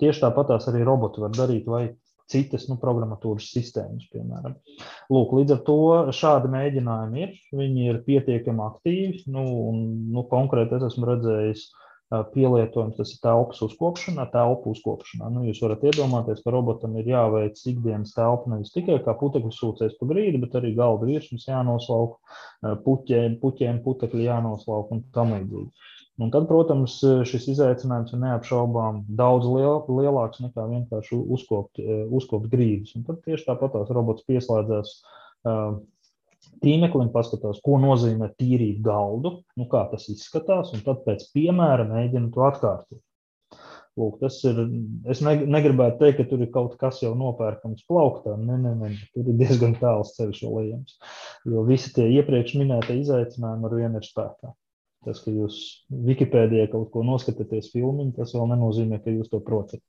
Tieši 0.00 0.24
tāpat 0.24 0.52
tās 0.52 0.70
arī 0.70 0.84
roboti 0.86 1.20
var 1.24 1.34
darīt, 1.36 1.68
vai 1.68 1.84
citas 2.30 2.66
nu, 2.70 2.78
programmatūras 2.80 3.50
sistēmas, 3.52 4.08
piemēram. 4.12 4.56
Lūk, 5.12 5.34
līdz 5.38 5.56
ar 5.56 5.62
to 5.66 5.78
šādi 6.16 6.50
mēģinājumi 6.54 7.24
ir, 7.24 7.38
viņi 7.54 7.88
ir 7.90 8.02
pietiekami 8.06 8.64
aktīvi, 8.64 9.24
nu, 9.34 9.44
un 9.70 9.80
nu, 10.14 10.26
konkrēti 10.30 10.78
es 10.78 10.88
esmu 10.92 11.10
redzējis 11.12 11.66
pielietojums, 12.34 12.96
tas 12.98 13.12
ir 13.14 13.20
telpas 13.24 13.60
uzkopšanā, 13.64 14.26
telpu 14.32 14.74
uzkopšanā. 14.74 15.30
Nu, 15.32 15.44
jūs 15.48 15.62
varat 15.64 15.84
iedomāties, 15.88 16.42
ka 16.44 16.52
robotam 16.54 16.94
ir 17.00 17.08
jāveic 17.10 17.58
ikdienas 17.70 18.14
telpa 18.14 18.52
nevis 18.52 18.74
tikai 18.74 19.00
kā 19.04 19.16
putekļu 19.18 19.52
sūcējs 19.54 19.96
pa 19.98 20.08
grīdu, 20.12 20.42
bet 20.44 20.54
arī 20.60 20.74
galda 20.76 21.08
virsmas 21.08 21.48
jānoslauk, 21.48 22.18
puķiem, 22.84 23.38
puķiem 23.42 23.80
putekļi 23.86 24.28
jānoslauk 24.28 24.92
un 24.94 25.02
tam 25.16 25.34
līdzīgi. 25.38 25.90
Un 26.22 26.30
tad, 26.30 26.44
protams, 26.46 27.00
šis 27.26 27.48
izaicinājums 27.56 28.12
ir 28.14 28.20
neapšaubām 28.22 29.00
daudz 29.18 29.48
liel, 29.50 29.80
lielāks 29.90 30.38
nekā 30.44 30.68
vienkārši 30.70 31.18
uzkopt, 31.18 31.80
uzkopt 32.14 32.52
grīdas. 32.52 32.92
Un 32.94 33.02
tad 33.08 33.18
tieši 33.26 33.48
tāpat 33.48 33.74
tās 33.74 33.90
robots 33.96 34.22
pieslēdzās 34.28 34.92
uh, 35.48 35.80
tīmeklim, 36.62 37.10
paskatās, 37.14 37.58
ko 37.64 37.80
nozīmē 37.82 38.30
tīrīt 38.38 38.78
galdu, 38.84 39.40
nu, 39.58 39.66
kā 39.70 39.84
tas 39.90 40.06
izskatās, 40.12 40.70
un 40.76 40.84
tad 40.86 41.02
pēc 41.08 41.26
piemēra 41.34 41.88
mēģina 41.90 42.30
to 42.34 42.46
atkārtot. 42.46 43.02
Lūk, 43.94 44.16
tas 44.18 44.40
ir. 44.42 44.56
Es 45.10 45.20
ne, 45.22 45.36
negribētu 45.46 46.00
teikt, 46.00 46.16
ka 46.18 46.24
tur 46.30 46.40
ir 46.42 46.50
kaut 46.54 46.72
kas 46.80 46.96
jau 47.02 47.12
nopērkams 47.18 47.84
plauktā. 47.86 48.34
Nē, 48.40 48.56
nē, 48.64 48.72
nē, 48.80 48.90
tur 49.14 49.28
ir 49.30 49.38
diezgan 49.38 49.76
tāls 49.78 50.16
ceļš. 50.16 50.40
Jo 51.46 51.62
visi 51.68 51.92
tie 51.94 52.08
iepriekš 52.16 52.56
minētie 52.58 52.98
izaicinājumi 53.04 53.70
ar 53.70 53.76
vienu 53.78 54.02
ir 54.02 54.08
spēkā. 54.08 54.50
Tas, 55.04 55.20
ka 55.24 55.32
jūs 55.34 55.58
Wikipēdijā 56.06 56.68
kaut 56.72 56.90
ko 56.94 57.04
noskatāties 57.06 57.72
filmu, 57.72 58.10
tas 58.16 58.32
vēl 58.36 58.48
nenozīmē, 58.54 59.02
ka 59.04 59.12
jūs 59.12 59.32
to 59.32 59.42
protat. 59.44 59.82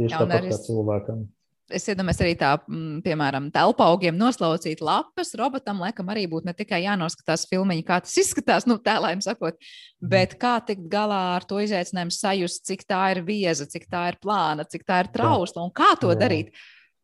Tieši 0.00 0.16
tāpat 0.16 0.48
kā 0.48 0.58
cilvēkam 0.64 1.28
es 1.74 1.86
iedomājos 1.90 2.20
arī 2.24 2.34
tā, 2.38 2.50
mm, 2.68 3.00
piemēram, 3.04 3.48
telpa 3.54 3.86
augiem 3.90 4.16
noslaucīt 4.18 4.82
lapas. 4.84 5.32
Robotam, 5.38 5.80
laikam, 5.82 6.10
arī 6.12 6.26
būtu 6.30 6.48
ne 6.50 6.54
tikai 6.56 6.82
jānoskatās 6.84 7.46
filmiņa, 7.50 7.86
kā 7.86 8.00
tas 8.04 8.16
izskatās, 8.20 8.66
nu, 8.68 8.78
tēlājiem 8.82 9.22
sakot, 9.24 9.58
bet 10.02 10.36
kā 10.40 10.56
tikt 10.66 10.88
galā 10.92 11.20
ar 11.36 11.46
to 11.48 11.60
izaicinājumu 11.62 12.14
sajust, 12.14 12.64
cik 12.68 12.84
tā 12.90 13.02
ir 13.14 13.22
vieza, 13.26 13.68
cik 13.70 13.88
tā 13.90 14.08
ir 14.12 14.20
plāna, 14.22 14.66
cik 14.68 14.86
tā 14.88 15.02
ir 15.04 15.10
trausla 15.14 15.64
un 15.64 15.74
kā 15.74 15.94
to 16.00 16.12
Jā. 16.14 16.20
darīt. 16.24 16.54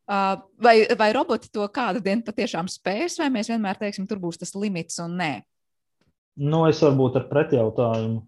Uh, 0.07 0.39
vai, 0.63 0.77
vai 0.95 1.09
roboti 1.11 1.51
to 1.51 1.65
kādu 1.67 1.99
dienu 1.99 2.23
patiešām 2.23 2.69
spēs, 2.71 3.17
vai 3.19 3.27
mēs 3.33 3.49
vienmēr 3.51 3.79
teiksim, 3.79 4.05
tur 4.07 4.21
būs 4.23 4.39
tas 4.39 4.55
limits 4.55 5.01
un 5.03 5.17
nē? 5.19 5.33
Nu, 6.37 6.65
es 6.69 6.81
varbūt 6.85 7.17
ar 7.17 7.25
pretjautājumu. 7.31 8.21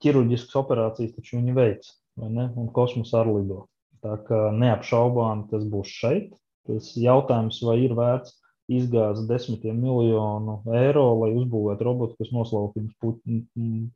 Ķirurģiskas 0.00 0.58
operācijas 0.60 1.16
taču 1.16 1.40
viņi 1.40 1.56
veic? 1.56 1.88
Un 2.20 2.70
kosmosā 2.74 3.24
arī 3.24 3.40
lido. 3.40 3.64
Tā 4.04 4.16
kā 4.28 4.48
neapšaubām 4.56 5.48
tas 5.50 5.64
būs 5.68 5.90
šeit. 5.90 6.30
Tas 6.68 6.92
jautājums, 6.96 7.58
vai 7.66 7.80
ir 7.82 7.96
vērts 7.98 8.36
izgāzt 8.70 9.26
desmitiem 9.28 9.78
miljonu 9.82 10.60
eiro, 10.78 11.06
lai 11.18 11.32
uzbūvētu 11.34 11.86
robotu, 11.86 12.16
kas 12.20 12.30
noslaukums 12.34 12.92
put, 13.02 13.18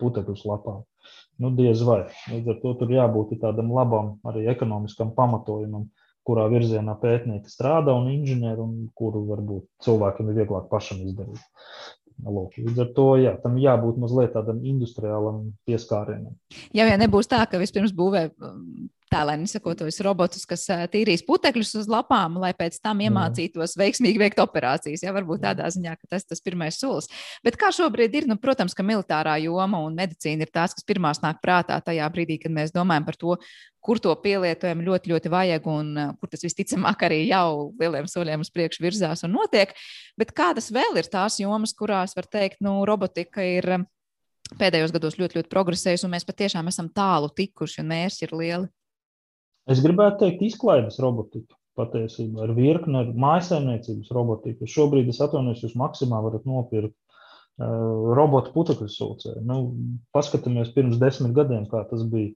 putekļus 0.00 0.44
lapām. 0.50 0.82
Nu, 1.38 1.52
diez 1.54 1.82
vai. 1.86 2.04
Līdz 2.32 2.54
ar 2.54 2.62
to 2.62 2.72
tur 2.80 2.94
jābūt 2.94 3.36
tādam 3.42 3.70
labam 3.74 4.16
arī 4.26 4.48
ekonomiskam 4.50 5.12
pamatojumam, 5.14 5.86
kurā 6.26 6.48
virzienā 6.50 6.96
pētnieki 7.00 7.52
strādā 7.52 7.94
un 7.94 8.08
inženieri, 8.10 8.64
un 8.64 8.88
kuru 8.96 9.26
varbūt 9.28 9.68
cilvēkam 9.84 10.32
ir 10.32 10.42
vieglāk 10.42 10.70
pašam 10.72 11.04
izdarīt. 11.04 11.42
Lūk, 12.22 12.54
līdz 12.62 12.78
ar 12.84 12.90
to 12.96 13.06
jā, 13.20 13.32
tam 13.42 13.56
jābūt 13.58 13.98
mazliet 14.00 14.32
tādam 14.36 14.60
industriālam 14.64 15.40
pieskārienam. 15.66 16.36
Ja 16.76 16.86
vien 16.86 17.02
nebūs 17.02 17.28
tā, 17.28 17.42
ka 17.50 17.58
vispirms 17.60 17.92
būvē 17.96 18.28
attēlēni, 19.14 19.48
sakotos 19.48 20.00
robotus, 20.04 20.44
kas 20.48 20.66
tīrīs 20.92 21.22
putekļus 21.26 21.74
uz 21.80 21.90
lapām, 21.90 22.38
lai 22.42 22.52
pēc 22.56 22.80
tam 22.82 23.02
iemācītos 23.04 23.76
veiksmīgi 23.78 24.20
veikt 24.20 24.40
operācijas. 24.42 25.04
Jā, 25.04 25.12
varbūt 25.14 25.44
tādā 25.44 25.68
ziņā, 25.70 25.94
ka 26.00 26.10
tas 26.10 26.24
ir 26.24 26.32
tas 26.32 26.42
pirmais 26.44 26.78
solis. 26.80 27.08
Bet 27.46 27.58
kā 27.60 27.70
šobrīd 27.74 28.14
ir, 28.18 28.28
nu, 28.30 28.36
protams, 28.40 28.74
ka 28.74 28.86
militārā 28.86 29.36
joma 29.44 29.80
un 29.84 29.94
medicīna 29.98 30.46
ir 30.46 30.52
tās, 30.54 30.74
kas 30.74 30.86
pirmās 30.86 31.22
nāk 31.22 31.40
prātā 31.44 31.78
tajā 31.84 32.08
brīdī, 32.14 32.40
kad 32.42 32.54
mēs 32.54 32.74
domājam 32.74 33.06
par 33.06 33.18
to, 33.20 33.38
kur 33.84 34.00
to 34.00 34.14
pielietojumu 34.16 34.86
ļoti, 34.86 35.12
ļoti 35.12 35.32
vajag 35.32 35.66
un 35.68 35.90
kur 36.18 36.30
tas 36.32 36.44
visticamāk 36.46 37.04
arī 37.04 37.24
jau 37.28 37.74
lieliem 37.80 38.08
soļiem 38.08 38.44
uz 38.44 38.52
priekšu 38.54 38.84
virzās 38.84 39.26
un 39.26 39.36
notiek. 39.36 39.74
Bet 40.18 40.32
kādas 40.36 40.72
vēl 40.72 41.02
ir 41.02 41.10
tās 41.12 41.36
jomas, 41.42 41.76
kurās 41.76 42.16
var 42.16 42.30
teikt, 42.30 42.62
nu, 42.64 42.78
robotika 42.88 43.44
ir 43.44 43.84
pēdējos 44.60 44.92
gados 44.94 45.18
ļoti, 45.20 45.40
ļoti 45.40 45.52
progresējusi, 45.52 46.06
un 46.06 46.16
mēs 46.16 46.24
patiešām 46.28 46.72
esam 46.72 46.88
tālu 46.96 47.28
tikuši, 47.36 47.82
un 47.82 47.92
mērķi 47.92 48.26
ir 48.26 48.34
lieli? 48.40 48.72
Es 49.70 49.80
gribētu 49.84 50.24
teikt, 50.24 50.42
izklaides 50.44 51.00
robotika 51.00 51.56
patiesībā 51.78 52.44
ar 52.44 52.52
virkni 52.56 53.00
ar 53.00 53.10
mājasemniecības 53.18 54.12
robotiku. 54.14 54.68
Šobrīd 54.70 55.08
es 55.10 55.20
atvainojos, 55.24 55.64
jūs 55.64 55.78
maksimā 55.78 56.20
varat 56.22 56.44
nopirkt 56.46 56.94
uh, 56.94 58.12
robotu 58.18 58.52
putekļu 58.54 58.90
sūcēju. 58.92 59.42
Nu, 59.48 59.58
paskatāmies 60.14 60.70
pirms 60.76 61.00
desmit 61.02 61.34
gadiem, 61.36 61.66
kā 61.70 61.82
tas 61.90 62.04
bija. 62.12 62.34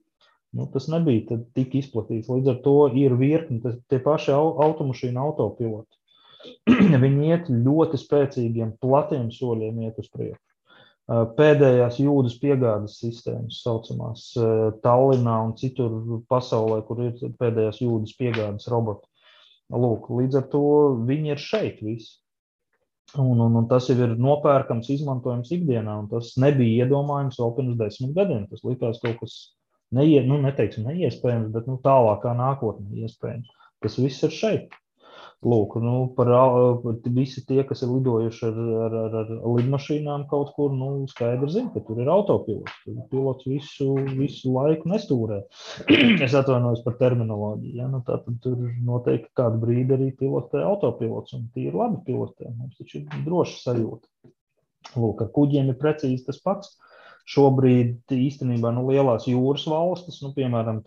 Nu, 0.57 0.65
tas 0.73 0.89
nebija 0.89 1.37
tik 1.53 1.77
izplatīts. 1.77 2.27
Līdz 2.31 2.55
ar 2.55 2.59
to 2.65 2.75
ir 2.97 3.13
virkni, 3.19 3.61
tas, 3.61 3.77
tie 3.91 4.01
paši 4.01 4.33
automašīnu 4.33 5.21
autopiloti. 5.21 5.95
Viņi 7.03 7.29
iet 7.29 7.51
ļoti 7.53 7.99
spēcīgiem, 8.01 8.73
platiem 8.81 9.29
soļiem, 9.35 9.83
iet 9.85 9.99
uz 10.01 10.09
priekšu. 10.09 10.48
Pēdējās 11.09 11.97
jūdas 12.03 12.35
piegādes 12.37 12.99
sistēmas, 13.01 13.63
saucamās 13.63 14.27
Tallinā 14.83 15.39
un 15.47 15.55
citur 15.57 16.19
pasaulē, 16.29 16.83
kur 16.85 17.01
ir 17.07 17.31
pēdējās 17.39 17.81
jūdas 17.81 18.13
piegādes 18.19 18.69
roboti. 18.69 19.09
Lūk, 19.73 20.09
līdz 20.13 20.37
ar 20.37 20.45
to 20.51 20.65
viņi 21.09 21.33
ir 21.33 21.41
šeit 21.41 21.81
visi. 21.85 22.19
Un, 23.17 23.39
un, 23.41 23.55
un 23.57 23.65
tas 23.69 23.87
jau 23.89 23.95
ir 24.05 24.13
nopērkams, 24.21 24.89
izmantojams 24.93 25.49
ikdienā, 25.55 25.95
un 26.03 26.09
tas 26.11 26.35
nebija 26.41 26.85
iedomājams 26.85 27.39
vēl 27.41 27.55
pirms 27.57 27.79
desmit 27.79 28.13
gadiem. 28.17 28.43
Tas 28.51 28.61
likās 28.65 29.01
kaut 29.01 29.17
kas 29.23 29.37
neie, 29.95 30.19
nu, 30.27 30.37
neteiksim, 30.43 30.85
neiespējams, 30.85 31.49
bet 31.55 31.69
nu, 31.69 31.79
tālākā 31.85 32.35
nākotnē 32.37 33.01
iespējams. 33.07 33.49
Tas 33.81 33.97
viss 33.97 34.25
ir 34.27 34.35
šeit. 34.35 34.77
Lūk, 35.39 35.77
nu, 35.79 36.09
par, 36.17 36.27
par 36.83 36.95
visi 37.15 37.45
tie, 37.47 37.61
kas 37.67 37.85
ir 37.85 37.91
lidojuši 37.93 38.41
ar, 38.49 38.57
ar, 38.85 38.95
ar, 39.07 39.13
ar 39.37 39.53
lidmašīnām 39.55 40.25
kaut 40.27 40.49
kur, 40.57 40.73
nu, 40.75 40.89
skaidri 41.07 41.47
zina, 41.53 41.71
ka 41.71 41.79
tur 41.87 42.01
ir 42.03 42.11
autopilots. 42.11 42.73
Tur 42.83 42.97
pilots 43.13 43.47
visu, 43.47 43.87
visu 44.17 44.51
laiku 44.51 44.91
nestūrē. 44.91 45.37
es 46.25 46.35
atvainojos 46.35 46.83
par 46.83 46.97
terminoloģiju. 46.99 47.71
Ja? 47.79 47.87
Nu, 47.87 48.01
tā 48.03 48.19
tur 48.43 48.59
noteikti 48.83 49.31
kādu 49.39 49.63
brīdi 49.63 49.95
arī 49.95 50.09
pilotē 50.19 50.65
autopilots, 50.73 51.37
un 51.39 51.47
tie 51.55 51.69
ir 51.69 51.79
labi 51.79 52.03
pilotē. 52.09 52.51
Mums 52.51 52.75
taču 52.81 52.99
ir 52.99 53.23
droša 53.23 53.63
sajūta. 53.69 54.11
Lūk, 54.99 55.23
ar 55.23 55.31
kuģiem 55.39 55.71
ir 55.71 55.79
precīzi 55.79 56.27
tas 56.27 56.43
pats. 56.43 56.75
Šobrīd 57.29 58.09
īstenībā 58.15 58.71
nu, 58.73 58.87
lielās 58.89 59.27
jūras 59.29 59.67
valstis, 59.69 60.17
nu, 60.23 60.31
piemēram, 60.33 60.79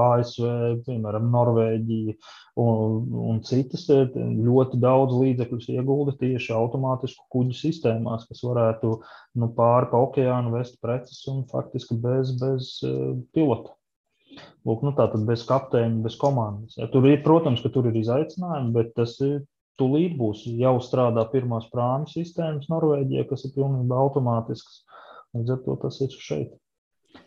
ASV, 0.00 0.46
piemēram, 0.86 1.26
Norvēģija 1.34 2.14
un, 2.62 3.10
un 3.32 3.42
citas, 3.44 3.84
ļoti 4.14 4.80
daudz 4.80 5.18
līdzekļus 5.20 5.68
iegulda 5.74 6.14
tieši 6.22 6.54
automātisku 6.56 7.26
kuģu 7.34 7.58
sistēmās, 7.58 8.24
kas 8.30 8.40
varētu 8.46 8.94
nu, 9.42 9.50
pāri 9.58 9.90
pa 9.92 10.00
okeānu 10.06 10.54
vest 10.56 10.80
preces 10.80 11.20
un 11.28 11.44
faktiski 11.52 11.98
bez, 12.00 12.32
bez 12.40 12.72
uh, 12.88 13.12
pilota. 13.36 13.76
Lūk, 14.64 14.84
nu, 14.86 14.94
tā 14.96 15.04
tad 15.12 15.24
bez 15.28 15.44
kapteiņa, 15.48 16.00
bez 16.04 16.16
komandas. 16.20 16.76
Ja, 16.80 16.88
tur 16.88 17.08
ir, 17.10 17.20
protams, 17.26 17.60
ka 17.64 17.72
tur 17.74 17.90
ir 17.90 18.00
izaicinājumi, 18.00 18.72
bet 18.76 18.94
tas 18.96 19.18
ir 19.24 19.42
tūlīt 19.80 20.16
būs 20.20 20.44
jau 20.60 20.76
strādā 20.84 21.24
pirmās 21.32 21.68
prāmju 21.72 22.12
sistēmas 22.12 22.68
Norvēģijā, 22.72 23.26
kas 23.30 23.46
ir 23.48 23.54
pilnībā 23.56 24.00
automātiskas. 24.04 24.84
Līdz 25.36 25.54
ar 25.54 25.62
to 25.66 25.76
tas 25.84 26.00
ir 26.04 26.14
šeit. 26.18 26.56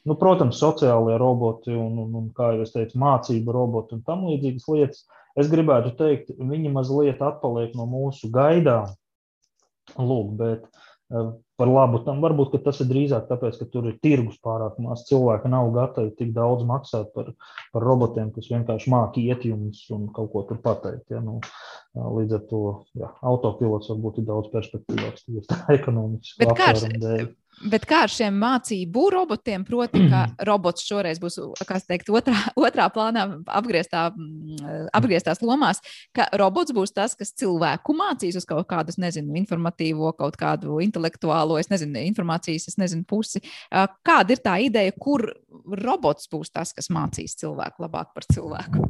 Nu, 0.07 0.15
protams, 0.19 0.59
sociālajie 0.59 1.17
roboti 1.19 1.75
un, 1.75 1.97
un, 2.05 2.15
un, 2.19 2.29
kā 2.35 2.53
jau 2.55 2.63
es 2.65 2.73
teicu, 2.75 2.99
mācību 2.99 3.55
roboti 3.55 3.97
un 3.97 4.03
tam 4.07 4.25
līdzīgas 4.29 4.67
lietas. 4.71 5.05
Es 5.39 5.49
gribētu 5.49 5.95
teikt, 5.97 6.35
viņi 6.37 6.71
mazliet 6.73 7.23
atpaliek 7.23 7.73
no 7.77 7.87
mūsu 7.89 8.29
gaidām. 8.33 8.91
Lūk, 9.99 10.29
bet 10.39 10.67
eh, 11.11 11.31
par 11.59 11.71
labu 11.71 11.99
tam 12.05 12.21
varbūt 12.23 12.55
tas 12.63 12.79
ir 12.83 12.87
drīzāk 12.91 13.25
tāpēc, 13.27 13.57
ka 13.59 13.67
tur 13.73 13.89
ir 13.89 13.97
tirgus 14.03 14.37
pārāk 14.45 14.77
maz. 14.83 15.03
Cilvēki 15.09 15.51
nav 15.51 15.71
gatavi 15.75 16.13
tik 16.19 16.31
daudz 16.35 16.63
maksāt 16.69 17.11
par, 17.15 17.33
par 17.73 17.87
robotiem, 17.87 18.31
kas 18.35 18.51
vienkārši 18.53 18.93
māki 18.93 19.25
iet 19.27 19.47
jums 19.49 19.83
un 19.95 20.07
kaut 20.15 20.31
ko 20.35 20.45
tur 20.49 20.61
pateikt. 20.63 21.07
Ja? 21.11 21.23
Nu, 21.23 21.39
līdz 21.93 22.39
ar 22.39 22.43
to 22.51 22.63
jā, 22.99 23.11
autopilots 23.33 23.91
varbūt 23.91 24.21
ir 24.21 24.29
daudz 24.31 24.51
perspektīvāks, 24.53 25.27
tā 25.49 25.63
ekonomiski. 25.79 26.45
Bet 27.63 27.85
kā 27.87 28.03
ar 28.05 28.11
šiem 28.11 28.35
mācību 28.41 29.03
robotiem, 29.13 29.63
proti, 29.67 30.01
ka 30.11 30.25
robots 30.49 30.85
šoreiz 30.87 31.19
būs 31.21 31.39
teikt, 31.87 32.09
otrā, 32.11 32.35
otrā 32.59 32.87
plānā, 32.93 33.25
apgrieztā, 33.59 34.07
apgrieztās 34.95 35.43
lomās, 35.45 35.83
ka 36.15 36.27
robots 36.39 36.75
būs 36.75 36.95
tas, 36.95 37.15
kas 37.19 37.33
cilvēku 37.39 37.95
mācīs 37.97 38.39
uz 38.39 38.47
kaut 38.49 38.67
kādu, 38.71 38.95
nezinu, 39.03 39.37
informatīvo, 39.39 40.11
kaut 40.17 40.37
kādu 40.39 40.81
intelektuālo, 40.83 41.59
es 41.61 41.71
nezinu, 41.71 42.01
informācijas, 42.09 42.67
es 42.73 42.79
nezinu, 42.81 43.05
pusi. 43.07 43.43
Kāda 43.71 44.35
ir 44.35 44.43
tā 44.43 44.57
ideja, 44.65 44.95
kur 44.99 45.29
robots 45.83 46.29
būs 46.31 46.51
tas, 46.53 46.73
kas 46.75 46.91
mācīs 46.93 47.37
cilvēku 47.39 47.85
labāk 47.85 48.13
par 48.17 48.27
cilvēku? 48.31 48.89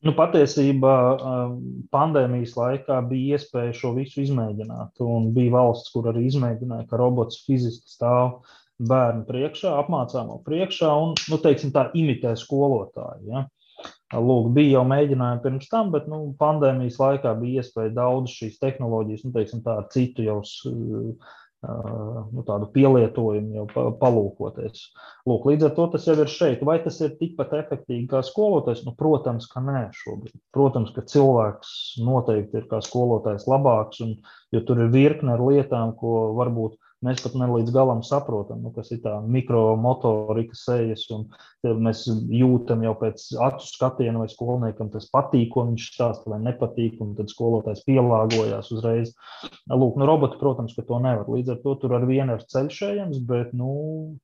Nu, 0.00 0.14
patiesībā 0.16 0.94
um, 1.12 1.56
pandēmijas 1.92 2.54
laikā 2.56 3.02
bija 3.10 3.36
iespēja 3.36 3.74
šo 3.76 3.92
visu 3.98 4.22
izmēģināt. 4.22 5.02
Bija 5.36 5.52
valsts, 5.58 5.92
kur 5.92 6.08
arī 6.08 6.24
izmēģināja, 6.30 6.86
ka 6.88 7.00
robots 7.00 7.42
fiziski 7.44 7.92
stāv 7.92 8.38
bērnu 8.80 9.26
priekšā, 9.28 9.74
apmācāmo 9.82 10.38
priekšā 10.46 10.92
un, 11.02 11.12
nu, 11.28 11.38
teiksim, 11.44 11.74
tā 11.74 11.90
imitē 11.92 12.32
skolotāju. 12.40 13.28
Ja? 13.28 13.44
Lūk, 14.16 14.48
bija 14.56 14.78
jau 14.78 14.86
mēģinājumi 14.88 15.44
pirms 15.44 15.68
tam, 15.72 15.92
bet 15.92 16.08
nu, 16.10 16.22
pandēmijas 16.40 16.96
laikā 17.00 17.34
bija 17.40 17.60
iespēja 17.60 17.92
daudz 18.00 18.32
šīs 18.38 18.56
tehnoloģijas, 18.62 19.26
nu, 19.28 19.34
teiksim, 19.36 19.60
tā 19.66 19.76
ar 19.82 19.86
citu 19.92 20.24
jau 20.24 20.40
nu, 21.60 22.42
tādu 22.48 22.68
pielietojumu 22.72 23.58
jau 23.58 23.92
palūkoties. 24.00 24.84
Lūk, 25.28 25.48
līdz 25.50 25.68
ar 25.68 25.74
to 25.76 25.86
tas 25.92 26.06
jau 26.08 26.16
ir 26.16 26.30
šeit. 26.32 26.62
Vai 26.64 26.78
tas 26.84 27.00
ir 27.04 27.16
tikpat 27.20 27.52
efektīvi 27.58 28.06
kā 28.10 28.22
skolotājs? 28.24 28.84
Nu, 28.86 28.94
protams, 28.96 29.48
ka 29.50 29.62
nē, 29.64 29.88
šobrīd. 29.96 30.36
Protams, 30.56 30.92
ka 30.96 31.04
cilvēks 31.04 31.74
noteikti 32.06 32.62
ir 32.62 32.68
kā 32.70 32.80
skolotājs 32.84 33.44
labāks, 33.50 34.00
un, 34.06 34.16
jo 34.54 34.64
tur 34.64 34.80
ir 34.86 34.94
virkne 34.94 35.36
ar 35.36 35.44
lietām, 35.44 35.92
ko 36.00 36.30
varbūt 36.40 36.78
mēs 37.04 37.22
pat 37.24 37.36
ne 37.38 37.46
līdz 37.48 37.72
galam 37.74 38.02
saprotam, 38.04 38.60
nu, 38.64 38.72
kas 38.74 38.90
ir 38.94 39.00
tā 39.04 39.14
mikromotorika 39.24 40.56
sejas, 40.58 41.06
mēs 41.64 42.02
jūtam 42.08 42.84
jau 42.84 42.92
pēc 43.00 43.24
acu 43.48 43.68
skatiena, 43.68 44.20
vai 44.20 44.28
skolniekam 44.32 44.90
tas 44.92 45.08
patīk, 45.12 45.48
ko 45.54 45.64
viņš 45.70 45.86
stāsta, 45.94 46.32
vai 46.32 46.40
nepatīk, 46.44 46.98
un 47.04 47.14
tad 47.18 47.32
skolotājs 47.32 47.82
pielāgojās 47.88 48.70
uzreiz. 48.76 49.14
Lūk, 49.70 49.96
nu, 50.00 50.08
roboti, 50.08 50.40
protams, 50.40 50.76
ka 50.76 50.84
to 50.86 51.00
nevar. 51.02 51.28
Līdz 51.30 51.56
ar 51.56 51.60
to 51.64 51.76
tur 51.80 51.96
ar 51.96 52.06
vienu 52.08 52.36
ir 52.36 52.46
ceļš 52.52 52.82
ejams, 52.90 53.20
bet 53.30 53.56
nu, 53.56 53.72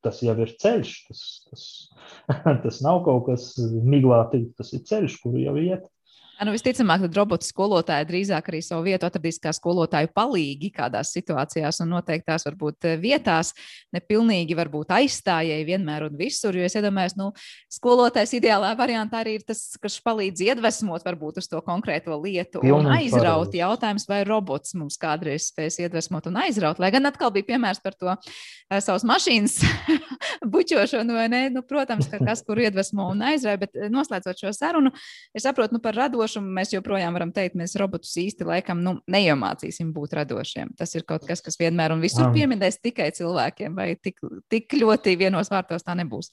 tas 0.05 0.21
jau 0.25 0.37
ir 0.45 0.53
ceļš. 0.61 0.95
Tas, 1.09 1.27
tas, 1.51 1.67
tas 2.67 2.81
nav 2.85 3.05
kaut 3.09 3.31
kas 3.31 3.53
miglātīgs, 3.61 4.57
tas 4.61 4.77
ir 4.77 4.85
ceļš, 4.89 5.21
kuru 5.25 5.47
jau 5.47 5.57
iet. 5.65 5.89
Nu, 6.37 6.53
visticamāk, 6.53 7.01
tad 7.07 7.17
robotu 7.17 7.47
skolotāji 7.49 8.05
drīzāk 8.11 8.51
arī 8.51 8.59
savu 8.61 8.85
vietu 8.85 9.07
atradīs 9.09 9.39
kā 9.41 9.55
skolotāju 9.57 10.11
palīgi 10.13 10.69
kādās 10.75 11.15
situācijās 11.17 11.81
un 11.81 11.95
noteiktās 11.95 12.45
varbūt 12.45 12.89
eh, 12.91 12.99
vietās, 13.01 13.55
nepilnīgi 13.97 14.57
varbūt 14.59 14.93
aizstājēji 14.99 15.65
vienmēr 15.65 16.05
un 16.11 16.19
visur. 16.19 16.53
Jo 16.53 16.67
es 16.69 16.77
iedomājos, 16.77 17.17
nu, 17.17 17.31
skolotājs 17.73 18.35
ideālā 18.37 18.75
variantā 18.77 19.23
arī 19.23 19.39
ir 19.39 19.47
tas, 19.49 19.63
kas 19.81 19.97
palīdz 20.05 20.45
iedvesmot 20.51 21.07
varbūt 21.09 21.41
uz 21.41 21.49
to 21.49 21.63
konkrēto 21.65 22.19
lietu 22.21 22.61
Pilnīgi 22.61 22.85
un 22.85 22.93
aizraut. 22.99 23.49
Pareiz. 23.49 23.61
Jautājums, 23.63 24.07
vai 24.11 24.21
robots 24.29 24.77
mums 24.77 25.01
kādreiz 25.01 25.49
spēs 25.49 25.81
iedvesmot 25.87 26.29
un 26.29 26.37
aizraut, 26.45 26.83
lai 26.83 26.93
gan 26.93 27.09
atkal 27.09 27.33
bija 27.33 27.49
piemērs 27.55 27.81
par 27.81 27.97
to 27.97 28.13
uh, 28.13 28.77
savas 28.77 29.09
mašīnas 29.09 29.57
bučošanu, 30.53 31.17
vai 31.17 31.31
ne? 31.33 31.43
Nu, 31.57 31.65
protams, 31.65 32.11
ka 32.13 32.21
kas 32.21 32.45
kur 32.45 32.61
iedvesmo 32.61 33.09
un 33.15 33.25
aizrauj, 33.33 33.57
bet 33.65 33.81
eh, 33.81 33.89
noslēdzot 33.93 34.45
šo 34.45 34.53
sarunu, 34.53 34.93
es 35.33 35.49
saprotu, 35.49 35.79
nu, 35.79 35.81
par 35.81 35.97
radošu 35.97 36.26
radošumu 36.27 36.51
mēs 36.59 36.73
joprojām 36.75 37.15
varam 37.15 37.31
teikt, 37.35 37.57
mēs 37.59 37.77
robotus 37.79 38.15
īsti 38.19 38.47
laikam 38.47 38.83
nu, 38.83 38.97
neiemācīsim 39.11 39.93
būt 39.95 40.17
radošiem. 40.19 40.75
Tas 40.77 40.95
ir 40.95 41.05
kaut 41.07 41.27
kas, 41.27 41.43
kas 41.43 41.59
vienmēr 41.59 41.95
un 41.95 42.03
visur 42.03 42.33
pieminēs 42.35 42.81
tikai 42.83 43.13
cilvēkiem, 43.15 43.77
vai 43.77 43.95
tik, 43.97 44.19
tik 44.51 44.75
ļoti 44.75 45.17
vienos 45.19 45.51
vārtos 45.53 45.87
tā 45.87 45.95
nebūs. 45.99 46.33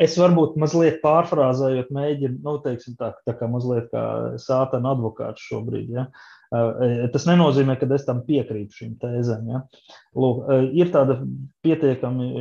Es 0.00 0.16
varbūt 0.18 0.56
mazliet 0.60 1.00
pārfrāzējot, 1.02 1.92
mēģinu, 1.92 2.40
nu, 2.44 2.56
teiksim, 2.64 2.96
tā, 2.96 3.12
tā 3.26 3.36
kā 3.36 3.48
mazliet 3.50 3.90
kā 3.92 4.36
sātana 4.40 4.94
advokāts 4.96 5.44
šobrīd. 5.50 5.92
Ja? 5.92 6.08
Tas 7.12 7.26
nenozīmē, 7.28 7.76
ka 7.80 7.88
es 7.96 8.06
tam 8.06 8.22
piekrītu 8.26 8.80
šīm 8.80 8.96
tēzēm. 9.02 9.52
Ja? 9.52 9.64
Lūk, 10.16 10.46
ir 10.76 10.92
tāda 10.94 11.20
pietiekami 11.66 12.32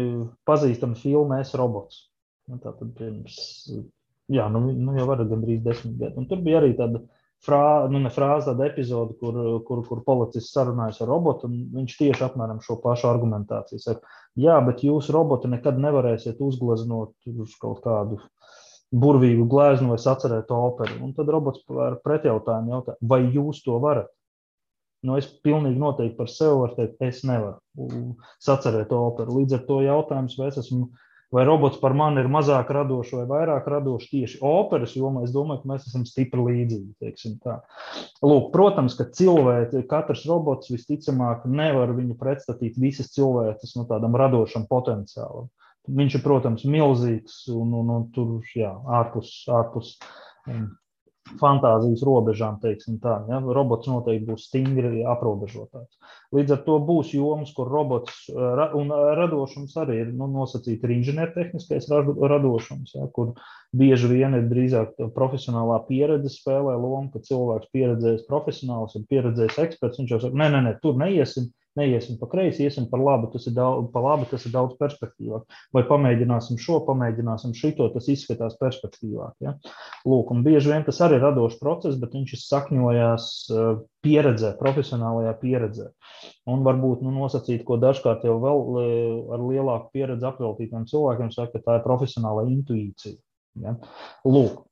pazīstama 0.48 1.00
filma 1.00 1.42
Es 1.44 1.56
robots. 1.58 2.06
Nu, 2.46 2.60
tā 2.62 2.76
tad 2.78 2.92
pirms 2.94 3.40
jā, 4.32 4.48
nu, 4.54 4.62
nu 4.72 4.96
jau 4.98 5.06
var 5.10 5.24
gandrīz 5.28 5.62
desmit 5.66 6.00
gadi. 6.00 6.18
Un 6.22 6.28
tur 6.30 6.42
bija 6.46 6.62
arī 6.62 6.74
tāda 6.78 7.02
frā, 7.46 7.62
nu, 7.92 8.02
frāze, 8.14 8.50
tāda 8.50 8.68
epizode, 8.70 9.16
kur, 9.22 9.38
kur, 9.68 9.84
kur 9.88 10.04
policists 10.08 10.56
sarunājas 10.56 11.02
ar 11.04 11.12
robotu, 11.12 11.50
un 11.50 11.66
viņš 11.76 11.98
tieši 12.02 12.26
apmēram 12.30 12.62
šo 12.66 12.80
pašu 12.84 13.10
argumentāciju 13.12 13.82
saka, 13.84 14.16
jā, 14.40 14.58
bet 14.66 14.86
jūs 14.86 15.12
roboti 15.14 15.52
nekad 15.52 15.80
nevarēsiet 15.82 16.42
uzgleznot 16.42 17.16
uz 17.36 17.56
kaut 17.62 17.84
kādu 17.86 18.22
burvīgu 18.96 19.48
gleznu 19.50 19.94
vai 19.94 20.02
sacerēt 20.02 20.52
operu. 20.54 21.02
Un 21.04 21.16
tad 21.18 21.30
robots 21.34 21.64
ar 21.82 22.00
pretjautājumu 22.06 22.78
jautā, 22.78 23.00
vai 23.02 23.24
jūs 23.26 23.64
to 23.66 23.80
varat? 23.84 24.12
Nu, 25.06 25.20
es 25.20 25.28
pilnīgi 25.46 25.78
noteikti 25.78 26.18
par 26.18 26.30
sevi 26.32 26.62
varu 26.64 26.78
teikt, 26.80 27.02
es 27.06 27.22
nevaru 27.28 28.16
sacerēt 28.42 28.94
operu. 28.96 29.42
Līdz 29.42 29.60
ar 29.60 29.66
to 29.68 29.82
jautājums, 29.86 30.38
vai 30.40 30.50
es 30.50 30.58
esmu 30.64 30.88
vai 31.34 31.46
robots 31.48 31.80
par 31.82 31.96
mani 31.98 32.22
ir 32.22 32.30
mazāk 32.32 32.70
radošs 32.74 33.14
vai 33.18 33.26
vairāk 33.30 33.68
radošs 33.72 34.12
tieši 34.12 34.40
operas 34.46 34.96
jomā, 34.98 35.26
es 35.26 35.34
domāju, 35.36 35.64
ka 35.64 35.72
mēs 35.74 35.88
esam 35.90 36.06
stipri 36.08 36.46
līdzīgi. 36.46 37.34
Lūk, 38.26 38.52
protams, 38.54 38.98
ka 39.00 39.08
cilvēki, 39.18 39.86
katrs 39.90 40.26
robots 40.30 40.72
visticamāk 40.74 41.46
nevar 41.50 41.94
viņu 41.98 42.18
pretstatīt 42.20 42.80
visas 42.82 43.12
cilvēces 43.16 43.76
no 43.80 43.88
tādam 43.90 44.18
radošam 44.20 44.68
potenciālam. 44.70 45.50
Viņš 45.86 46.18
ir, 46.18 46.24
protams, 46.26 46.64
milzīgs 46.66 47.44
un, 47.54 47.76
un, 47.78 47.92
un 47.94 48.08
tur 48.14 48.40
jā, 48.58 48.72
ārpus, 48.90 49.36
ārpus 49.54 49.92
um, 50.50 50.72
fantāzijas 51.40 52.04
robežām, 52.06 52.60
teiksim 52.62 53.00
tā. 53.02 53.16
Ja? 53.30 53.40
Robots 53.58 53.90
noteikti 53.90 54.28
būs 54.30 54.46
stingri 54.50 55.02
aprobežotāks. 55.10 55.98
Līdz 56.36 56.56
ar 56.56 56.62
to 56.68 56.78
būs 56.86 57.14
jomas, 57.16 57.52
kur 57.56 57.70
robots 57.72 58.28
un 58.78 58.94
radošums 59.20 59.76
arī 59.82 60.00
ir 60.04 60.14
nu, 60.14 60.28
nosacīts 60.32 60.86
ar 60.86 60.94
inženiertehniskais 60.96 61.90
radošums, 61.90 62.96
ja? 62.98 63.10
kur 63.16 63.34
bieži 63.76 64.12
vien 64.12 64.38
ir 64.38 64.48
drīzāk 64.52 64.96
profesionālā 65.18 65.82
pieredze 65.90 66.32
spēlē 66.34 66.78
lomu, 66.78 67.10
ka 67.14 67.24
cilvēks 67.26 67.74
pieredzējis 67.74 68.26
profesionāls 68.30 68.98
un 69.00 69.10
pieredzējis 69.10 69.62
eksperts. 69.68 70.02
Viņš 70.02 70.16
jau 70.16 70.24
saka, 70.28 70.42
nē, 70.44 70.52
nē, 70.54 70.66
nē, 70.70 70.76
tur 70.84 71.00
neiesim 71.02 71.50
neiesim 71.80 72.18
pa 72.20 72.30
kreisi, 72.32 72.66
iesim 72.66 72.88
par 72.92 73.02
labu, 73.04 73.30
tas 73.34 73.46
ir 73.50 73.56
daudz, 73.56 73.90
pa 73.94 74.04
labi, 74.04 74.28
tas 74.32 74.46
ir 74.48 74.54
daudz 74.54 74.76
perspektīvāk. 74.80 75.58
Vai 75.76 75.84
pamēģināsim 75.90 76.60
šo, 76.62 76.80
pamēģināsim 76.88 77.56
šito, 77.58 77.88
tas 77.94 78.10
izskatās 78.12 78.58
perspektīvāk. 78.62 79.34
Ja? 79.46 79.56
Lūk, 80.08 80.32
un 80.36 80.44
bieži 80.46 80.72
vien 80.72 80.86
tas 80.88 81.02
arī 81.06 81.20
ir 81.20 81.26
radošs 81.26 81.60
process, 81.62 82.00
bet 82.02 82.16
viņš 82.16 82.36
sakņojās 82.46 83.28
eh, 83.52 83.66
pieredzē, 84.06 84.54
profesionālajā 84.62 85.36
pieredzē. 85.42 85.90
Un 86.52 86.64
varbūt 86.68 87.04
nu, 87.06 87.14
nosacīt, 87.16 87.66
ko 87.68 87.80
dažkārt 87.82 88.28
jau 88.28 88.38
vēl 88.44 88.64
eh, 88.84 89.34
ar 89.36 89.46
lielāku 89.50 89.92
pieredzi 89.96 90.30
apveltītiem 90.32 90.88
cilvēkiem 90.92 91.34
saka, 91.36 91.58
ka 91.58 91.66
tā 91.68 91.80
ir 91.80 91.88
profesionāla 91.88 92.48
intuīcija. 92.52 93.20
Ja? 93.64 93.78
Lūk, 94.28 94.66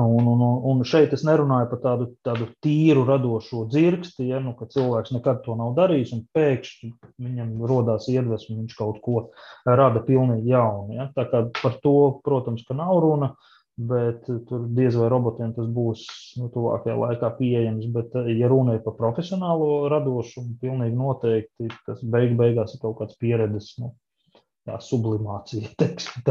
Un, 0.00 0.26
un, 0.26 0.42
un 0.70 0.82
šeit 0.86 1.12
es 1.16 1.22
nerunāju 1.26 1.68
par 1.72 1.80
tādu, 1.84 2.06
tādu 2.26 2.48
tīru 2.64 3.04
radošo 3.08 3.66
dzirksti, 3.70 4.28
ja, 4.30 4.40
nu, 4.42 4.54
cilvēks 4.60 5.14
nekad 5.16 5.42
to 5.44 5.56
nav 5.58 5.74
darījis, 5.78 6.14
un 6.16 6.24
pēkšņi 6.36 6.90
viņam 7.20 7.54
radās 7.70 8.08
iedvesma, 8.12 8.58
viņš 8.62 8.76
kaut 8.78 9.00
ko 9.04 9.22
rada 9.68 10.02
pilnīgi 10.06 10.52
jaunu. 10.54 10.96
Ja. 10.98 11.08
Tā 11.16 11.26
kā 11.30 11.44
par 11.60 11.78
to, 11.84 11.96
protams, 12.26 12.64
ka 12.68 12.76
nav 12.78 13.00
runa, 13.04 13.32
bet 13.80 14.26
tur 14.48 14.66
diez 14.76 14.96
vai 14.98 15.08
robotiem 15.12 15.54
tas 15.56 15.68
būs 15.72 16.04
nu, 16.40 16.50
tuvākajā 16.52 16.96
laikā 17.00 17.32
pieejams. 17.38 17.88
Bet, 17.94 18.16
ja 18.36 18.50
runa 18.52 18.76
ir 18.76 18.84
par 18.84 18.96
profesionālo 18.98 19.88
radošumu, 19.92 20.58
pilnīgi 20.62 20.98
noteikti 20.98 21.70
tas 21.86 22.02
beig 22.04 22.36
beigās 22.40 22.76
ir 22.76 22.84
kaut 22.84 22.98
kāds 23.00 23.18
pieredzes 23.20 23.72
nu, 23.80 23.94
sublimācija. 24.90 25.72
Teiksim, 25.80 26.26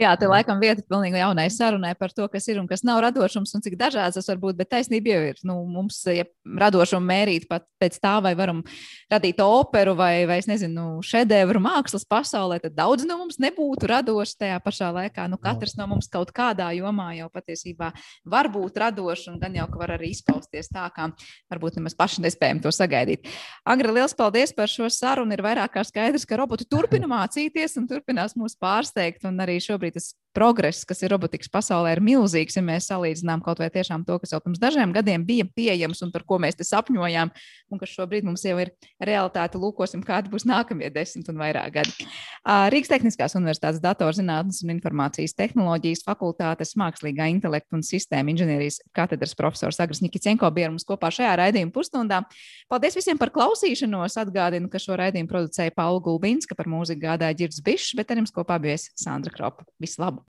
Jā, 0.00 0.12
te 0.20 0.28
laikam 0.28 0.60
vieta 0.60 0.82
pilnīgi 0.84 1.20
jaunai 1.20 1.46
sarunai 1.52 1.94
par 1.98 2.12
to, 2.12 2.26
kas 2.32 2.46
ir 2.50 2.60
un 2.60 2.68
kas 2.68 2.84
nav 2.84 3.00
radošums 3.04 3.54
un 3.56 3.64
cik 3.64 3.78
dažāds 3.80 4.18
tas 4.18 4.28
var 4.28 4.40
būt. 4.42 4.58
Bet 4.58 4.70
taisnība 4.74 5.14
jau 5.14 5.22
ir. 5.30 5.40
Nu, 5.46 5.58
mums, 5.70 6.02
ja 6.10 6.26
radošumu 6.44 7.06
mērīt 7.06 7.46
pat 7.50 7.64
pēc 7.80 7.98
tā, 8.02 8.16
vai 8.24 8.34
varam 8.38 8.62
radīt 9.12 9.40
operu 9.44 9.96
vai, 9.98 10.26
vai 10.28 10.38
es 10.42 10.48
nezinu, 10.50 11.00
šedevru 11.06 11.60
mākslas 11.64 12.06
pasaulē, 12.08 12.58
tad 12.62 12.76
daudz 12.76 13.06
no 13.08 13.18
mums 13.22 13.40
nebūtu 13.42 13.88
radoši 13.90 14.36
tajā 14.42 14.58
pašā 14.64 14.90
laikā. 14.96 15.26
Nu, 15.32 15.38
katrs 15.40 15.76
no 15.78 15.88
mums 15.90 16.10
kaut 16.12 16.32
kādā 16.36 16.70
jomā 16.76 17.12
jau 17.18 17.28
patiesībā 17.32 17.92
var 18.24 18.50
būt 18.52 18.80
radošs 18.82 19.30
un 19.32 19.40
gan 19.42 19.56
jau, 19.56 19.68
ka 19.72 19.80
var 19.80 19.94
arī 19.96 20.10
izpausties 20.14 20.70
tā, 20.72 20.86
kā 20.96 21.08
varbūt 21.52 21.78
nemaz 21.80 21.96
paši 21.98 22.24
nespējam 22.24 22.62
to 22.64 22.72
sagaidīt. 22.74 23.28
Agra, 23.68 23.92
liels 23.94 24.16
paldies 24.16 24.52
par 24.56 24.70
šo 24.72 24.88
sarunu. 24.92 25.36
Ir 25.36 25.42
vairāk 25.44 25.74
kā 25.76 25.84
skaidrs, 25.86 26.26
ka 26.28 26.38
roboti 26.40 26.66
turpina 26.68 27.08
mācīties 27.16 27.76
un 27.80 27.88
turpinās 27.90 28.36
mūs 28.38 28.56
pārsteigt. 28.60 29.26
Un 29.28 29.40
arī 29.42 29.58
šobrīd 29.62 29.85
šobrīd 29.86 29.94
tas 29.94 30.12
progress, 30.36 30.84
kas 30.88 31.00
ir 31.02 31.12
robotikas 31.14 31.48
pasaulē, 31.52 31.94
ir 31.96 32.02
milzīgs. 32.04 32.58
Ja 32.58 32.62
mēs 32.64 32.90
salīdzinām 32.90 33.42
kaut 33.44 33.60
vai 33.62 33.70
tiešām 33.72 34.04
to, 34.06 34.18
kas 34.20 34.34
jau 34.34 34.40
pirms 34.44 34.60
dažiem 34.60 34.92
gadiem 34.94 35.24
bija 35.26 35.46
pieejams 35.48 36.02
un 36.04 36.12
par 36.12 36.26
ko 36.28 36.38
mēs 36.42 36.58
te 36.58 36.66
sapņojām, 36.68 37.32
un 37.72 37.80
kas 37.80 37.94
šobrīd 37.96 38.26
mums 38.28 38.44
jau 38.44 38.58
ir 38.60 38.72
realitāte, 39.00 39.58
lūkosim, 39.60 40.04
kādi 40.06 40.32
būs 40.32 40.46
nākamie 40.48 40.90
desmit 40.92 41.30
un 41.32 41.40
vairāk 41.40 41.72
gadi. 41.78 42.08
Rīgas 42.44 42.92
Tehniskās 42.92 43.36
Universitātes 43.38 43.80
datorzinātnes 43.84 44.62
un 44.64 44.74
informācijas 44.76 45.34
tehnoloģijas 45.38 46.04
fakultātes 46.06 46.76
mākslīgā 46.78 47.30
intelekta 47.32 47.78
un 47.78 47.84
sistēma 47.86 48.32
inženierijas 48.34 48.80
katedras 48.96 49.34
profesors 49.38 49.80
Agris 49.82 50.02
Nikicenko 50.04 50.50
bija 50.54 50.70
mums 50.70 50.86
kopā 50.86 51.10
šajā 51.14 51.32
raidījuma 51.42 51.74
pusstundā. 51.74 52.22
Paldies 52.70 52.98
visiem 52.98 53.20
par 53.20 53.32
klausīšanos. 53.34 54.18
Atgādinu, 54.26 54.70
ka 54.72 54.80
šo 54.82 54.96
raidījumu 55.00 55.30
producēja 55.30 55.74
Paula 55.76 56.00
Gulbinska, 56.02 56.56
par 56.58 56.70
mūziku 56.70 57.04
gādāja 57.04 57.36
Girds 57.42 57.60
Bišs, 57.66 57.92
bet 57.98 58.10
ar 58.10 58.22
jums 58.22 58.34
kopā 58.34 58.60
bija 58.62 58.78
Sandra 58.94 59.34
Kropa. 59.34 59.66
Visu 59.82 60.02
labu! 60.02 60.24